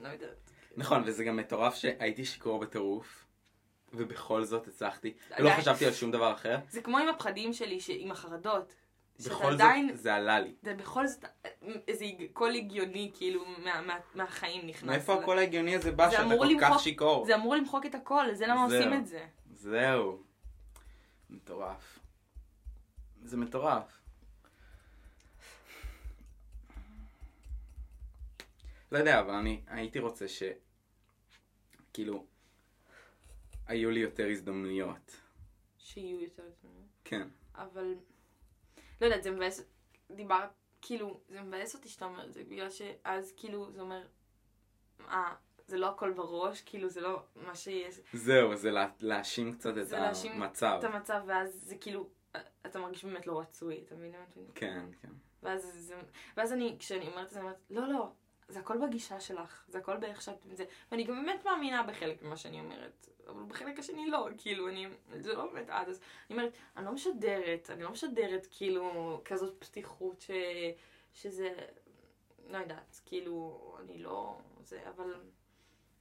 לא 0.00 0.08
יודעת. 0.08 0.50
נכון, 0.76 1.02
וזה 1.06 1.24
גם 1.24 1.36
מטורף 1.36 1.74
שהייתי 1.74 2.24
שיכור 2.24 2.58
בטירוף, 2.58 3.25
ובכל 3.92 4.44
זאת 4.44 4.68
הצלחתי. 4.68 5.14
ולא 5.38 5.50
די. 5.50 5.56
חשבתי 5.56 5.86
על 5.86 5.92
שום 5.92 6.10
דבר 6.10 6.32
אחר. 6.32 6.58
זה 6.68 6.82
כמו 6.82 6.98
עם 6.98 7.08
הפחדים 7.08 7.52
שלי, 7.52 7.78
עם 7.88 8.10
החרדות. 8.10 8.72
בכל 9.26 9.52
עדיין, 9.52 9.88
זאת 9.92 10.02
זה 10.02 10.14
עלה 10.14 10.40
לי. 10.40 10.54
זה 10.62 10.74
בכל 10.74 11.06
זאת 11.06 11.24
איזה 11.88 12.04
היג- 12.04 12.26
קול 12.32 12.54
הגיוני, 12.54 13.10
כאילו, 13.14 13.44
מה- 13.64 13.80
מה- 13.82 13.98
מהחיים 14.14 14.66
נכנס. 14.66 14.82
מאיפה 14.90 15.14
הקול 15.14 15.38
ההגיוני 15.38 15.76
הזה 15.76 15.92
בא 15.92 16.08
זה 16.08 16.16
שאתה 16.16 16.24
כל 16.38 16.48
כך 16.60 16.68
למחוק- 16.70 16.82
שיכור? 16.82 17.26
זה 17.26 17.34
אמור 17.34 17.54
למחוק 17.56 17.86
את 17.86 17.94
הכל, 17.94 18.24
זה 18.34 18.46
למה. 18.46 18.64
עושים 18.64 18.92
את 18.94 19.06
זה. 19.06 19.26
זהו. 19.54 20.22
מטורף. 21.30 21.98
זה 23.24 23.36
מטורף. 23.36 23.82
לא 28.92 28.98
יודע, 28.98 29.20
אבל 29.20 29.34
אני 29.34 29.60
הייתי 29.66 29.98
רוצה 29.98 30.28
ש... 30.28 30.42
כאילו, 31.92 32.24
היו 33.66 33.90
לי 33.90 34.00
יותר 34.00 34.26
הזדמנויות. 34.30 35.16
שיהיו 35.78 36.20
יותר 36.20 36.50
זמן. 36.60 36.82
כן. 37.04 37.28
אבל, 37.54 37.94
לא 39.00 39.06
יודעת, 39.06 39.22
זה 39.22 39.30
מבאס, 39.30 39.62
דיברת, 40.10 40.50
כאילו, 40.82 41.20
זה 41.28 41.42
מבאס 41.42 41.74
אותי 41.74 41.88
שאתה 41.88 42.04
אומר 42.04 42.26
את 42.26 42.32
זה, 42.32 42.44
בגלל 42.44 42.70
שאז 42.70 43.32
כאילו 43.36 43.72
זה 43.72 43.80
אומר, 43.80 44.06
אה, 45.00 45.34
זה 45.66 45.78
לא 45.78 45.86
הכל 45.90 46.12
בראש, 46.12 46.62
כאילו 46.62 46.88
זה 46.88 47.00
לא 47.00 47.22
מה 47.36 47.54
שיש, 47.54 48.00
זהו, 48.12 48.56
זה 48.56 48.70
לה, 48.70 48.88
להאשים 49.00 49.52
קצת 49.52 49.78
את 49.78 49.88
זה 49.88 49.96
להאשים 49.96 50.42
המצב. 50.42 50.76
את 50.78 50.84
המצב, 50.84 51.22
ואז 51.26 51.54
זה 51.62 51.76
כאילו, 51.76 52.08
אתה 52.66 52.78
מרגיש 52.78 53.04
באמת 53.04 53.26
לא 53.26 53.40
רצוי, 53.40 53.82
אתה 53.86 53.94
מבין? 53.94 54.14
כן, 54.54 54.84
כן. 55.02 55.08
ואז, 55.42 55.62
זה, 55.74 55.94
ואז 56.36 56.52
אני, 56.52 56.76
כשאני 56.78 57.06
אומרת 57.06 57.26
את 57.26 57.30
זה, 57.30 57.40
אני 57.40 57.46
אומרת, 57.46 57.60
לא, 57.70 57.88
לא, 57.88 58.12
זה 58.48 58.58
הכל 58.58 58.86
בגישה 58.86 59.20
שלך, 59.20 59.64
זה 59.68 59.78
הכל 59.78 59.96
באיך 59.96 60.22
שאת, 60.22 60.46
זה, 60.52 60.64
ואני 60.90 61.04
גם 61.04 61.24
באמת 61.24 61.44
מאמינה 61.44 61.82
בחלק 61.82 62.22
ממה 62.22 62.36
שאני 62.36 62.60
אומרת, 62.60 63.08
אבל 63.28 63.42
בחלק 63.48 63.78
השני 63.78 64.10
לא, 64.10 64.28
כאילו, 64.38 64.68
אני, 64.68 64.86
זה 65.20 65.32
לא 65.32 65.52
באמת 65.52 65.70
עד, 65.70 65.88
אז 65.88 66.00
אני 66.30 66.38
אומרת, 66.38 66.52
אני 66.76 66.84
לא 66.86 66.92
משדרת, 66.92 67.70
אני 67.70 67.82
לא 67.82 67.90
משדרת 67.90 68.46
כאילו 68.50 69.20
כזאת 69.24 69.64
פתיחות 69.64 70.20
ש, 70.20 70.30
שזה, 71.14 71.54
לא 72.48 72.58
יודעת, 72.58 73.00
כאילו, 73.06 73.76
אני 73.80 73.98
לא, 73.98 74.38
זה, 74.60 74.80
אבל 74.88 75.14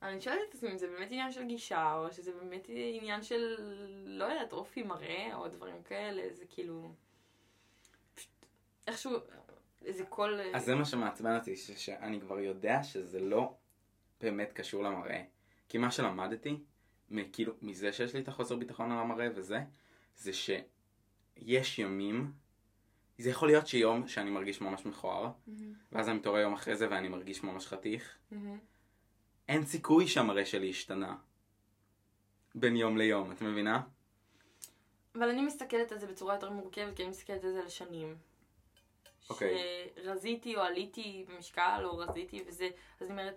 אני 0.01 0.21
שואלת 0.21 0.39
את 0.49 0.55
עצמי 0.55 0.71
אם 0.71 0.77
זה 0.77 0.87
באמת 0.87 1.07
עניין 1.11 1.31
של 1.31 1.43
גישה, 1.43 1.93
או 1.93 2.11
שזה 2.11 2.31
באמת 2.31 2.67
עניין 2.93 3.23
של, 3.23 3.55
לא 4.05 4.25
יודעת, 4.25 4.53
אופי 4.53 4.83
מראה, 4.83 5.35
או 5.35 5.47
דברים 5.47 5.83
כאלה, 5.83 6.33
זה 6.33 6.45
כאילו, 6.49 6.91
פשוט, 8.15 8.31
איכשהו, 8.87 9.11
איזה 9.85 10.05
קול... 10.05 10.41
אז 10.53 10.65
זה 10.65 10.75
מה 10.75 10.85
שמעצבן 10.85 11.37
אותי, 11.37 11.55
שאני 11.55 12.21
כבר 12.21 12.39
יודע 12.39 12.83
שזה 12.83 13.19
לא 13.19 13.53
באמת 14.21 14.53
קשור 14.53 14.83
למראה. 14.83 15.23
כי 15.69 15.77
מה 15.77 15.91
שלמדתי, 15.91 16.57
כאילו, 17.33 17.53
מזה 17.61 17.93
שיש 17.93 18.13
לי 18.13 18.21
את 18.21 18.27
החוסר 18.27 18.55
ביטחון 18.55 18.91
על 18.91 18.97
המראה 18.99 19.27
וזה, 19.35 19.59
זה 20.17 20.31
שיש 20.33 21.79
ימים, 21.79 22.31
זה 23.17 23.29
יכול 23.29 23.47
להיות 23.47 23.67
שיום 23.67 24.07
שאני 24.07 24.29
מרגיש 24.29 24.61
ממש 24.61 24.85
מכוער, 24.85 25.31
מהמם, 25.47 25.73
ואז 25.91 26.09
אני 26.09 26.17
מתעורר 26.17 26.39
יום 26.39 26.53
אחרי 26.53 26.75
זה 26.75 26.87
ואני 26.89 27.07
מרגיש 27.07 27.43
ממש 27.43 27.67
חתיך. 27.67 28.17
מהמם. 28.31 28.57
אין 29.47 29.65
סיכוי 29.65 30.07
שהמראה 30.07 30.45
שלי 30.45 30.69
השתנה 30.69 31.15
בין 32.55 32.75
יום 32.75 32.97
ליום, 32.97 33.31
את 33.31 33.41
מבינה? 33.41 33.81
אבל 35.15 35.29
אני 35.29 35.41
מסתכלת 35.41 35.91
על 35.91 35.99
זה 35.99 36.07
בצורה 36.07 36.33
יותר 36.33 36.49
מורכבת, 36.49 36.95
כי 36.95 37.03
אני 37.03 37.09
מסתכלת 37.09 37.43
על 37.43 37.51
זה 37.51 37.63
לשנים. 37.63 38.15
אוקיי. 39.29 39.57
שרזיתי 40.03 40.55
או 40.55 40.61
עליתי 40.61 41.25
במשקל, 41.27 41.81
או 41.83 41.97
רזיתי 41.97 42.43
וזה, 42.47 42.69
אז 43.01 43.09
אני 43.09 43.21
אומרת, 43.21 43.35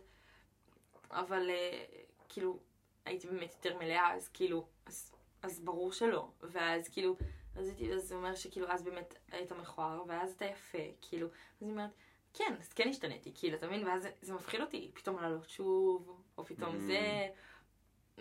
אבל 1.11 1.50
אה, 1.50 1.85
כאילו, 2.28 2.59
הייתי 3.08 3.26
באמת 3.26 3.54
יותר 3.54 3.78
מלאה, 3.78 4.14
אז 4.14 4.28
כאילו, 4.28 4.66
אז, 4.86 5.12
אז 5.42 5.60
ברור 5.60 5.92
שלא. 5.92 6.28
ואז 6.42 6.88
כאילו, 6.88 7.16
אז 7.56 7.66
הייתי- 7.68 7.92
אז 7.94 8.02
זה 8.02 8.14
אומר 8.14 8.34
שכאילו 8.34 8.68
אז 8.68 8.82
באמת 8.82 9.14
היית 9.32 9.52
מכוער, 9.52 10.02
ואז 10.06 10.32
אתה 10.32 10.44
יפה, 10.44 10.78
כאילו. 11.00 11.26
אז 11.26 11.32
אני 11.62 11.70
אומרת, 11.70 11.90
כן, 12.34 12.54
אז 12.60 12.72
כן 12.72 12.88
השתניתי, 12.88 13.32
כאילו, 13.34 13.56
אתה 13.56 13.66
מבין? 13.66 13.86
ואז 13.86 14.02
זה, 14.02 14.10
זה 14.22 14.34
מפחיד 14.34 14.60
אותי, 14.60 14.90
פתאום 14.94 15.16
לעלות 15.22 15.48
שוב, 15.48 16.08
או 16.38 16.44
פתאום 16.44 16.74
Mm. 16.74 16.78
זה, 16.78 17.28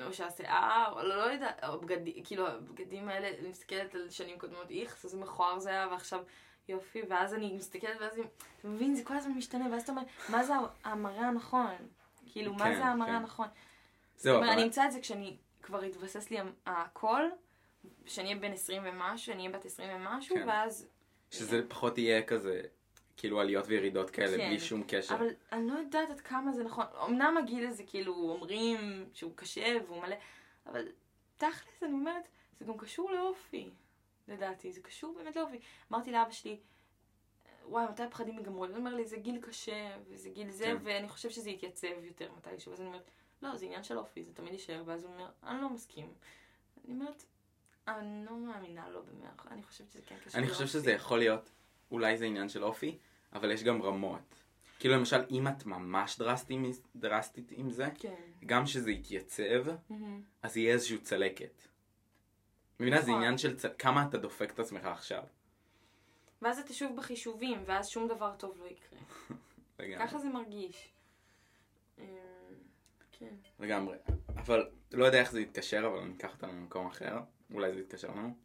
או 0.05 0.13
שהשיער, 0.13 0.91
או 0.95 1.03
לא, 1.03 1.15
לא 1.17 1.31
יודעת, 1.31 1.63
או 1.63 1.79
בגדים, 1.81 2.23
כאילו, 2.23 2.47
הבגדים 2.47 3.09
האלה, 3.09 3.39
אני 3.39 3.49
מסתכלת 3.49 3.95
על 3.95 4.09
שנים 4.09 4.39
קודמות, 4.39 4.69
איכס, 4.71 5.05
איזה 5.05 5.17
מכוער 5.17 5.59
זה 5.59 5.69
היה, 5.69 5.87
ועכשיו 5.91 6.23
יופי, 6.69 7.01
ואז 7.09 7.33
אני 7.33 7.53
מסתכלת, 7.53 7.97
ואז 8.01 8.19
אתה 8.59 8.67
מבין, 8.67 8.95
זה 8.95 9.03
כל 9.03 9.17
הזמן 9.17 9.31
משתנה, 9.31 9.65
ואז 9.71 9.83
אתה 9.83 9.91
אומר, 9.91 10.01
מה 10.29 10.43
זה 10.43 10.53
המראה 10.83 11.27
הנכון? 11.27 11.75
כאילו, 12.25 12.53
מה 12.53 12.65
כן, 12.65 12.75
זה 12.75 12.85
המראה 12.85 13.09
כן. 13.09 13.15
הנכון? 13.15 13.47
זהו, 14.17 14.37
אבל- 14.37 14.47
אני 14.49 14.63
אמצא 14.63 14.85
את 14.85 14.91
זה 14.91 14.99
כשאני 14.99 15.37
כבר 15.63 15.83
יתבסס 15.83 16.29
לי 16.29 16.37
הכל, 16.65 17.21
כשאני 18.05 18.29
אהיה 18.29 18.39
בן 18.41 18.51
20 18.51 18.81
ומשהו, 18.85 19.33
אני 19.33 19.47
אהיה 19.47 19.57
בת 19.57 19.65
20 19.65 19.89
ומשהו, 19.95 20.35
כן. 20.35 20.47
ואז... 20.47 20.87
שזה 21.31 21.69
פחות 21.69 21.97
יהיה 21.97 22.23
כזה, 22.23 22.61
כאילו 23.17 23.39
עליות 23.39 23.65
וירידות 23.67 24.09
כאלה, 24.09 24.37
כן. 24.37 24.49
בלי 24.49 24.59
שום 24.59 24.83
קשר. 24.87 25.15
אבל 25.15 25.27
אני 25.51 25.67
לא 25.67 25.79
יודעת 25.79 26.09
עד 26.09 26.19
כמה 26.19 26.51
זה 26.51 26.63
נכון. 26.63 26.85
אמנם 27.05 27.37
הגיל 27.37 27.67
הזה, 27.67 27.83
כאילו, 27.83 28.13
אומרים 28.13 29.09
שהוא 29.13 29.31
קשה 29.35 29.77
והוא 29.87 30.01
מלא, 30.01 30.15
אבל 30.65 30.87
תכלס, 31.37 31.83
אני 31.83 31.91
אומרת, 31.93 32.27
זה 32.59 32.65
גם 32.65 32.77
קשור 32.77 33.11
לאופי, 33.11 33.69
לדעתי. 34.27 34.71
זה 34.71 34.81
קשור 34.81 35.15
באמת 35.17 35.35
לאופי. 35.35 35.59
אמרתי 35.91 36.11
לאבא 36.11 36.31
שלי, 36.31 36.59
וואי, 37.65 37.85
מתי 37.89 38.03
הפחדים 38.03 38.37
ייגמרו? 38.37 38.65
הוא 38.65 38.75
אומר 38.75 38.95
לי, 38.95 39.05
זה 39.05 39.17
גיל 39.17 39.41
קשה, 39.41 39.97
וזה 40.07 40.29
גיל 40.29 40.49
זה, 40.49 40.65
כן. 40.65 40.77
ואני 40.83 41.09
חושב 41.09 41.29
שזה 41.29 41.49
יתייצב 41.49 41.87
יותר 42.03 42.29
מתישהו. 42.37 42.73
אז 42.73 42.79
אני 42.81 42.87
אומרת, 42.87 43.09
לא, 43.41 43.55
זה 43.55 43.65
עניין 43.65 43.83
של 43.83 43.97
אופי, 43.97 44.23
זה 44.23 44.33
תמיד 44.33 44.53
יישאר. 44.53 44.83
ואז 44.85 45.03
הוא 45.03 45.13
אומר, 45.13 45.29
אני 45.43 45.61
לא 45.61 45.69
מסכים. 45.69 46.13
אני 46.85 46.93
אומרת, 46.93 47.23
אני 47.87 48.25
לא 48.25 48.37
מאמינה 48.37 48.89
לו 48.89 49.03
במאה 49.03 49.29
אחוז. 49.35 49.51
אני 49.51 49.63
חושבת 49.63 49.91
שזה 49.91 50.01
כן 50.05 50.15
קשור 50.25 50.39
אני 50.39 50.47
חושב 50.47 50.59
לאופי. 50.59 50.73
שזה 50.73 50.91
יכול 50.91 51.19
להיות, 51.19 51.49
אולי 51.91 52.17
זה 52.17 52.25
עניין 52.25 52.49
של 52.49 52.63
אופי, 52.63 52.97
אבל 53.33 53.51
יש 53.51 53.63
גם 53.63 53.81
רמות. 53.81 54.43
כאילו 54.79 54.95
למשל, 54.95 55.21
אם 55.31 55.47
את 55.47 55.65
ממש 55.65 56.17
דרסטי, 56.17 56.57
דרסטית 56.95 57.51
עם 57.51 57.71
זה, 57.71 57.87
כן. 57.99 58.13
גם 58.45 58.67
שזה 58.67 58.91
יתייצב, 58.91 59.65
מהמם. 59.89 60.21
אז 60.41 60.57
יהיה 60.57 60.73
איזושהי 60.73 60.97
צלקת. 60.97 61.61
מבינה? 62.79 63.01
זה 63.01 63.07
נכון. 63.07 63.15
עניין 63.15 63.37
של 63.37 63.57
צ... 63.57 63.65
כמה 63.79 64.05
אתה 64.09 64.17
דופק 64.17 64.51
את 64.51 64.59
עצמך 64.59 64.85
עכשיו. 64.85 65.23
ואז 66.41 66.59
אתה 66.59 66.73
שוב 66.73 66.95
בחישובים, 66.95 67.63
ואז 67.65 67.87
שום 67.87 68.07
דבר 68.07 68.35
טוב 68.37 68.57
לא 68.59 68.65
יקרה. 68.65 68.99
ככה 70.07 70.19
זה 70.19 70.29
מרגיש. 70.29 70.93
כן. 73.19 73.35
לגמרי. 73.59 73.97
אבל 74.35 74.69
לא 74.91 75.05
יודע 75.05 75.19
איך 75.19 75.31
זה 75.31 75.41
יתקשר, 75.41 75.87
אבל 75.87 75.97
אני 75.97 76.13
אקח 76.17 76.33
אותנו 76.33 76.53
למקום 76.53 76.87
אחר. 76.87 77.19
אולי 77.53 77.73
זה 77.73 77.79
יתקשר 77.79 78.11
לנו. 78.11 78.37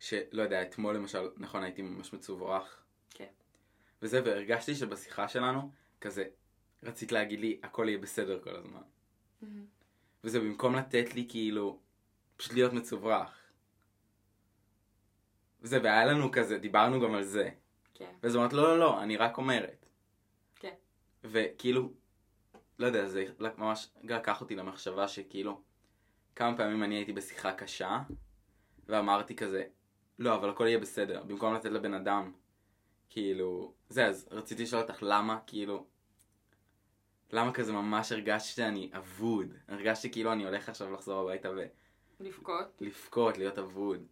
שלא 0.00 0.42
יודע, 0.42 0.62
אתמול 0.62 0.96
למשל, 0.96 1.28
נכון, 1.36 1.62
הייתי 1.62 1.82
ממש 1.82 2.12
מצוברח. 2.12 2.84
כן. 3.10 3.28
וזה, 4.02 4.22
והרגשתי 4.24 4.74
שבשיחה 4.74 5.28
שלנו, 5.28 5.70
כזה, 6.00 6.24
רצית 6.82 7.12
להגיד 7.12 7.40
לי, 7.40 7.60
הכל 7.62 7.84
יהיה 7.88 7.98
בסדר 7.98 8.40
כל 8.42 8.56
הזמן. 8.56 8.82
מהמם. 9.42 9.66
וזה 10.24 10.40
במקום 10.40 10.74
לתת 10.74 11.14
לי 11.14 11.26
כאילו, 11.28 11.80
פשוט 12.36 12.52
להיות 12.52 12.72
מצוברח. 12.72 13.38
וזה, 15.60 15.80
והיה 15.82 16.04
לנו 16.04 16.32
כזה, 16.32 16.58
דיברנו 16.58 17.00
גם 17.00 17.14
על 17.14 17.22
זה. 17.22 17.50
כן. 17.94 18.12
ואז 18.22 18.36
אמרת, 18.36 18.52
לא, 18.52 18.62
לא, 18.62 18.78
לא, 18.78 19.02
אני 19.02 19.16
רק 19.16 19.38
אומרת. 19.38 19.86
כן. 20.56 20.74
וכאילו, 21.24 21.92
לא 22.78 22.86
יודע, 22.86 23.06
זה 23.06 23.24
ממש 23.58 23.88
לקח 24.02 24.40
אותי 24.40 24.54
למחשבה 24.54 25.08
שכאילו, 25.08 25.60
כמה 26.34 26.56
פעמים 26.56 26.82
אני 26.82 26.94
הייתי 26.94 27.12
בשיחה 27.12 27.52
קשה, 27.52 28.02
ואמרתי 28.86 29.36
כזה, 29.36 29.64
לא, 30.18 30.34
אבל 30.34 30.50
הכל 30.50 30.66
יהיה 30.66 30.78
בסדר, 30.78 31.22
במקום 31.22 31.54
לתת 31.54 31.70
לבן 31.70 31.94
אדם, 31.94 32.32
כאילו, 33.10 33.72
זה, 33.88 34.06
אז 34.06 34.28
רציתי 34.30 34.62
לשאול 34.62 34.82
אותך 34.82 34.98
למה, 35.02 35.38
כאילו, 35.46 35.86
למה 37.30 37.52
כזה 37.52 37.72
ממש 37.72 38.12
הרגשתי 38.12 38.48
שאני 38.48 38.90
אבוד, 38.96 39.54
הרגשתי 39.68 40.12
כאילו 40.12 40.32
אני 40.32 40.44
הולך 40.44 40.68
עכשיו 40.68 40.92
לחזור 40.92 41.20
הביתה 41.20 41.48
לבכות. 42.20 42.66
ולבכות, 42.80 43.38
להיות 43.38 43.58
אבוד. 43.58 44.06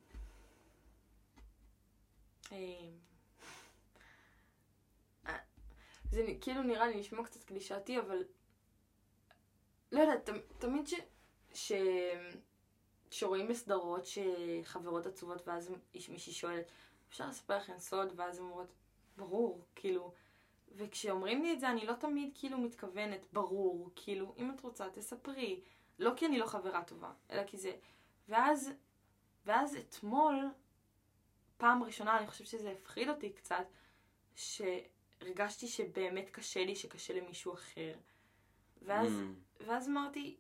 אמ, 2.53 2.57
אה, 5.27 5.37
זה 6.11 6.27
כאילו 6.41 6.63
נראה 6.63 6.87
לי 6.87 7.01
נשמע 7.01 7.25
קצת 7.25 7.45
קלישאתי, 7.45 7.99
אבל 7.99 8.25
לא 9.95 10.01
יודעת, 10.01 10.31
תמיד 10.59 10.87
ש... 10.87 10.95
ש... 11.55 11.73
שרואים 13.11 13.49
בסדרות 13.49 14.03
שחברות 14.07 15.07
עצובות 15.07 15.49
ואז 15.49 15.71
מישהי 16.09 16.33
שואלת, 16.33 16.71
אפשר 17.09 17.29
לספר 17.29 17.57
לכם 17.57 17.79
סוד? 17.79 18.13
ואז 18.17 18.41
אומרות, 18.41 18.73
ברור, 19.17 19.65
כאילו. 19.75 20.13
וכשאומרים 20.77 21.43
לי 21.43 21.53
את 21.53 21.61
זה 21.61 21.71
אני 21.71 21.87
לא 21.87 21.93
תמיד 21.93 22.31
כאילו 22.35 22.59
מתכוונת, 22.59 23.27
ברור, 23.33 23.91
כאילו, 23.97 24.35
אם 24.39 24.51
את 24.51 24.61
רוצה 24.61 24.91
תספרי. 24.91 25.61
לא 25.99 26.13
כי 26.17 26.27
אני 26.27 26.39
לא 26.39 26.47
חברה 26.47 26.85
טובה, 26.85 27.13
אלא 27.31 27.45
כי 27.47 27.57
זה... 27.57 27.77
ואז, 28.29 28.71
ואז 29.47 29.77
אתמול, 29.77 30.49
פעם 31.57 31.83
ראשונה, 31.83 32.19
אני 32.19 32.27
חושבת 32.27 32.47
שזה 32.47 32.71
הפחיד 32.71 33.09
אותי 33.09 33.33
קצת, 33.33 33.67
שהרגשתי 34.35 35.69
שבאמת 35.69 36.31
קשה 36.31 36.65
לי, 36.65 36.77
שקשה 36.77 37.15
למישהו 37.15 37.55
אחר. 37.55 37.95
ואז, 38.83 39.13
Mm. 39.13 39.54
ואז 39.67 39.89
אמרתי, 39.89 40.37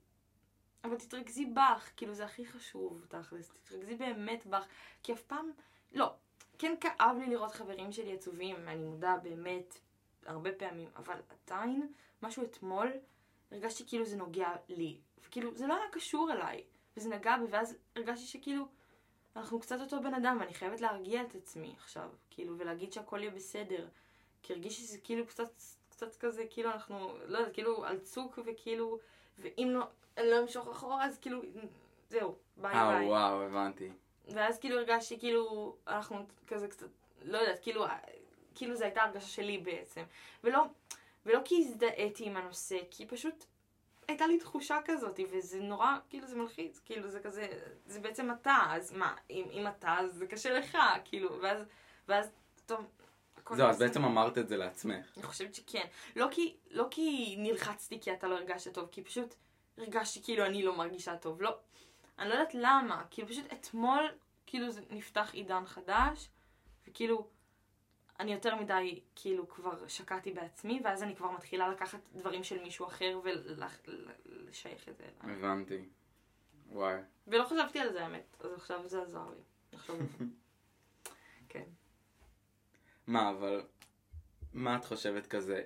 אבל 0.84 0.96
תתרכזי 0.96 1.46
בך, 1.46 1.90
כאילו 1.96 2.14
זה 2.14 2.24
הכי 2.24 2.46
חשוב, 2.46 3.04
תכלס, 3.08 3.50
תתרכזי 3.50 3.96
באמת 3.96 4.46
בך, 4.46 4.66
כי 5.02 5.12
אף 5.12 5.22
פעם, 5.22 5.50
לא, 5.92 6.14
כן 6.58 6.74
כאב 6.80 7.16
לי 7.18 7.26
לראות 7.26 7.52
חברים 7.52 7.92
שלי 7.92 8.12
עצובים, 8.12 8.68
אני 8.68 8.84
מודה 8.84 9.16
באמת, 9.22 9.78
הרבה 10.26 10.52
פעמים, 10.52 10.88
אבל 10.96 11.20
עדיין, 11.28 11.92
משהו 12.22 12.44
אתמול, 12.44 12.92
הרגשתי 13.50 13.84
כאילו 13.86 14.04
זה 14.04 14.16
נוגע 14.16 14.48
לי, 14.68 15.00
וכאילו 15.26 15.54
זה 15.54 15.66
לא 15.66 15.74
היה 15.74 15.90
קשור 15.92 16.32
אליי, 16.32 16.64
וזה 16.96 17.08
נגע 17.08 17.36
בי, 17.36 17.44
ואז 17.50 17.76
הרגשתי 17.96 18.26
שכאילו, 18.26 18.68
אנחנו 19.36 19.60
קצת 19.60 19.80
אותו 19.80 20.02
בן 20.02 20.14
אדם, 20.14 20.36
ואני 20.40 20.54
חייבת 20.54 20.80
להרגיע 20.80 21.22
את 21.22 21.34
עצמי 21.34 21.74
עכשיו, 21.78 22.10
כאילו, 22.30 22.58
ולהגיד 22.58 22.92
שהכל 22.92 23.20
יהיה 23.20 23.30
בסדר, 23.30 23.88
כי 24.42 24.52
הרגיש 24.52 24.80
שזה 24.80 24.98
כאילו 24.98 25.26
קצת, 25.26 25.52
קצת 25.88 26.16
כזה, 26.16 26.44
כאילו 26.50 26.70
אנחנו, 26.70 27.18
לא 27.26 27.38
יודעת, 27.38 27.54
כאילו 27.54 27.84
על 27.84 27.98
צוק, 27.98 28.38
וכאילו, 28.46 28.98
ואם 29.38 29.68
לא, 29.70 29.84
אני 30.18 30.30
לא 30.30 30.42
אמשוך 30.42 30.68
אחורה, 30.68 31.04
אז 31.04 31.18
כאילו, 31.18 31.42
זהו, 32.08 32.34
ביי 32.56 32.74
אה, 32.74 32.98
ביי. 32.98 33.06
וואו, 33.06 33.42
הבנתי. 33.42 33.90
ואז 34.28 34.58
כאילו 34.58 34.78
הרגשתי 34.78 35.18
כאילו, 35.18 35.76
אנחנו 35.86 36.26
כזה 36.46 36.68
קצת, 36.68 36.86
לא 37.22 37.38
יודעת, 37.38 37.62
כאילו, 37.62 37.84
כאילו 38.54 38.74
זו 38.74 38.84
הייתה 38.84 39.02
הרגשה 39.02 39.26
שלי 39.26 39.58
בעצם. 39.58 40.02
ולא, 40.44 40.64
ולא 41.26 41.40
כי 41.44 41.58
הזדהיתי 41.58 42.26
עם 42.26 42.36
הנושא, 42.36 42.78
כי 42.90 43.06
פשוט 43.06 43.44
הייתה 44.08 44.26
לי 44.26 44.38
תחושה 44.38 44.78
כזאת, 44.84 45.20
וזה 45.30 45.60
נורא, 45.60 45.96
כאילו 46.08 46.26
זה 46.26 46.36
מלחיץ, 46.36 46.80
כאילו 46.84 47.10
זה 47.10 47.20
כזה, 47.20 47.46
זה 47.86 48.00
בעצם 48.00 48.30
אתה, 48.30 48.56
אז 48.70 48.92
מה, 48.92 49.14
אם, 49.30 49.44
אם 49.50 49.66
אתה, 49.66 49.96
אז 49.98 50.14
זה 50.14 50.26
קשה 50.26 50.58
לך, 50.58 50.78
כאילו, 51.04 51.42
ואז, 51.42 51.64
ואז, 52.08 52.30
טוב, 52.66 52.86
זהו, 53.52 53.68
אז. 53.68 53.78
בעצם 53.78 54.04
אמרת 54.04 54.38
את 54.38 54.48
זה 54.48 54.56
לעצמך. 54.56 55.06
אני 55.16 55.22
חושבת 55.22 55.54
שכן. 55.54 55.86
לא 56.16 56.28
כי, 56.30 56.56
לא 56.70 56.86
כי 56.90 57.34
נלחצתי 57.38 58.00
כי 58.00 58.12
אתה 58.12 58.28
לא 58.28 58.34
הרגשת 58.34 58.74
טוב, 58.74 58.88
כי 58.92 59.02
פשוט 59.02 59.34
הרגשתי 59.78 60.22
כאילו 60.22 60.46
אני 60.46 60.62
לא 60.62 60.76
מרגישה 60.76 61.16
טוב. 61.16 61.42
לא. 61.42 61.58
אני 62.18 62.28
לא 62.28 62.34
יודעת 62.34 62.54
למה. 62.54 63.04
כאילו 63.10 63.28
פשוט 63.28 63.52
אתמול, 63.52 64.08
כאילו 64.46 64.70
זה 64.70 64.80
נפתח 64.90 65.30
עידן 65.32 65.66
חדש, 65.66 66.28
וכאילו, 66.88 67.26
אני 68.20 68.32
יותר 68.32 68.56
מדי, 68.56 69.00
כאילו, 69.14 69.48
כבר 69.48 69.88
שקעתי 69.88 70.32
בעצמי, 70.32 70.80
ואז 70.84 71.02
אני 71.02 71.16
כבר 71.16 71.30
מתחילה 71.30 71.68
לקחת 71.68 71.98
דברים 72.14 72.44
של 72.44 72.62
מישהו 72.62 72.86
אחר 72.86 73.20
ולשייך 73.24 74.88
את 74.88 74.96
זה 74.96 75.04
אליי. 75.22 75.36
הבנתי. 75.36 75.84
וואי. 76.68 77.00
ולא 77.26 77.44
חשבתי 77.44 77.80
על 77.80 77.92
זה, 77.92 78.04
האמת. 78.04 78.36
אז 78.40 78.52
עכשיו 78.52 78.88
זה 78.88 79.02
עזר 79.02 79.30
לי. 79.30 79.42
לחשוב 79.72 80.00
על 80.00 80.06
זה. 80.06 80.24
כן. 81.48 81.64
מה, 83.06 83.30
אבל... 83.30 83.62
מה 84.52 84.76
את 84.76 84.84
חושבת 84.84 85.26
כזה? 85.26 85.62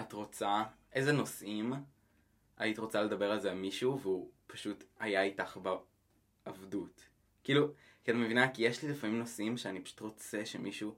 את 0.00 0.12
רוצה... 0.12 0.64
איזה 0.92 1.12
נושאים 1.12 1.72
היית 2.56 2.78
רוצה 2.78 3.02
לדבר 3.02 3.30
על 3.30 3.40
זה 3.40 3.52
עם 3.52 3.62
מישהו 3.62 4.00
והוא 4.00 4.30
פשוט 4.46 4.84
היה 4.98 5.22
איתך 5.22 5.58
בעבדות? 6.46 7.08
כאילו, 7.44 7.72
כי 8.04 8.10
את 8.10 8.16
מבינה? 8.16 8.54
כי 8.54 8.62
יש 8.62 8.82
לי 8.82 8.88
לפעמים 8.88 9.18
נושאים 9.18 9.56
שאני 9.56 9.80
פשוט 9.80 10.00
רוצה 10.00 10.46
שמישהו 10.46 10.94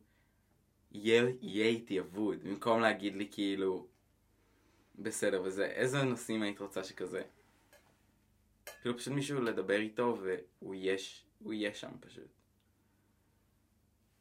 יהיה, 0.92 1.32
יהיה 1.40 1.66
איתי 1.66 2.00
אבוד, 2.00 2.44
במקום 2.44 2.80
להגיד 2.80 3.14
לי 3.14 3.28
כאילו... 3.32 3.86
בסדר 4.94 5.42
וזה, 5.44 5.66
איזה 5.66 6.02
נושאים 6.02 6.42
היית 6.42 6.60
רוצה 6.60 6.84
שכזה? 6.84 7.22
כאילו 8.82 8.98
פשוט 8.98 9.12
מישהו 9.12 9.40
לדבר 9.40 9.80
איתו 9.80 10.18
והוא 10.22 10.74
יהיה, 10.74 10.98
ש- 10.98 11.24
הוא 11.38 11.52
יהיה 11.52 11.74
שם 11.74 11.90
פשוט. 12.00 12.28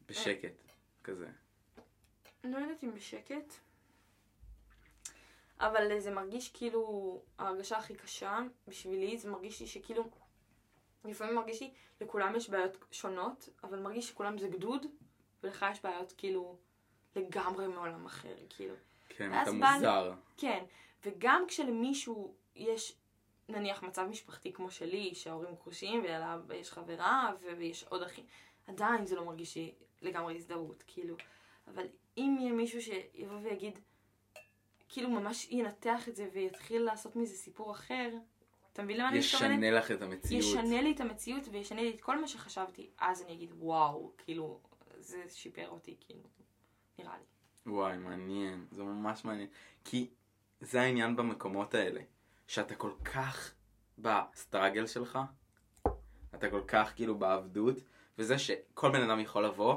בשקט, 0.08 0.69
כזה. 1.04 1.28
לא 2.44 2.58
יודעת 2.58 2.84
אם 2.84 2.94
בשקט, 2.94 3.54
אבל 5.60 6.00
זה 6.00 6.10
מרגיש 6.10 6.48
כאילו, 6.48 7.22
ההרגשה 7.38 7.78
הכי 7.78 7.94
קשה 7.94 8.38
בשבילי, 8.68 9.18
זה 9.18 9.30
מרגיש 9.30 9.60
לי 9.60 9.66
שכאילו, 9.66 10.10
לפעמים 11.04 11.34
מרגיש 11.34 11.60
לי, 11.60 11.70
לכולם 12.00 12.36
יש 12.36 12.50
בעיות 12.50 12.76
שונות, 12.90 13.48
אבל 13.64 13.78
מרגיש 13.78 14.08
שכולם 14.08 14.38
זה 14.38 14.48
גדוד, 14.48 14.86
ולך 15.42 15.66
יש 15.72 15.82
בעיות 15.82 16.12
כאילו 16.16 16.56
לגמרי 17.16 17.66
מעולם 17.66 18.06
אחר, 18.06 18.34
כאילו. 18.48 18.74
כן, 19.08 19.42
אתה 19.42 19.52
בא 19.52 19.72
מוזר. 19.74 20.14
כן, 20.36 20.64
וגם 21.04 21.44
כשלמישהו 21.48 22.34
יש 22.54 22.96
נניח 23.48 23.82
מצב 23.82 24.06
משפחתי 24.10 24.52
כמו 24.52 24.70
שלי, 24.70 25.14
שההורים 25.14 25.54
גרושים 25.54 26.04
ויש 26.46 26.72
חברה 26.72 27.32
ויש 27.58 27.84
עוד 27.84 28.02
אחים, 28.02 28.24
עדיין 28.66 29.06
זה 29.06 29.16
לא 29.16 29.24
מרגיש 29.24 29.56
לי 29.56 29.74
לגמרי 30.02 30.36
הזדהות, 30.36 30.84
כאילו. 30.86 31.16
אבל 31.66 31.86
אם 32.16 32.36
יהיה 32.40 32.52
מישהו 32.52 32.82
שיבוא 32.82 33.36
ויגיד, 33.42 33.78
כאילו 34.88 35.10
ממש 35.10 35.48
ינתח 35.50 36.08
את 36.08 36.16
זה 36.16 36.28
ויתחיל 36.32 36.82
לעשות 36.82 37.16
מזה 37.16 37.34
סיפור 37.34 37.72
אחר, 37.72 38.10
אתה 38.72 38.82
מבין 38.82 38.96
למה 38.96 39.08
אני 39.08 39.18
מתכוונת? 39.18 39.52
ישנה 39.52 39.70
לך 39.70 39.90
את 39.90 40.02
המציאות. 40.02 40.44
ישנה 40.44 40.82
לי 40.82 40.92
את 40.92 41.00
המציאות 41.00 41.48
וישנה 41.50 41.82
לי 41.82 41.90
את 41.90 42.00
כל 42.00 42.20
מה 42.20 42.28
שחשבתי, 42.28 42.90
אז 42.98 43.22
אני 43.22 43.32
אגיד, 43.32 43.50
וואו, 43.58 44.12
כאילו, 44.18 44.60
זה 44.98 45.24
שיפר 45.28 45.68
אותי, 45.68 45.96
כאילו, 46.00 46.22
נראה 46.98 47.16
לי. 47.16 47.24
וואי, 47.72 47.98
מעניין. 47.98 48.66
זה 48.70 48.82
ממש 48.82 49.24
מעניין. 49.24 49.48
כי 49.84 50.10
זה 50.60 50.80
העניין 50.80 51.16
במקומות 51.16 51.74
האלה. 51.74 52.00
שאתה 52.46 52.74
כל 52.74 52.92
כך 53.04 53.54
בסטראגל 53.98 54.86
שלך, 54.86 55.18
אתה 56.34 56.50
כל 56.50 56.60
כך 56.68 56.92
כאילו 56.96 57.18
בעבדות, 57.18 57.76
וזה 58.18 58.38
שכל 58.38 58.90
בן 58.92 59.02
אדם 59.10 59.20
יכול 59.20 59.44
לבוא 59.44 59.76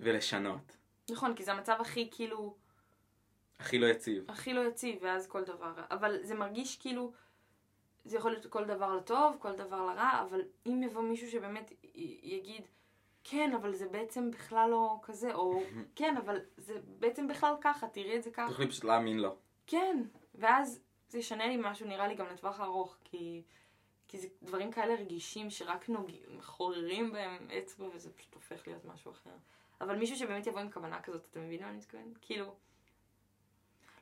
ולשנות. 0.00 0.76
נכון, 1.10 1.34
כי 1.34 1.44
זה 1.44 1.52
המצב 1.52 1.76
הכי 1.80 2.08
כאילו... 2.10 2.54
הכי 3.58 3.78
לא 3.78 3.86
יציב. 3.86 4.24
הכי 4.30 4.52
לא 4.52 4.60
יציב, 4.60 4.98
ואז 5.02 5.26
כל 5.26 5.44
דבר 5.44 5.72
רע. 5.76 5.84
אבל 5.90 6.18
זה 6.22 6.34
מרגיש 6.34 6.76
כאילו, 6.76 7.12
זה 8.04 8.16
יכול 8.16 8.30
להיות 8.30 8.46
כל 8.46 8.64
דבר 8.64 8.96
לטוב, 8.96 9.36
כל 9.38 9.52
דבר 9.56 9.86
לרע, 9.86 10.24
אבל 10.28 10.40
אם 10.66 10.82
יבוא 10.82 11.02
מישהו 11.02 11.30
שבאמת 11.30 11.72
י- 11.94 12.20
יגיד, 12.22 12.62
כן, 13.24 13.52
אבל 13.56 13.74
זה 13.74 13.88
בעצם 13.88 14.30
בכלל 14.30 14.70
לא 14.70 14.98
כזה, 15.02 15.34
או 15.34 15.62
כן, 15.96 16.16
אבל 16.16 16.38
זה 16.56 16.74
בעצם 16.98 17.28
בכלל 17.28 17.54
ככה, 17.60 17.88
תראי 17.88 18.16
את 18.16 18.22
זה 18.22 18.30
ככה. 18.30 18.48
תוכלי 18.48 18.68
פשוט 18.68 18.84
להאמין 18.84 19.18
לו. 19.18 19.36
כן, 19.66 20.02
ואז 20.34 20.80
זה 21.08 21.18
ישנה 21.18 21.46
לי 21.46 21.56
משהו, 21.60 21.86
נראה 21.86 22.08
לי 22.08 22.14
גם 22.14 22.26
לטווח 22.26 22.60
ארוך, 22.60 22.96
כי, 23.04 23.42
כי 24.08 24.18
זה 24.18 24.28
דברים 24.42 24.72
כאלה 24.72 24.94
רגישים 24.94 25.50
שרק 25.50 25.88
נוג... 25.88 26.10
חוררים 26.40 27.12
בהם 27.12 27.48
אצבע, 27.58 27.86
וזה 27.94 28.12
פשוט 28.12 28.34
הופך 28.34 28.68
להיות 28.68 28.84
משהו 28.84 29.10
אחר. 29.12 29.30
אבל 29.80 29.96
מישהו 29.96 30.16
שבאמת 30.16 30.46
יבוא 30.46 30.60
עם 30.60 30.70
כוונה 30.70 31.02
כזאת, 31.02 31.26
אתה 31.30 31.40
מבין 31.40 31.62
מה 31.62 31.68
אני 31.68 31.76
מתכוונת? 31.78 32.18
כאילו, 32.20 32.54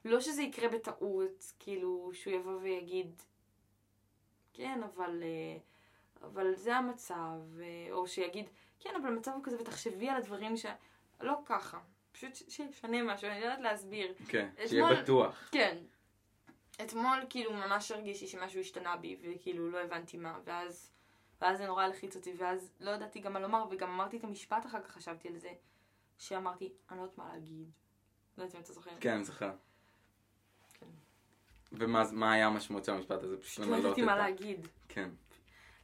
לא 0.05 0.21
שזה 0.21 0.43
יקרה 0.43 0.69
בטעות, 0.69 1.53
כאילו, 1.59 2.11
שהוא 2.15 2.35
יבוא 2.35 2.59
ויגיד, 2.63 3.23
כן, 4.53 4.81
אבל, 4.83 5.23
אה, 5.23 5.59
אבל 6.29 6.55
זה 6.55 6.77
המצב, 6.77 7.39
אה, 7.61 7.93
או 7.93 8.09
שיגיד, 8.09 8.47
כן, 8.81 8.91
אבל 9.03 9.07
המצב 9.09 9.31
הוא 9.33 9.45
כזה, 9.45 9.61
ותחשבי 9.61 10.09
על 10.09 10.17
הדברים 10.17 10.57
ש... 10.57 10.67
לא 11.21 11.35
ככה. 11.47 11.79
פשוט 12.13 12.35
שישנה 12.35 13.03
משהו, 13.03 13.29
אני 13.29 13.41
לא 13.41 13.45
יודעת 13.45 13.61
להסביר. 13.61 14.15
כן, 14.29 14.49
אתמול- 14.55 14.69
שיהיה 14.69 15.03
בטוח. 15.03 15.49
כן. 15.53 15.77
אתמול 16.83 17.19
כאילו 17.31 17.53
ממש 17.53 17.91
הרגישי 17.91 18.27
שמשהו 18.27 18.61
השתנה 18.61 18.97
בי, 18.97 19.17
וכאילו 19.23 19.71
לא 19.71 19.79
הבנתי 19.79 20.17
מה, 20.17 20.39
ואז, 20.45 20.91
ואז 21.41 21.59
זה 21.59 21.67
נורא 21.67 21.85
הלחיץ 21.85 22.17
אותי, 22.17 22.33
ואז 22.39 22.73
לא 22.81 22.91
ידעתי 22.91 23.21
גם 23.21 23.33
מה 23.33 23.41
לומר, 23.41 23.65
וגם 23.71 23.91
אמרתי 23.91 24.17
את 24.17 24.25
המשפט 24.25 24.67
אחר 24.67 24.81
כך, 24.83 24.91
חשבתי 24.91 25.29
על 25.29 25.39
זה, 25.39 25.53
שאמרתי, 26.19 26.73
אני 26.91 26.99
לא 26.99 27.03
יודעת 27.03 27.19
מה 27.19 27.29
להגיד. 27.33 27.71
לא 28.39 28.43
יודעת 28.43 28.57
אם 28.57 28.61
אתה 28.61 28.73
זוכר. 28.73 28.91
כן, 29.01 29.15
אני 29.15 29.25
זוכר. 29.25 29.51
כן. 30.75 30.87
ומה 31.73 32.03
מה 32.13 32.33
היה 32.33 32.47
המשמעות 32.47 32.85
של 32.85 32.93
המשפט 32.93 33.23
הזה? 33.23 33.37
פשוט 33.43 33.67
לא 33.67 33.77
ידעתי 33.77 34.03
מה 34.03 34.17
להגיד. 34.17 34.69
כן. 34.89 35.11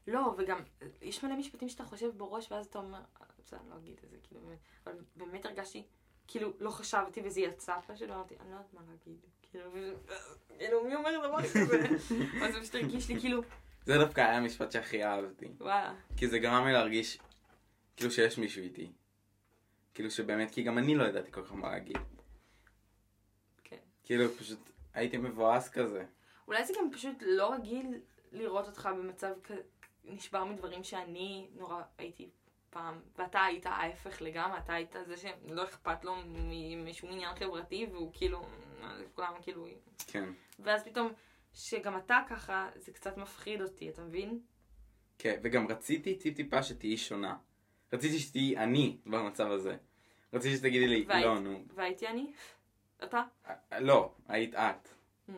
לא, 0.06 0.34
וגם, 0.38 0.58
יש 1.02 1.24
מלא 1.24 1.36
משפטים 1.36 1.68
שאתה 1.68 1.84
חושב 1.84 2.18
בראש, 2.18 2.52
ואז 2.52 2.66
אתה 2.66 2.78
אומר, 2.78 2.98
"אה, 3.20 3.26
בסדר, 3.38 3.60
אני 3.60 3.70
לא 3.70 3.76
אגיד 3.76 4.00
את 4.04 4.10
זה, 4.10 4.16
כאילו. 4.22 4.40
אבל 4.86 4.92
באמת 5.16 5.46
הרגשתי, 5.46 5.82
כאילו, 6.32 6.52
לא 6.60 6.70
חשבתי 6.70 7.20
וזה 7.24 7.40
יצא 7.40 7.74
פשוט, 7.86 8.10
אמרתי, 8.10 8.34
אני 8.40 8.50
לא 8.50 8.54
יודעת 8.54 8.74
מה 8.74 8.80
להגיד. 8.90 9.20
כאילו, 9.42 9.70
כאילו, 10.58 10.84
מי 10.84 10.94
אומר 10.94 11.28
דבר 11.28 11.42
כזה? 11.42 11.88
אז 12.42 12.54
זה 12.54 12.60
פשוט 12.60 12.74
הרגיש 12.74 13.08
לי, 13.08 13.20
כאילו, 13.20 13.42
זה 13.84 13.98
דווקא 13.98 14.20
היה 14.20 14.36
המשפט 14.36 14.72
שהכי 14.72 15.04
אהבתי. 15.04 15.48
וואלה. 15.60 15.94
כי 16.16 16.28
זה 16.28 16.38
גרם 16.38 16.66
לי 16.66 16.72
להרגיש 16.72 17.18
כאילו 17.96 18.10
שיש 18.10 18.38
מישהו 18.38 18.62
איתי. 18.62 18.92
כאילו 19.94 20.10
שבאמת, 20.10 20.50
כי 20.50 20.62
גם 20.62 20.78
אני 20.78 20.94
לא 20.94 21.04
ידעתי 21.04 21.32
כל 21.32 21.44
כך 21.44 21.52
מה 21.52 21.70
להגיד. 21.70 21.98
כן. 23.64 23.76
כאילו 24.04 24.32
פשוט 24.38 24.58
הייתי 24.94 25.16
מבואס 25.16 25.68
כזה. 25.68 26.04
אולי 26.48 26.64
זה 26.64 26.74
גם 26.78 26.92
פשוט 26.92 27.16
לא 27.20 27.54
רגיל 27.54 28.00
לראות 28.32 28.66
אותך 28.66 28.88
במצב 28.98 29.32
כ... 29.44 29.52
נשבר 30.04 30.44
מדברים 30.44 30.84
שאני 30.84 31.48
נורא 31.54 31.82
הייתי 31.98 32.30
פעם, 32.72 33.00
ואתה 33.18 33.44
היית 33.44 33.66
ההפך 33.66 34.22
לגמרי, 34.22 34.58
אתה 34.58 34.74
היית 34.74 34.96
זה 35.06 35.16
שלא 35.16 35.64
אכפת 35.64 36.04
לו 36.04 36.14
משום 36.84 37.10
עניין 37.10 37.34
חברתי, 37.34 37.86
והוא 37.92 38.10
כאילו, 38.12 38.42
כולם 39.14 39.32
כאילו... 39.42 39.66
כן. 40.06 40.24
ואז 40.58 40.84
פתאום, 40.84 41.12
שגם 41.54 41.96
אתה 41.98 42.18
ככה, 42.28 42.68
זה 42.76 42.92
קצת 42.92 43.16
מפחיד 43.16 43.62
אותי, 43.62 43.88
אתה 43.88 44.02
מבין? 44.02 44.40
כן, 45.18 45.40
וגם 45.42 45.66
רציתי 45.68 46.14
טיפ 46.14 46.36
טיפה 46.36 46.62
שתהיי 46.62 46.96
שונה. 46.96 47.36
רציתי 47.92 48.18
שתהיי 48.18 48.56
אני 48.58 48.96
במצב 49.06 49.50
הזה. 49.50 49.76
רציתי 50.32 50.56
שתגידי 50.56 50.86
לי, 50.88 51.04
והיית- 51.08 51.24
לא, 51.26 51.38
נו. 51.40 51.64
והייתי 51.74 52.06
אני? 52.08 52.32
אתה? 53.04 53.22
אה, 53.48 53.80
לא, 53.80 54.12
היית 54.28 54.54
את. 54.54 54.88
Mm. 55.28 55.32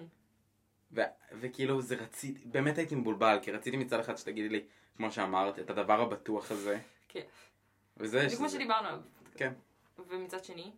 ו- 0.92 1.01
וכאילו 1.40 1.83
זה 1.83 1.94
רציתי, 1.97 2.44
באמת 2.44 2.79
הייתי 2.79 2.94
מבולבל, 2.94 3.38
כי 3.42 3.53
רציתי 3.53 3.77
מצד 3.77 4.01
אחד 4.01 4.16
שתגידי 4.16 4.49
לי, 4.49 4.64
כמו 4.97 5.11
שאמרת, 5.12 5.59
את 5.59 5.70
הדבר 5.70 6.01
הבטוח 6.01 6.51
הזה. 6.51 6.81
כן. 7.14 7.20
וזה 7.96 8.18
בדיוק 8.18 8.38
כמו 8.38 8.48
שזה- 8.48 8.57
שדיברנו 8.59 8.88
עליו. 8.88 9.00
כן. 9.37 9.53
ומצד 10.09 10.44
שני? 10.44 10.72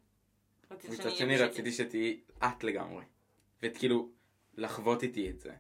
מצד 0.71 1.11
שני. 1.11 1.37
רציתי 1.37 1.73
שתהיי 1.73 2.21
את 2.39 2.65
לגמרי. 2.65 3.05
וכאילו, 3.63 4.11
לחוות 4.55 5.03
איתי 5.03 5.31
את 5.31 5.41
זה. 5.41 5.55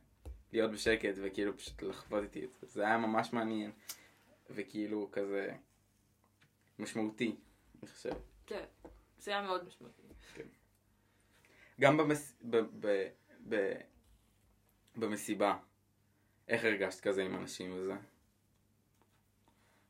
להיות 0.52 0.70
בשקט 0.72 1.14
וכאילו 1.16 1.58
פשוט 1.58 1.82
לחוות 1.82 2.22
איתי 2.24 2.44
את 2.44 2.50
זה. 2.60 2.66
זה 2.66 2.86
היה 2.86 2.98
ממש 2.98 3.32
מעניין. 3.32 3.72
וכאילו 4.50 5.08
כזה 5.12 5.54
משמעותי, 6.78 7.36
אני 7.82 7.90
חושב. 7.90 8.12
כן. 8.46 8.64
זה 9.18 9.30
היה 9.30 9.42
מאוד 9.42 9.64
משמעותי. 9.66 10.02
גם 11.80 11.96
במס... 11.96 12.34
ב... 12.42 12.56
ב... 12.56 13.08
ב... 13.48 13.72
במסיבה. 14.96 15.58
איך 16.48 16.64
הרגשת 16.64 17.00
כזה 17.00 17.22
עם 17.22 17.34
אנשים 17.36 17.72
וזה? 17.74 17.94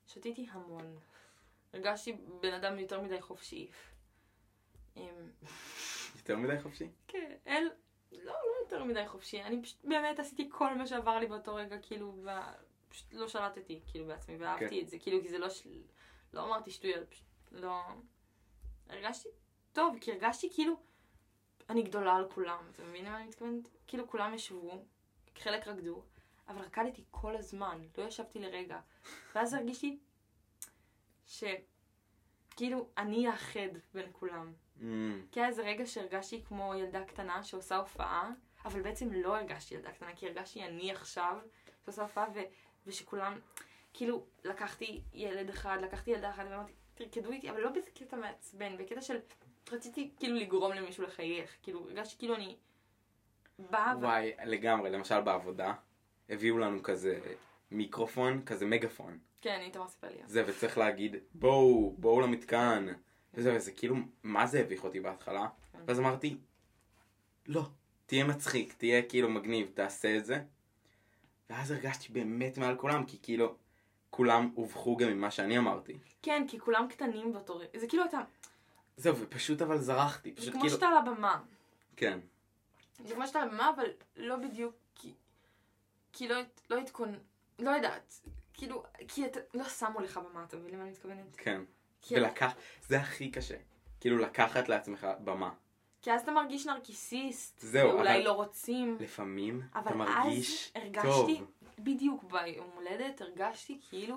שתיתי 0.07 0.47
המון. 0.51 0.99
הרגשתי 1.73 2.13
בן 2.13 2.53
אדם 2.53 2.79
יותר 2.79 3.01
מדי 3.01 3.21
חופשי. 3.21 3.71
אמ, 4.97 5.03
יותר 6.17 6.37
מדי 6.37 6.61
חופשי? 6.63 6.89
כן, 7.09 7.37
אל... 7.47 7.69
לא, 8.13 8.33
לא 8.33 8.57
יותר 8.63 8.85
מדי 8.85 9.09
חופשי. 9.09 9.43
אני 9.43 9.63
פשוט 9.63 9.85
באמת 9.85 10.19
עשיתי 10.19 10.49
כל 10.53 10.75
מה 10.75 10.87
שעבר 10.87 11.19
לי 11.19 11.27
באותו 11.27 11.55
רגע, 11.55 11.79
כאילו, 11.83 12.15
ו... 12.25 12.29
פשוט 12.89 13.15
לא 13.15 13.29
שלטתי, 13.29 13.81
כאילו, 13.87 14.07
בעצמי, 14.07 14.37
ואהבתי 14.37 14.69
כן. 14.69 14.81
את 14.81 14.89
זה, 14.89 14.99
כאילו, 14.99 15.23
כי 15.23 15.29
זה 15.29 15.39
לא 15.39 15.51
של... 15.51 15.83
לא 16.33 16.45
אמרתי 16.45 16.71
שטויות, 16.71 17.09
פשוט 17.09 17.27
לא... 17.53 17.83
הרגשתי 18.89 19.29
טוב, 19.73 19.99
כי 20.01 20.13
הרגשתי 20.13 20.51
כאילו... 20.55 20.77
אני 21.71 21.83
גדולה 21.83 22.17
על 22.17 22.31
כולם, 22.31 22.71
אתה 22.73 22.83
מבין 22.85 23.05
למה 23.05 23.17
אני 23.17 23.27
מתכוונת? 23.27 23.69
כאילו, 23.87 24.09
כולם 24.09 24.35
ישבו, 24.35 24.85
חלק 25.39 25.69
רקדו, 25.69 26.03
אבל 26.49 26.63
רקדתי 26.63 27.05
כל 27.11 27.37
הזמן, 27.37 27.87
לא 27.99 28.05
ישבתי 28.05 28.39
לרגע. 28.39 28.81
ואז 29.35 29.55
הרגישתי 29.55 29.99
ש... 31.27 31.45
כאילו, 32.57 32.89
אני 32.99 33.29
האחד 33.29 33.69
בין 33.95 34.07
כולם. 34.13 34.53
Mm, 34.79 34.83
כי 35.33 35.41
היה 35.41 35.49
איזה 35.49 35.63
רגע 35.63 35.87
שהרגשתי 35.87 36.43
כמו 36.45 36.75
ילדה 36.75 37.05
קטנה 37.05 37.43
שעושה 37.43 37.77
הופעה, 37.77 38.31
אבל 38.65 38.83
בעצם 38.83 39.13
לא 39.13 39.37
הרגשתי 39.37 39.75
ילדה 39.75 39.91
קטנה, 39.91 40.17
כי 40.17 40.27
הרגשתי 40.27 40.65
אני 40.65 40.93
עכשיו 40.93 41.39
שעושה 41.85 42.03
הופעה, 42.03 42.27
ו- 42.35 42.41
ושכולם, 42.87 43.39
כאילו, 43.93 44.25
לקחתי 44.45 45.03
ילד 45.13 45.49
אחד, 45.49 45.79
לקחתי 45.83 46.11
ילדה 46.11 46.31
אחת, 46.31 46.45
ואמרתי, 46.51 46.73
תרקדו 46.95 47.33
איתי, 47.33 47.51
אבל 47.51 47.61
לא 47.61 47.71
באיזה 47.71 47.91
קטע 47.91 48.17
מעצבן, 48.17 48.77
בקטע 48.77 49.01
של, 49.01 49.19
רציתי 49.73 50.11
כאילו 50.19 50.37
לגרום 50.37 50.73
למישהו 50.73 51.05
לחייך, 51.05 51.57
כאילו, 51.63 51.81
הרגשתי 51.89 52.19
כאילו 52.19 52.35
אני 52.35 52.57
באה, 53.59 53.95
ו... 53.97 54.01
וואי, 54.01 54.33
לגמרי, 54.45 54.91
למשל 54.91 55.21
בעבודה, 55.21 55.75
הביאו 56.29 56.59
לנו 56.59 56.83
כזה 56.83 57.21
מיקרופון, 57.71 58.43
כזה 58.47 58.67
מגפון. 58.67 59.19
כן, 59.41 59.61
איתמר 59.61 59.89
סיפר 59.89 60.09
לי. 60.09 60.15
זה, 60.27 60.45
וצריך 60.47 60.79
להגיד, 60.79 61.17
בואו, 61.35 61.95
בואו 61.99 62.21
למתקן. 62.21 62.87
וזה, 63.35 63.55
וזה 63.55 63.73
כאילו, 63.73 63.97
מה 64.23 64.47
זה 64.47 64.61
הביך 64.61 64.85
אותי 64.85 65.01
בהתחלה? 65.01 65.49
כן. 65.73 65.79
ואז 65.87 66.01
אמרתי, 66.01 66.37
לא, 67.47 67.63
תהיה 68.07 68.25
מצחיק, 68.25 68.73
תהיה 68.73 69.03
כאילו 69.03 69.29
מגניב, 69.29 69.71
תעשה 69.75 70.17
את 70.17 70.25
זה. 70.25 70.43
ואז 71.51 71.71
הרגשתי 71.71 72.13
באמת 72.13 72.59
מעל 72.59 72.77
כולם, 72.77 73.07
כי 73.07 73.19
כאילו, 73.23 73.57
כולם 74.11 74.51
הובכו 74.55 74.97
גם 74.97 75.09
ממה 75.09 75.31
שאני 75.31 75.59
אמרתי. 75.59 75.99
כן, 76.23 76.45
כי 76.49 76.59
כולם 76.59 76.87
קטנים 76.89 77.33
באותו 77.33 77.61
זה 77.77 77.87
כאילו 77.89 78.05
אתה, 78.05 78.19
זהו, 78.97 79.17
ופשוט 79.19 79.63
אבל 79.63 79.79
זרחתי, 79.79 80.31
זה 80.31 80.37
פשוט 80.37 80.53
כמו 80.53 80.61
כאילו, 80.61 80.75
שאתה 80.75 80.87
על 80.87 80.97
הבמה. 80.97 81.43
כן, 81.97 82.19
זה 83.05 83.15
כמו 83.15 83.27
שאתה 83.27 83.41
על 83.41 83.49
הבמה, 83.49 83.71
אבל 83.77 83.87
לא 84.17 84.37
בדיוק, 84.37 84.75
כי, 86.17 86.29
לא, 86.29 86.37
לא 86.71 86.79
התכונ... 86.79 87.15
לא 87.59 87.71
יודעת. 87.71 88.21
כאילו, 88.55 88.83
כי 89.09 89.27
אתה, 89.27 89.41
לא 89.55 89.65
שמו 89.69 90.01
לך 90.01 90.17
במה, 90.31 90.45
אתה 90.45 90.57
מבין 90.57 90.75
למה 90.75 90.83
אני 90.83 90.91
מתכוונת? 90.91 91.37
כן. 91.37 91.61
ולקח, 92.11 92.53
זה 92.89 93.01
הכי 93.01 93.31
קשה. 93.31 93.57
כאילו 94.01 94.19
לקחת 94.19 94.69
לעצמך 94.69 95.07
במה. 95.25 95.51
כי 96.03 96.13
אז 96.13 96.23
אתה 96.23 96.33
מרגיש 96.33 96.67
נרקיסיסט, 96.67 97.59
זהו, 97.61 97.89
ואולי 97.91 98.15
אבל- 98.17 98.25
לא 98.25 98.33
רוצים, 98.33 98.97
לפעמים 99.01 99.63
אבל 99.75 99.87
אתה 99.87 99.95
מרגיש 99.95 100.73
אז 100.75 100.83
הרגשתי, 100.83 101.39
טוב. 101.39 101.51
בדיוק 101.79 102.25
ביום 102.25 102.71
הולדת 102.75 103.21
הרגשתי 103.21 103.81
כאילו, 103.89 104.17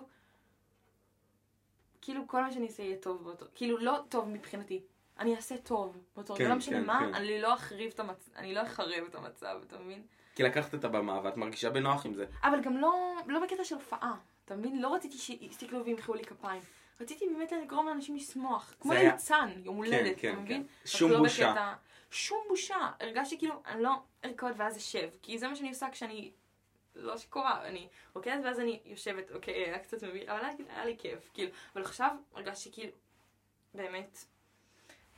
כאילו 2.01 2.27
כל 2.27 2.41
מה 2.41 2.51
שאני 2.51 2.67
אעשה 2.67 2.83
יהיה 2.83 2.97
טוב 2.97 3.23
באותו, 3.23 3.45
כאילו 3.55 3.77
לא 3.77 3.99
טוב 4.09 4.29
מבחינתי, 4.29 4.81
אני 5.19 5.35
אעשה 5.35 5.57
טוב 5.57 5.97
באותו 6.15 6.35
כן, 6.35 6.49
לא 6.49 6.55
משנה 6.55 6.77
כן, 6.77 6.85
מה, 6.85 6.99
כן. 6.99 7.13
אני 7.13 7.41
לא 7.41 7.53
אחריב 7.53 7.91
את 7.93 7.99
המצב, 7.99 8.31
אני 8.35 8.53
לא 8.53 8.61
אחרב 8.63 9.03
את 9.09 9.15
המצב, 9.15 9.59
אתה 9.67 9.79
מבין? 9.79 10.03
כי 10.39 10.43
לקחת 10.43 10.75
את 10.75 10.83
הבמה 10.83 11.19
ואת 11.23 11.37
מרגישה 11.37 11.69
בנוח 11.69 12.05
עם 12.05 12.13
זה. 12.13 12.25
אבל 12.43 12.61
גם 12.61 12.77
לא, 12.77 12.93
לא 13.27 13.39
בקטע 13.39 13.63
של 13.63 13.75
הופעה, 13.75 14.15
אתה 14.45 14.55
מבין? 14.55 14.81
לא 14.81 14.93
רציתי 14.93 15.17
שיסתכלו 15.17 15.85
וימחאו 15.85 16.13
לי 16.13 16.23
כפיים. 16.23 16.61
רציתי 17.01 17.25
באמת 17.27 17.51
לגרום 17.51 17.87
לאנשים 17.87 18.15
לשמוח. 18.15 18.73
כמו 18.79 18.93
היה- 18.93 19.11
ליצן, 19.11 19.49
יום 19.63 19.75
הולדת, 19.75 20.17
כן, 20.19 20.33
אתה 20.33 20.41
מבין? 20.41 20.63
כן. 20.63 20.87
שום 20.87 21.11
לא 21.11 21.17
בושה. 21.17 21.51
בקטע- 21.51 21.73
שום 22.11 22.39
בושה. 22.47 22.75
הרגשתי 22.99 23.37
כאילו, 23.37 23.61
אני 23.67 23.83
לא 23.83 23.91
ארקוד 24.25 24.51
ואז 24.57 24.77
אשב. 24.77 25.09
כי 25.21 25.37
זה 25.37 25.47
מה 25.47 25.55
שאני 25.55 25.69
עושה 25.69 25.87
כשאני 25.91 26.31
לא 26.95 27.17
שיכורה. 27.17 27.67
אני 27.67 27.87
רוקדת 28.15 28.39
ואז 28.45 28.59
אני 28.59 28.79
יושבת, 28.85 29.31
אוקיי, 29.31 29.53
היה 29.53 29.79
קצת 29.79 30.03
מביך, 30.03 30.29
אבל 30.29 30.39
היה, 30.45 30.53
היה 30.69 30.85
לי 30.85 30.95
כיף. 30.99 31.29
כאילו, 31.33 31.51
אבל 31.75 31.81
עכשיו 31.81 32.09
הרגשתי 32.35 32.71
כאילו, 32.71 32.91
באמת, 33.73 34.17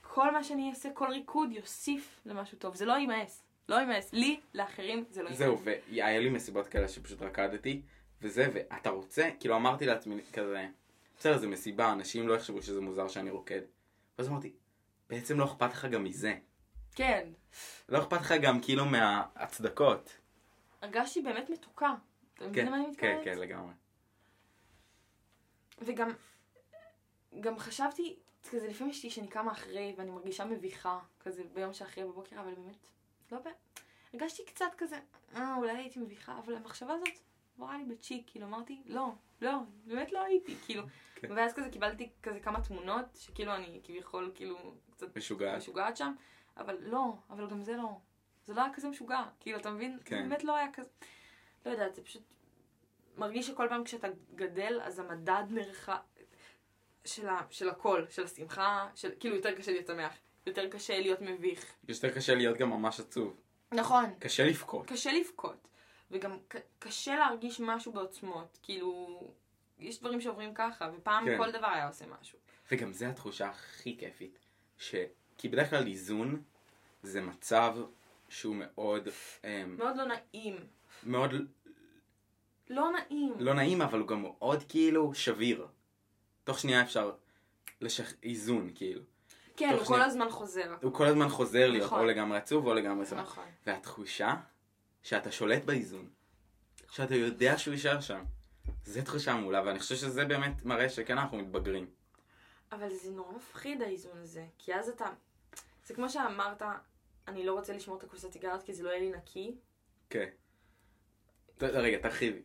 כל 0.02 0.32
מה 0.32 0.44
שאני 0.44 0.70
אעשה, 0.70 0.90
כל 0.94 1.08
ריקוד 1.12 1.52
יוסיף 1.52 2.20
למשהו 2.26 2.58
טוב. 2.58 2.76
זה 2.76 2.86
לא 2.86 2.94
יימאס. 2.94 3.44
לא 3.70 3.76
יימאס. 3.76 4.14
לי, 4.14 4.40
לאחרים, 4.54 5.06
זה 5.10 5.24
לא 5.24 5.28
יימאס. 5.28 5.40
זהו, 5.40 5.60
והיה 5.64 6.20
לי 6.20 6.30
מסיבות 6.30 6.68
כאלה 6.68 6.88
שפשוט 6.88 7.22
רקדתי, 7.22 7.82
וזה, 8.22 8.48
ואתה 8.54 8.90
רוצה, 8.90 9.30
כאילו 9.40 9.56
אמרתי 9.56 9.86
לעצמי 9.86 10.22
כזה, 10.34 10.68
בסדר, 11.20 11.38
זה 11.38 11.48
מסיבה, 11.48 11.92
אנשים 11.92 12.28
לא 12.28 12.34
יחשבו 12.34 12.62
שזה 12.62 12.82
מוזר 12.82 13.08
שאני 13.08 13.30
רוקד. 13.30 13.62
ואז 14.18 14.28
אמרתי, 14.28 14.54
בעצם 15.10 15.40
לא 15.40 15.46
אכפת 15.46 15.72
לך 15.72 15.86
גם 15.86 16.04
מזה. 16.04 16.36
כן. 16.96 17.28
לא 17.90 18.00
אכפת 18.00 18.22
לך 18.22 18.34
גם 18.42 18.62
כאילו 18.62 18.86
מההצדקות. 18.86 20.18
הרגשתי 20.82 21.22
באמת 21.22 21.50
מתוקה. 21.50 21.94
אתה 22.34 22.48
מבין 22.48 22.66
כן, 22.66 22.68
למה 22.68 22.78
אני 22.78 22.86
כן, 22.86 22.92
מתכוונת? 22.92 23.24
כן, 23.24 23.38
לגמרי. 23.38 23.74
וגם, 25.82 26.10
גם 27.40 27.60
חשבתי, 27.60 28.16
כזה 28.50 28.68
לפעמים 28.68 28.92
יש 28.92 29.04
לי 29.04 29.10
שאני 29.10 29.28
קמה 29.28 29.52
אחרי 29.52 29.94
ואני 29.98 30.12
מרגישה 30.12 30.46
מביכה, 30.46 31.00
כזה 31.20 31.44
ביום 31.54 31.74
שאחרי 31.74 32.04
בבוקר, 32.04 32.40
אבל 32.40 32.54
באמת, 32.54 32.88
לא 33.32 33.38
ב... 33.40 33.48
הרגשתי 34.14 34.46
קצת 34.46 34.72
כזה, 34.78 35.00
אה, 35.36 35.56
אולי 35.56 35.78
הייתי 35.78 36.00
מביכה, 36.00 36.40
אבל 36.40 36.56
המחשבה 36.56 36.94
הזאת 36.94 37.08
עברה 37.58 37.78
לי 37.78 37.84
בצ'יק, 37.86 38.24
כאילו 38.28 38.48
אמרתי, 38.48 38.82
לא, 38.86 39.12
לא, 39.42 39.58
באמת 39.86 40.12
לא 40.12 40.22
הייתי, 40.22 40.56
כאילו. 40.66 40.84
כן. 41.16 41.32
ואז 41.32 41.54
כזה 41.54 41.70
קיבלתי 41.70 42.10
כזה 42.24 42.40
כמה 42.40 42.62
תמונות, 42.62 43.06
שכאילו 43.16 43.56
אני 43.56 43.80
כביכול 43.84 44.32
כאילו 44.36 44.74
קצת 44.92 45.18
משוגעת. 45.18 45.58
משוגעת 45.58 45.98
שם, 45.98 46.14
אבל 46.58 46.78
לא, 46.82 47.14
אבל 47.30 47.50
גם 47.50 47.62
זה 47.62 47.76
לא. 47.78 47.98
זה 48.46 48.54
לא 48.54 48.62
היה 48.62 48.74
כזה 48.74 48.88
משוגע, 48.88 49.24
כאילו, 49.40 49.60
אתה 49.60 49.72
מבין? 49.72 49.98
זה 49.98 50.04
כן. 50.06 50.30
באמת 50.30 50.44
לא 50.44 50.56
היה 50.56 50.72
כזה... 50.74 50.90
לא 51.66 51.72
יודעת, 51.72 51.96
זה 51.96 52.04
פשוט 52.04 52.24
מרגיש 53.18 53.48
שכל 53.48 53.68
פעם 53.70 53.84
כשאתה 53.84 54.08
גדל, 54.36 54.82
אז 54.84 55.00
המדד 55.00 55.44
נערכה 55.50 56.00
של, 57.06 57.30
ה... 57.30 57.42
של 57.50 57.70
הכל, 57.70 58.06
של 58.10 58.24
השמחה, 58.24 58.90
של... 58.96 59.12
כאילו 59.20 59.36
יותר 59.36 59.56
קשה 59.56 59.72
להיות 59.72 59.88
שמח, 59.88 60.14
יותר 60.46 60.70
קשה 60.70 61.00
להיות 61.00 61.22
מביך. 61.22 61.66
יותר 61.88 62.16
קשה 62.16 62.36
להיות 62.36 62.58
גם 62.58 62.70
ממש 62.70 63.00
עצוב. 63.00 63.42
נכון. 63.72 64.06
קשה 64.20 64.46
לבכות. 64.46 64.88
קשה 64.88 65.12
לבכות, 65.12 65.68
וגם 66.12 66.38
קשה 66.80 67.16
להרגיש 67.16 67.60
משהו 67.60 67.92
בעוצמות, 67.92 68.60
כאילו, 68.64 69.20
יש 69.80 70.00
דברים 70.00 70.22
שעוברים 70.22 70.54
ככה, 70.54 70.90
ופעם 70.98 71.26
כן. 71.26 71.38
כל 71.38 71.52
דבר 71.52 71.68
היה 71.68 71.88
עושה 71.88 72.06
משהו. 72.22 72.40
וגם 72.72 72.94
זה 72.94 73.10
התחושה 73.10 73.50
הכי 73.50 73.98
כיפית. 74.00 74.40
ש... 74.78 74.96
כי 75.38 75.50
בדרך 75.50 75.70
כלל 75.70 75.88
איזון 75.88 76.44
זה 77.04 77.22
מצב 77.22 77.78
שהוא 78.30 78.56
מאוד, 78.56 79.08
אמ, 79.44 79.76
מאוד 79.78 79.96
לא 79.96 80.06
נעים. 80.06 80.56
מאוד 81.04 81.32
לא 82.70 82.92
נעים. 82.92 83.34
לא 83.40 83.54
נעים, 83.54 83.82
אבל 83.82 84.00
הוא 84.00 84.08
גם 84.08 84.22
מאוד 84.22 84.64
כאילו 84.70 85.14
שביר. 85.14 85.68
תוך 86.44 86.60
שנייה 86.60 86.82
אפשר 86.82 87.12
לשח... 87.82 88.14
איזון, 88.24 88.72
כאילו. 88.76 89.02
כן, 89.62 89.76
הוא 89.76 89.86
כל 89.86 90.02
הזמן 90.02 90.30
חוזר. 90.30 90.76
הוא 90.82 90.94
כל 90.94 91.06
הזמן 91.06 91.30
חוזר 91.30 91.70
להיות 91.70 91.86
נכון. 91.86 92.00
או 92.00 92.06
לגמרי 92.06 92.38
עצוב 92.38 92.68
או 92.68 92.74
לגמרי 92.74 93.06
שמח. 93.06 93.20
נכון. 93.20 93.44
והתחושה 93.68 94.36
שאתה 95.04 95.32
שולט 95.32 95.64
באיזון, 95.64 96.10
שאתה 96.92 97.16
יודע 97.16 97.58
שהוא 97.58 97.72
יישאר 97.72 98.02
שם, 98.02 98.24
זה 98.86 99.02
תחושה 99.02 99.36
מעולה, 99.36 99.62
ואני 99.66 99.80
חושב 99.80 99.96
שזה 99.96 100.26
באמת 100.26 100.66
מראה 100.66 100.90
שכן 100.90 101.18
אנחנו 101.18 101.38
מתבגרים. 101.38 101.90
אבל 102.72 102.90
זה 102.90 103.12
נורא 103.12 103.32
מפחיד 103.34 103.82
האיזון 103.82 104.18
הזה, 104.18 104.46
כי 104.58 104.76
אז 104.76 104.90
אתה... 104.90 105.06
זה 105.86 105.94
כמו 105.94 106.10
שאמרת, 106.10 106.62
אני 107.28 107.46
לא 107.46 107.54
רוצה 107.54 107.74
לשמור 107.74 107.98
את 107.98 108.04
הקופסת 108.04 108.34
סיגרת 108.34 108.64
כי 108.64 108.74
זה 108.74 108.84
לא 108.84 108.90
יהיה 108.90 109.00
לי 109.00 109.12
נקי. 109.12 109.56
כן. 110.10 110.30
רגע, 111.62 111.98
תרחיבי. 111.98 112.42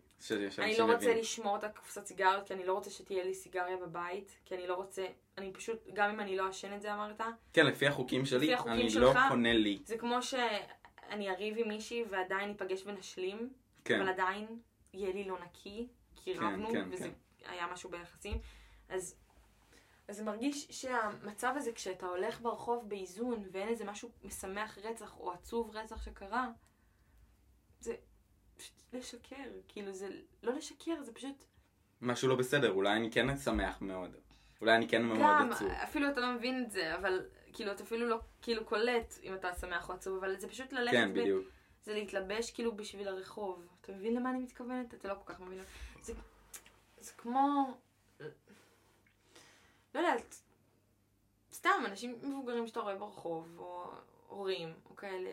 אני 0.59 0.79
לא 0.79 0.93
רוצה. 0.93 1.15
לשמור 1.15 1.57
את 1.57 1.65
הקופסת 1.65 2.07
סיגרת 2.07 2.47
כי 2.47 2.55
אני 2.55 2.67
לא 2.67 2.73
רוצה 2.73 2.91
שתהיה 2.91 3.25
לי 3.25 3.35
סיגריה 3.35 3.77
בבית, 3.77 4.39
כי 4.45 4.55
אני 4.55 4.67
לא 4.67 4.75
רוצה... 4.75 5.07
אני 5.39 5.53
פשוט, 5.53 5.79
גם 5.93 6.11
אם 6.11 6.21
אני 6.21 6.37
לא 6.37 6.47
אעשן 6.47 6.73
את 6.77 6.83
זה 6.83 6.95
אמרת, 6.95 7.21
כן, 7.53 7.67
לפי 7.67 7.87
החוקים 7.87 8.27
שלי, 8.27 8.47
לפי 8.47 8.55
החוקים 8.55 8.73
אני 8.73 8.91
שלך, 8.91 9.17
לא 9.17 9.29
קונה 9.29 9.53
לי. 9.53 9.79
זה 9.85 9.99
כמו 9.99 10.23
שאני 10.23 11.31
אריב 11.31 11.55
עם 11.59 11.69
מישהי 11.69 12.05
ועדיין 12.11 12.49
ניפגש 12.49 12.83
ונשלים, 12.87 13.53
כן. 13.85 14.01
אבל 14.01 14.09
עדיין 14.09 14.61
יהיה 14.95 15.13
לי 15.13 15.25
לא 15.25 15.39
נקי, 15.45 15.89
כי 16.17 16.35
כן, 16.35 16.43
רבנו, 16.43 16.71
כן, 16.73 16.89
וזה 16.93 17.11
כן. 17.39 17.51
היה 17.51 17.67
משהו 17.73 17.91
ביחסים. 17.91 18.39
אז, 18.89 19.17
אז 20.09 20.17
זה 20.17 20.25
מרגיש 20.25 20.67
שהמצב 20.71 21.53
הזה, 21.57 21.73
כשאתה 21.73 22.07
הולך 22.07 22.41
ברחוב 22.41 22.89
באיזון, 22.89 23.45
ואין 23.53 23.69
איזה 23.69 23.85
משהו 23.85 24.11
משמח 24.25 24.79
רצח 24.79 25.19
או 25.19 25.33
עצוב 25.33 25.77
רצח 25.77 26.05
שקרה, 26.05 26.49
זה 27.81 27.95
לשקר. 28.93 29.51
כאילו, 29.69 29.93
זה 29.93 30.09
לא 30.43 30.53
לשקר, 30.53 31.03
זה 31.03 31.13
פשוט... 31.13 31.45
משהו 32.01 32.29
לא 32.29 32.35
בסדר, 32.35 32.71
אולי 32.71 32.97
אני 32.97 33.11
כן 33.11 33.37
שמח 33.37 33.81
מאוד. 33.81 34.17
אולי 34.61 34.77
אני 34.77 34.89
כן 34.89 35.03
מאוד 35.03 35.19
גם, 35.19 35.53
עצוב. 35.53 35.69
אפילו 35.69 36.11
אתה 36.11 36.21
לא 36.21 36.33
מבין 36.33 36.65
את 36.65 36.71
זה, 36.71 36.95
אבל 36.95 37.27
כאילו, 37.53 37.73
אתה 37.73 37.83
אפילו 37.83 38.09
לא 38.09 38.21
כאילו 38.43 38.65
קולט 38.65 39.15
אם 39.23 39.35
אתה 39.35 39.55
שמח 39.55 39.89
או 39.89 39.95
עצוב, 39.95 40.17
אבל 40.17 40.39
זה 40.39 40.49
פשוט 40.49 40.73
ללכת 40.73 40.93
כן, 40.93 41.15
ב- 41.15 41.19
בדיוק. 41.21 41.47
זה 41.85 41.95
להתלבש 41.95 42.51
כאילו 42.51 42.77
בשביל 42.77 43.09
הרחוב. 43.09 43.67
אתה 43.81 43.93
מבין 43.93 44.15
למה 44.15 44.31
אני 44.31 44.39
מתכוונת? 44.39 44.95
אתה 44.95 45.09
לא 45.09 45.15
כל 45.15 45.33
כך 45.33 45.41
מבין. 45.41 45.61
זה, 46.03 46.13
זה 47.01 47.13
כמו... 47.13 47.75
לא 49.95 50.01
יודעת, 50.01 50.43
סתם, 51.53 51.83
אנשים 51.87 52.19
מבוגרים 52.23 52.67
שאתה 52.67 52.81
רואה 52.81 52.95
ברחוב, 52.95 53.59
או 53.59 53.93
הורים, 54.29 54.75
או 54.91 54.97
כאלה, 54.97 55.31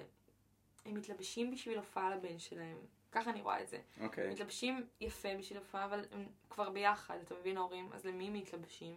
הם 0.86 0.94
מתלבשים 0.94 1.52
בשביל 1.52 1.78
הופעה 1.78 2.16
לבן 2.16 2.40
שלהם. 2.40 2.78
ככה 3.14 3.30
אני 3.30 3.42
רואה 3.42 3.62
את 3.62 3.68
זה. 3.68 3.78
אוקיי. 4.02 4.32
מתלבשים 4.32 4.88
יפה 5.02 5.30
בשביל 5.40 5.60
הופעה, 5.60 5.86
אבל 5.86 6.06
הם 6.12 6.26
כבר 6.50 6.70
ביחד, 6.70 7.18
אתה 7.24 7.36
מבין 7.36 7.58
ההורים? 7.58 7.90
אז 7.94 8.06
למי 8.06 8.28
הם 8.28 8.34
מתלבשים? 8.34 8.96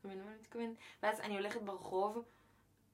אתה 0.00 0.08
מבין 0.08 0.20
למה 0.20 0.30
אני 0.30 0.38
מתכוון? 0.40 0.74
ואז 1.02 1.20
אני 1.20 1.34
הולכת 1.34 1.62
ברחוב 1.62 2.24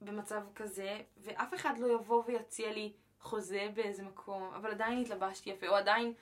במצב 0.01 0.43
כזה, 0.55 1.01
ואף 1.17 1.55
אחד 1.55 1.79
לא 1.79 1.95
יבוא 1.95 2.23
ויציע 2.27 2.73
לי 2.73 2.93
חוזה 3.21 3.69
באיזה 3.75 4.03
מקום, 4.03 4.55
אבל 4.55 4.71
עדיין 4.71 5.01
התלבשתי 5.01 5.51
יפה, 5.51 5.69
או 5.69 5.75
עדיין 5.75 6.13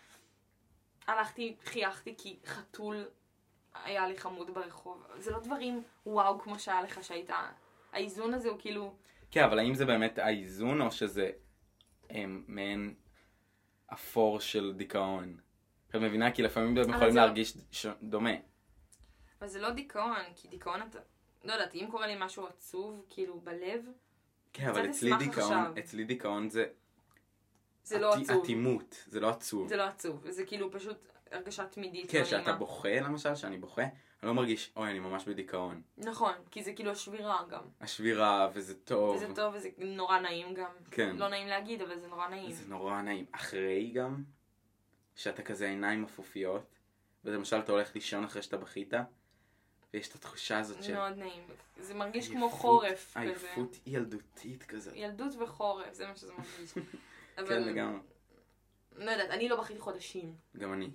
הלכתי, 1.07 1.57
חייכתי 1.65 2.15
כי 2.19 2.39
חתול 2.47 3.09
היה 3.75 4.09
לי 4.09 4.17
חמוד 4.17 4.55
ברחוב. 4.55 5.07
זה 5.19 5.31
לא 5.31 5.41
דברים 5.41 5.83
וואו 6.07 6.39
כמו 6.39 6.59
שהיה 6.59 6.83
לך 6.83 7.05
שהיית... 7.05 7.31
האיזון 7.93 8.35
הזה 8.35 8.49
הוא 8.49 8.59
כאילו... 8.59 8.95
כן, 9.31 9.45
אבל 9.45 9.59
האם 9.59 9.75
זה 9.75 9.87
באמת 9.87 10.19
האיזון, 10.19 10.81
או 10.81 10.91
שזה 10.91 11.31
הם, 12.11 12.45
מעין 12.49 12.95
אפור 13.93 14.41
של 14.41 14.73
דיכאון? 14.77 15.37
את 15.91 15.95
מבינה? 15.97 16.31
כי 16.33 16.43
לפעמים 16.43 16.69
הם 16.79 16.91
יכולים 16.91 17.13
זה 17.13 17.19
לא- 17.19 17.25
להרגיש 17.25 17.55
ש... 17.71 17.87
דומה. 18.03 18.31
אבל 19.41 19.49
זה 19.49 19.61
לא 19.61 19.71
דיכאון, 19.71 20.17
כי 20.37 20.49
דיכאון 20.49 20.83
אתה... 20.91 20.99
לא 21.45 21.53
יודעת, 21.53 21.75
אם 21.75 21.87
קורה 21.91 22.07
לי 22.07 22.15
משהו 22.19 22.47
עצוב, 22.47 23.05
כאילו, 23.11 23.41
בלב, 23.41 23.85
כן, 24.53 24.69
אבל 24.69 24.91
אצלי 24.91 25.11
דיכאון. 25.19 25.75
אצלי 25.79 26.05
דיכאון 26.05 26.51
זה 26.51 26.67
זה 27.85 27.99
לא 27.99 28.15
עצוב. 28.15 28.43
אטימות, 28.43 29.05
זה 29.07 29.21
לא 29.21 29.29
עצוב. 29.29 29.69
זה 29.69 29.77
לא 29.77 29.83
עצוב, 29.83 30.31
זה 30.31 30.45
כאילו 30.47 30.71
פשוט 30.73 30.97
הרגשה 31.31 31.67
תמידית. 31.67 32.11
כן, 32.11 32.23
לא 32.33 32.39
נעימה. 32.39 32.53
בוכה 32.53 33.01
למשל, 33.01 33.35
שאני 33.35 33.59
בוכה, 33.59 33.83
אני 34.23 34.29
לא 34.29 34.35
מרגיש, 34.35 34.73
אוי, 34.77 34.91
אני 34.91 34.99
ממש 34.99 35.25
בדיכאון. 35.25 35.83
נכון, 35.97 36.33
כי 36.51 36.63
זה 36.63 36.73
כאילו 36.73 36.91
השבירה 36.91 37.43
גם. 37.51 37.63
השבירה, 37.81 38.49
וזה 38.55 38.75
טוב. 38.79 39.17
וזה 39.17 39.35
טוב 39.35 39.55
וזה 39.55 39.69
נורא 39.79 40.19
נעים 40.19 40.55
גם. 40.55 40.71
כן. 40.91 41.17
לא 41.17 41.29
נעים 41.29 41.49
להגיד, 41.49 41.83
אבל 41.83 41.99
זה 41.99 42.09
נורא 42.09 42.29
נעים. 42.29 42.53
זה 42.53 42.69
נורא 42.69 43.03
נעים. 43.03 43.25
אחרי 43.33 43.91
גם, 43.91 44.23
שאתה 45.17 45.43
כזה 45.43 45.69
עיניים 45.69 46.05
אפופיות, 46.05 46.79
ולמשל 47.25 47.59
אתה 47.59 47.73
הולך 47.73 47.95
לישון 47.95 48.25
אחרי 48.25 48.43
שאתה 48.43 48.57
בכית, 48.57 48.93
ויש 49.95 50.09
את 50.09 50.15
התחושה 50.15 50.59
הזאת 50.59 50.83
של 50.83 50.95
מאוד 50.95 51.13
נעים. 51.19 51.43
זה 51.81 51.95
מרגיש 51.95 52.29
כמו 52.29 52.47
עייפות- 52.47 52.61
חורף 52.61 53.11
כזה. 53.17 53.21
עייפות 53.21 53.77
ילדותית 53.87 54.63
כזאת. 54.63 54.95
ילדות 54.97 55.33
וחורף, 55.41 55.93
זה 55.95 56.07
מה 56.07 56.17
שזה 56.17 56.33
מרגיש. 56.33 56.73
כן, 56.75 56.81
אבל, 57.39 57.59
לגמרי. 57.59 58.01
לא 58.97 59.11
יודעת, 59.11 59.31
אני 59.31 59.49
לא 59.49 59.61
בכיתי 59.61 59.81
חודשים. 59.81 60.35
גם 60.57 60.73
אני. 60.73 60.91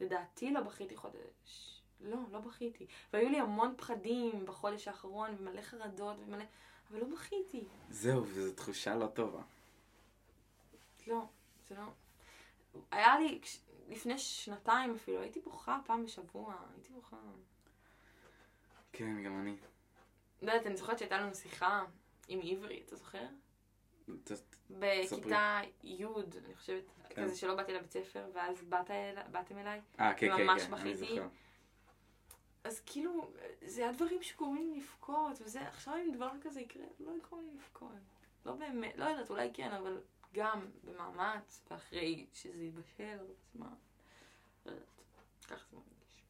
לדעתי 0.00 0.50
לא 0.52 0.60
בכיתי 0.60 0.96
חודש. 0.96 1.73
לא, 2.04 2.16
לא 2.32 2.38
בכיתי. 2.38 2.86
והיו 3.12 3.28
לי 3.28 3.40
המון 3.40 3.74
פחדים 3.76 4.46
בחודש 4.46 4.88
האחרון, 4.88 5.30
ומלא 5.38 5.60
חרדות, 5.62 6.16
ומלא... 6.26 6.44
אבל 6.90 6.98
לא 7.00 7.06
בכיתי. 7.06 7.64
זהו, 7.90 8.22
וזו 8.26 8.52
תחושה 8.54 8.94
לא 8.96 9.06
טובה. 9.06 9.42
לא, 11.06 11.24
זה 11.68 11.74
לא... 11.74 11.82
היה 12.90 13.18
לי, 13.18 13.38
כש- 13.42 13.58
לפני 13.88 14.18
שנתיים 14.18 14.94
אפילו, 14.94 15.20
הייתי 15.20 15.40
בוכה 15.40 15.78
פעם 15.86 16.04
בשבוע, 16.04 16.54
הייתי 16.74 16.92
בוכה. 16.92 17.16
כן, 18.92 19.22
גם 19.24 19.40
אני. 19.40 19.56
לא 20.42 20.52
יודעת, 20.52 20.66
אני 20.66 20.76
זוכרת 20.76 20.98
שהייתה 20.98 21.18
לנו 21.18 21.34
שיחה 21.34 21.84
עם 22.28 22.40
עברי, 22.42 22.82
אתה 22.86 22.96
זוכר? 22.96 23.26
בכיתה 24.70 25.60
י', 25.82 26.04
אני 26.46 26.54
חושבת, 26.54 26.84
כן. 27.08 27.22
כזה 27.24 27.36
שלא 27.36 27.54
באתי 27.54 27.72
לבית 27.72 27.90
ספר, 27.92 28.24
ואז 28.34 28.62
באתם 29.30 29.58
אליי. 29.58 29.80
אה, 30.00 30.14
כן, 30.14 30.28
כן, 30.28 30.36
כן, 30.36 30.48
אני 30.50 30.70
בכיתי. 30.70 30.94
זוכר. 30.96 31.28
אז 32.64 32.80
כאילו, 32.86 33.30
זה 33.66 33.88
הדברים 33.88 34.22
שקוראים 34.22 34.56
לי 34.56 34.80
לבכות, 34.80 35.40
וזה, 35.40 35.68
עכשיו 35.68 35.94
אם 35.96 36.12
דבר 36.12 36.30
כזה 36.40 36.60
יקרה, 36.60 36.84
לא 37.00 37.12
יקרה 37.16 37.40
לי 37.40 37.50
לבכות. 37.54 37.92
לא 38.46 38.52
באמת, 38.52 38.96
לא 38.96 39.04
יודעת, 39.04 39.30
אולי 39.30 39.50
כן, 39.54 39.72
אבל 39.72 40.00
גם 40.34 40.66
במאמץ, 40.84 41.62
ואחרי 41.70 42.26
שזה 42.32 42.64
יתבשל, 42.64 43.18
אז 43.20 43.28
מה? 43.54 43.74
לא 44.66 44.70
יודעת, 44.70 44.86
ככה 45.46 45.66
זה 45.70 45.76
מרגיש. 45.76 46.22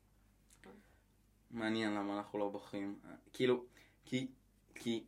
מעניין 1.51 1.95
למה 1.95 2.17
אנחנו 2.17 2.39
לא 2.39 2.49
בוכים. 2.49 2.99
כאילו, 3.33 3.65
כי, 4.05 4.27
כי, 4.75 5.05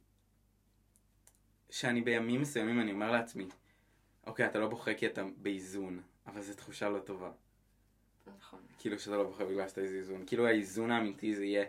שאני 1.71 2.01
בימים 2.03 2.41
מסוימים 2.41 2.81
אני 2.81 2.93
אומר 2.93 3.11
לעצמי, 3.11 3.49
אוקיי, 4.27 4.47
אתה 4.47 4.59
לא 4.59 4.69
בוכה 4.69 4.95
כי 4.95 5.07
אתה 5.07 5.25
באיזון, 5.37 6.03
אבל 6.27 6.43
זו 6.43 6.55
תחושה 6.55 6.89
לא 6.89 6.99
טובה. 6.99 7.33
נכון. 8.39 8.61
כאילו 8.79 8.99
שאתה 8.99 9.17
לא 9.17 9.25
בוכה 9.25 9.45
בגלל 9.45 9.69
שאתה 9.69 9.81
איזה 9.81 9.97
איזון. 9.97 10.27
כאילו 10.27 10.47
האיזון 10.47 10.91
האמיתי 10.91 11.35
זה 11.35 11.45
יהיה 11.45 11.65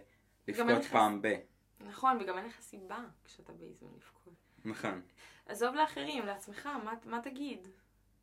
לבכות 0.48 0.84
פעם 0.92 1.22
ב. 1.22 1.36
נכון, 1.80 2.18
וגם 2.22 2.38
אין 2.38 2.46
לך 2.46 2.62
סיבה 2.62 3.06
כשאתה 3.26 3.54
באיזון 3.54 3.90
לבכות. 3.96 4.34
נכון. 4.66 5.02
עזוב 5.46 5.76
לאחרים, 5.76 6.26
לעצמך, 6.26 6.66
מה, 6.84 6.94
מה 7.06 7.22
תגיד? 7.22 7.68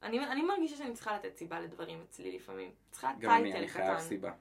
אני, 0.03 0.27
אני 0.27 0.43
מרגישה 0.43 0.77
שאני 0.77 0.95
צריכה 0.95 1.17
לתת 1.17 1.37
סיבה 1.37 1.61
לדברים 1.61 2.03
אצלי 2.03 2.37
לפעמים. 2.37 2.71
צריכה 2.91 3.13
גם 3.19 3.31
אני, 3.31 3.43
טייטל 3.43 3.59
אני 3.59 3.69
חייב 3.69 3.95
קטן. 3.95 4.01
סיבה. 4.01 4.33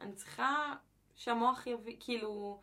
אני 0.00 0.12
צריכה 0.14 0.74
שהמוח 1.14 1.66
יביא, 1.66 1.96
כאילו... 2.00 2.60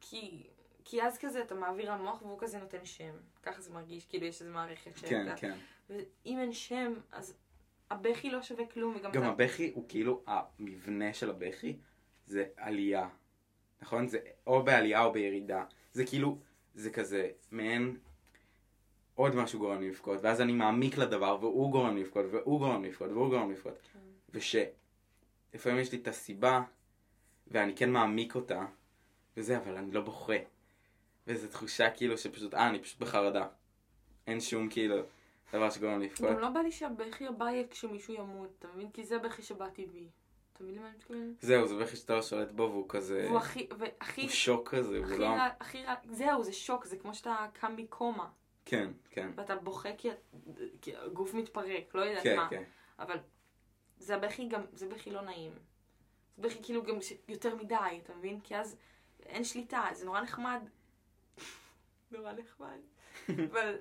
כי, 0.00 0.46
כי 0.84 1.02
אז 1.02 1.18
כזה 1.18 1.42
אתה 1.42 1.54
מעביר 1.54 1.94
למוח 1.94 2.22
והוא 2.22 2.38
כזה 2.38 2.58
נותן 2.58 2.84
שם. 2.84 3.14
ככה 3.42 3.60
זה 3.60 3.72
מרגיש, 3.72 4.06
כאילו 4.06 4.26
יש 4.26 4.40
איזו 4.40 4.52
מערכת 4.52 4.96
שאתה... 4.96 5.08
כן, 5.08 5.36
כן. 5.36 5.58
ואם 5.90 6.38
אין 6.38 6.52
שם, 6.52 6.94
אז 7.12 7.36
הבכי 7.90 8.30
לא 8.30 8.42
שווה 8.42 8.66
כלום. 8.66 8.96
וגם 8.96 9.12
גם 9.12 9.22
אתה... 9.22 9.30
הבכי 9.30 9.72
הוא 9.74 9.84
כאילו, 9.88 10.22
המבנה 10.26 11.14
של 11.14 11.30
הבכי 11.30 11.76
זה 12.26 12.44
עלייה. 12.56 13.08
נכון? 13.82 14.08
זה 14.08 14.18
או 14.46 14.62
בעלייה 14.62 15.04
או 15.04 15.12
בירידה. 15.12 15.64
זה 15.92 16.06
כאילו, 16.06 16.38
זה 16.74 16.90
כזה 16.90 17.30
מעין 17.50 17.96
עוד 19.14 19.34
משהו 19.34 19.58
גורם 19.58 19.80
לי 19.80 19.88
לבכות, 19.88 20.18
ואז 20.22 20.40
אני 20.40 20.52
מעמיק 20.52 20.98
לדבר, 20.98 21.38
והוא 21.40 21.72
גורם 21.72 21.96
לי 21.96 22.02
לבכות, 22.02 22.24
והוא 22.30 22.58
גורם 22.58 22.82
לי 22.82 22.88
לבכות, 22.88 23.10
והוא 23.10 23.28
גורם 23.28 23.48
לי 23.48 23.54
לבכות. 23.54 23.78
כן. 23.92 23.98
ושלפעמים 24.30 25.78
יש 25.80 25.92
לי 25.92 25.98
את 25.98 26.08
הסיבה, 26.08 26.62
ואני 27.48 27.76
כן 27.76 27.90
מעמיק 27.90 28.34
אותה, 28.34 28.66
וזה, 29.36 29.56
אבל 29.56 29.76
אני 29.76 29.90
לא 29.90 30.00
בוכה. 30.00 30.36
וזו 31.26 31.48
תחושה 31.48 31.90
כאילו 31.90 32.18
שפשוט, 32.18 32.54
אה, 32.54 32.68
אני 32.68 32.78
פשוט 32.78 33.00
בחרדה. 33.00 33.46
אין 34.26 34.40
שום 34.40 34.68
כאילו 34.68 34.96
דבר 35.52 35.70
שגורם 35.70 35.98
לי 35.98 36.06
לבכות. 36.06 36.30
גם 36.30 36.38
לא 36.38 36.50
בא 36.50 36.60
לי 36.60 36.72
שהבכי 36.72 37.26
הבא 37.26 37.44
יהיה 37.44 37.68
כשמישהו 37.70 38.14
ימות, 38.14 38.50
אתה 38.58 38.68
מבין? 38.74 38.90
כי 38.90 39.04
זה 39.04 39.18
בכי 39.18 39.42
שבא 39.42 39.68
טבעי. 39.68 40.08
אתה 40.52 40.64
מבין 40.64 40.74
למה 40.74 40.86
אני 40.88 40.96
מתכוונת? 40.96 41.40
זהו, 41.40 41.66
זה 41.66 41.76
בכי 41.76 41.96
שאתה 41.96 42.14
לא 42.14 42.22
שולט 42.22 42.52
בו, 42.52 42.62
והוא 42.62 42.88
כזה... 42.88 43.24
והוא 43.26 43.38
הכי, 43.38 43.68
והכי, 43.78 44.20
הוא 44.20 44.30
שוק 44.30 44.74
כזה, 44.74 44.98
הוא 44.98 45.06
לא... 45.06 45.28
הכי 45.60 45.84
רע, 45.84 45.94
זהו, 46.10 46.44
זה 46.44 46.52
שוק, 46.52 46.84
זה 46.84 46.96
כמו 46.96 47.14
שאתה 47.14 47.46
קם 47.52 47.76
מקומה, 47.76 48.28
כן, 48.64 48.90
כן. 49.10 49.30
ואתה 49.34 49.56
בוכה 49.56 49.88
כי, 49.98 50.10
הגוף 50.96 51.34
מתפרק, 51.34 51.94
לא 51.94 52.00
יודעת 52.00 52.22
כן, 52.22 52.36
מה. 52.36 52.48
כן. 52.50 52.62
אבל 52.98 53.18
זה 53.98 54.14
הבכי 54.14 54.48
גם, 54.48 54.62
זה 54.72 54.88
בכי 54.88 55.10
לא 55.10 55.22
נעים. 55.22 55.52
זה 56.36 56.42
בכי 56.42 56.62
כאילו 56.62 56.82
גם 56.82 56.98
יותר 57.28 57.54
מדי, 57.54 58.00
אתה 58.02 58.14
מבין? 58.14 58.40
כי 58.40 58.56
אז 58.56 58.76
אין 59.26 59.44
שליטה, 59.44 59.84
זה 59.92 60.04
נורא 60.04 60.20
נחמד. 60.20 60.60
נורא 62.12 62.32
נחמד. 62.32 62.78
אבל 63.50 63.76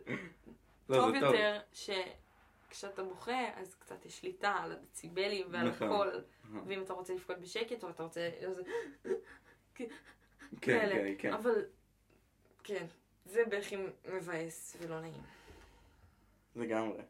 לא, 0.89 0.95
טוב 0.97 1.15
יותר 1.15 1.59
שכשאתה 1.73 3.03
בוכה, 3.03 3.49
אז 3.55 3.75
קצת 3.75 4.05
יש 4.05 4.19
שליטה 4.19 4.51
על 4.51 4.71
הדציבלים 4.71 5.47
ועל 5.51 5.69
נכון. 5.69 5.88
הכל. 5.88 6.09
נכון. 6.43 6.63
ואם 6.67 6.81
אתה 6.83 6.93
רוצה 6.93 7.13
לבכות 7.13 7.39
בשקט, 7.39 7.83
או 7.83 7.89
אתה 7.89 8.03
רוצה... 8.03 8.29
אז- 8.47 8.61
כן. 9.75 9.86
כן, 10.61 11.13
כן. 11.17 11.33
אבל, 11.33 11.65
כן, 12.63 12.86
זה 13.25 13.43
בכי 13.49 13.75
מבאס 14.13 14.77
ולא 14.79 15.01
נעים. 15.01 15.23
לגמרי. 16.55 17.01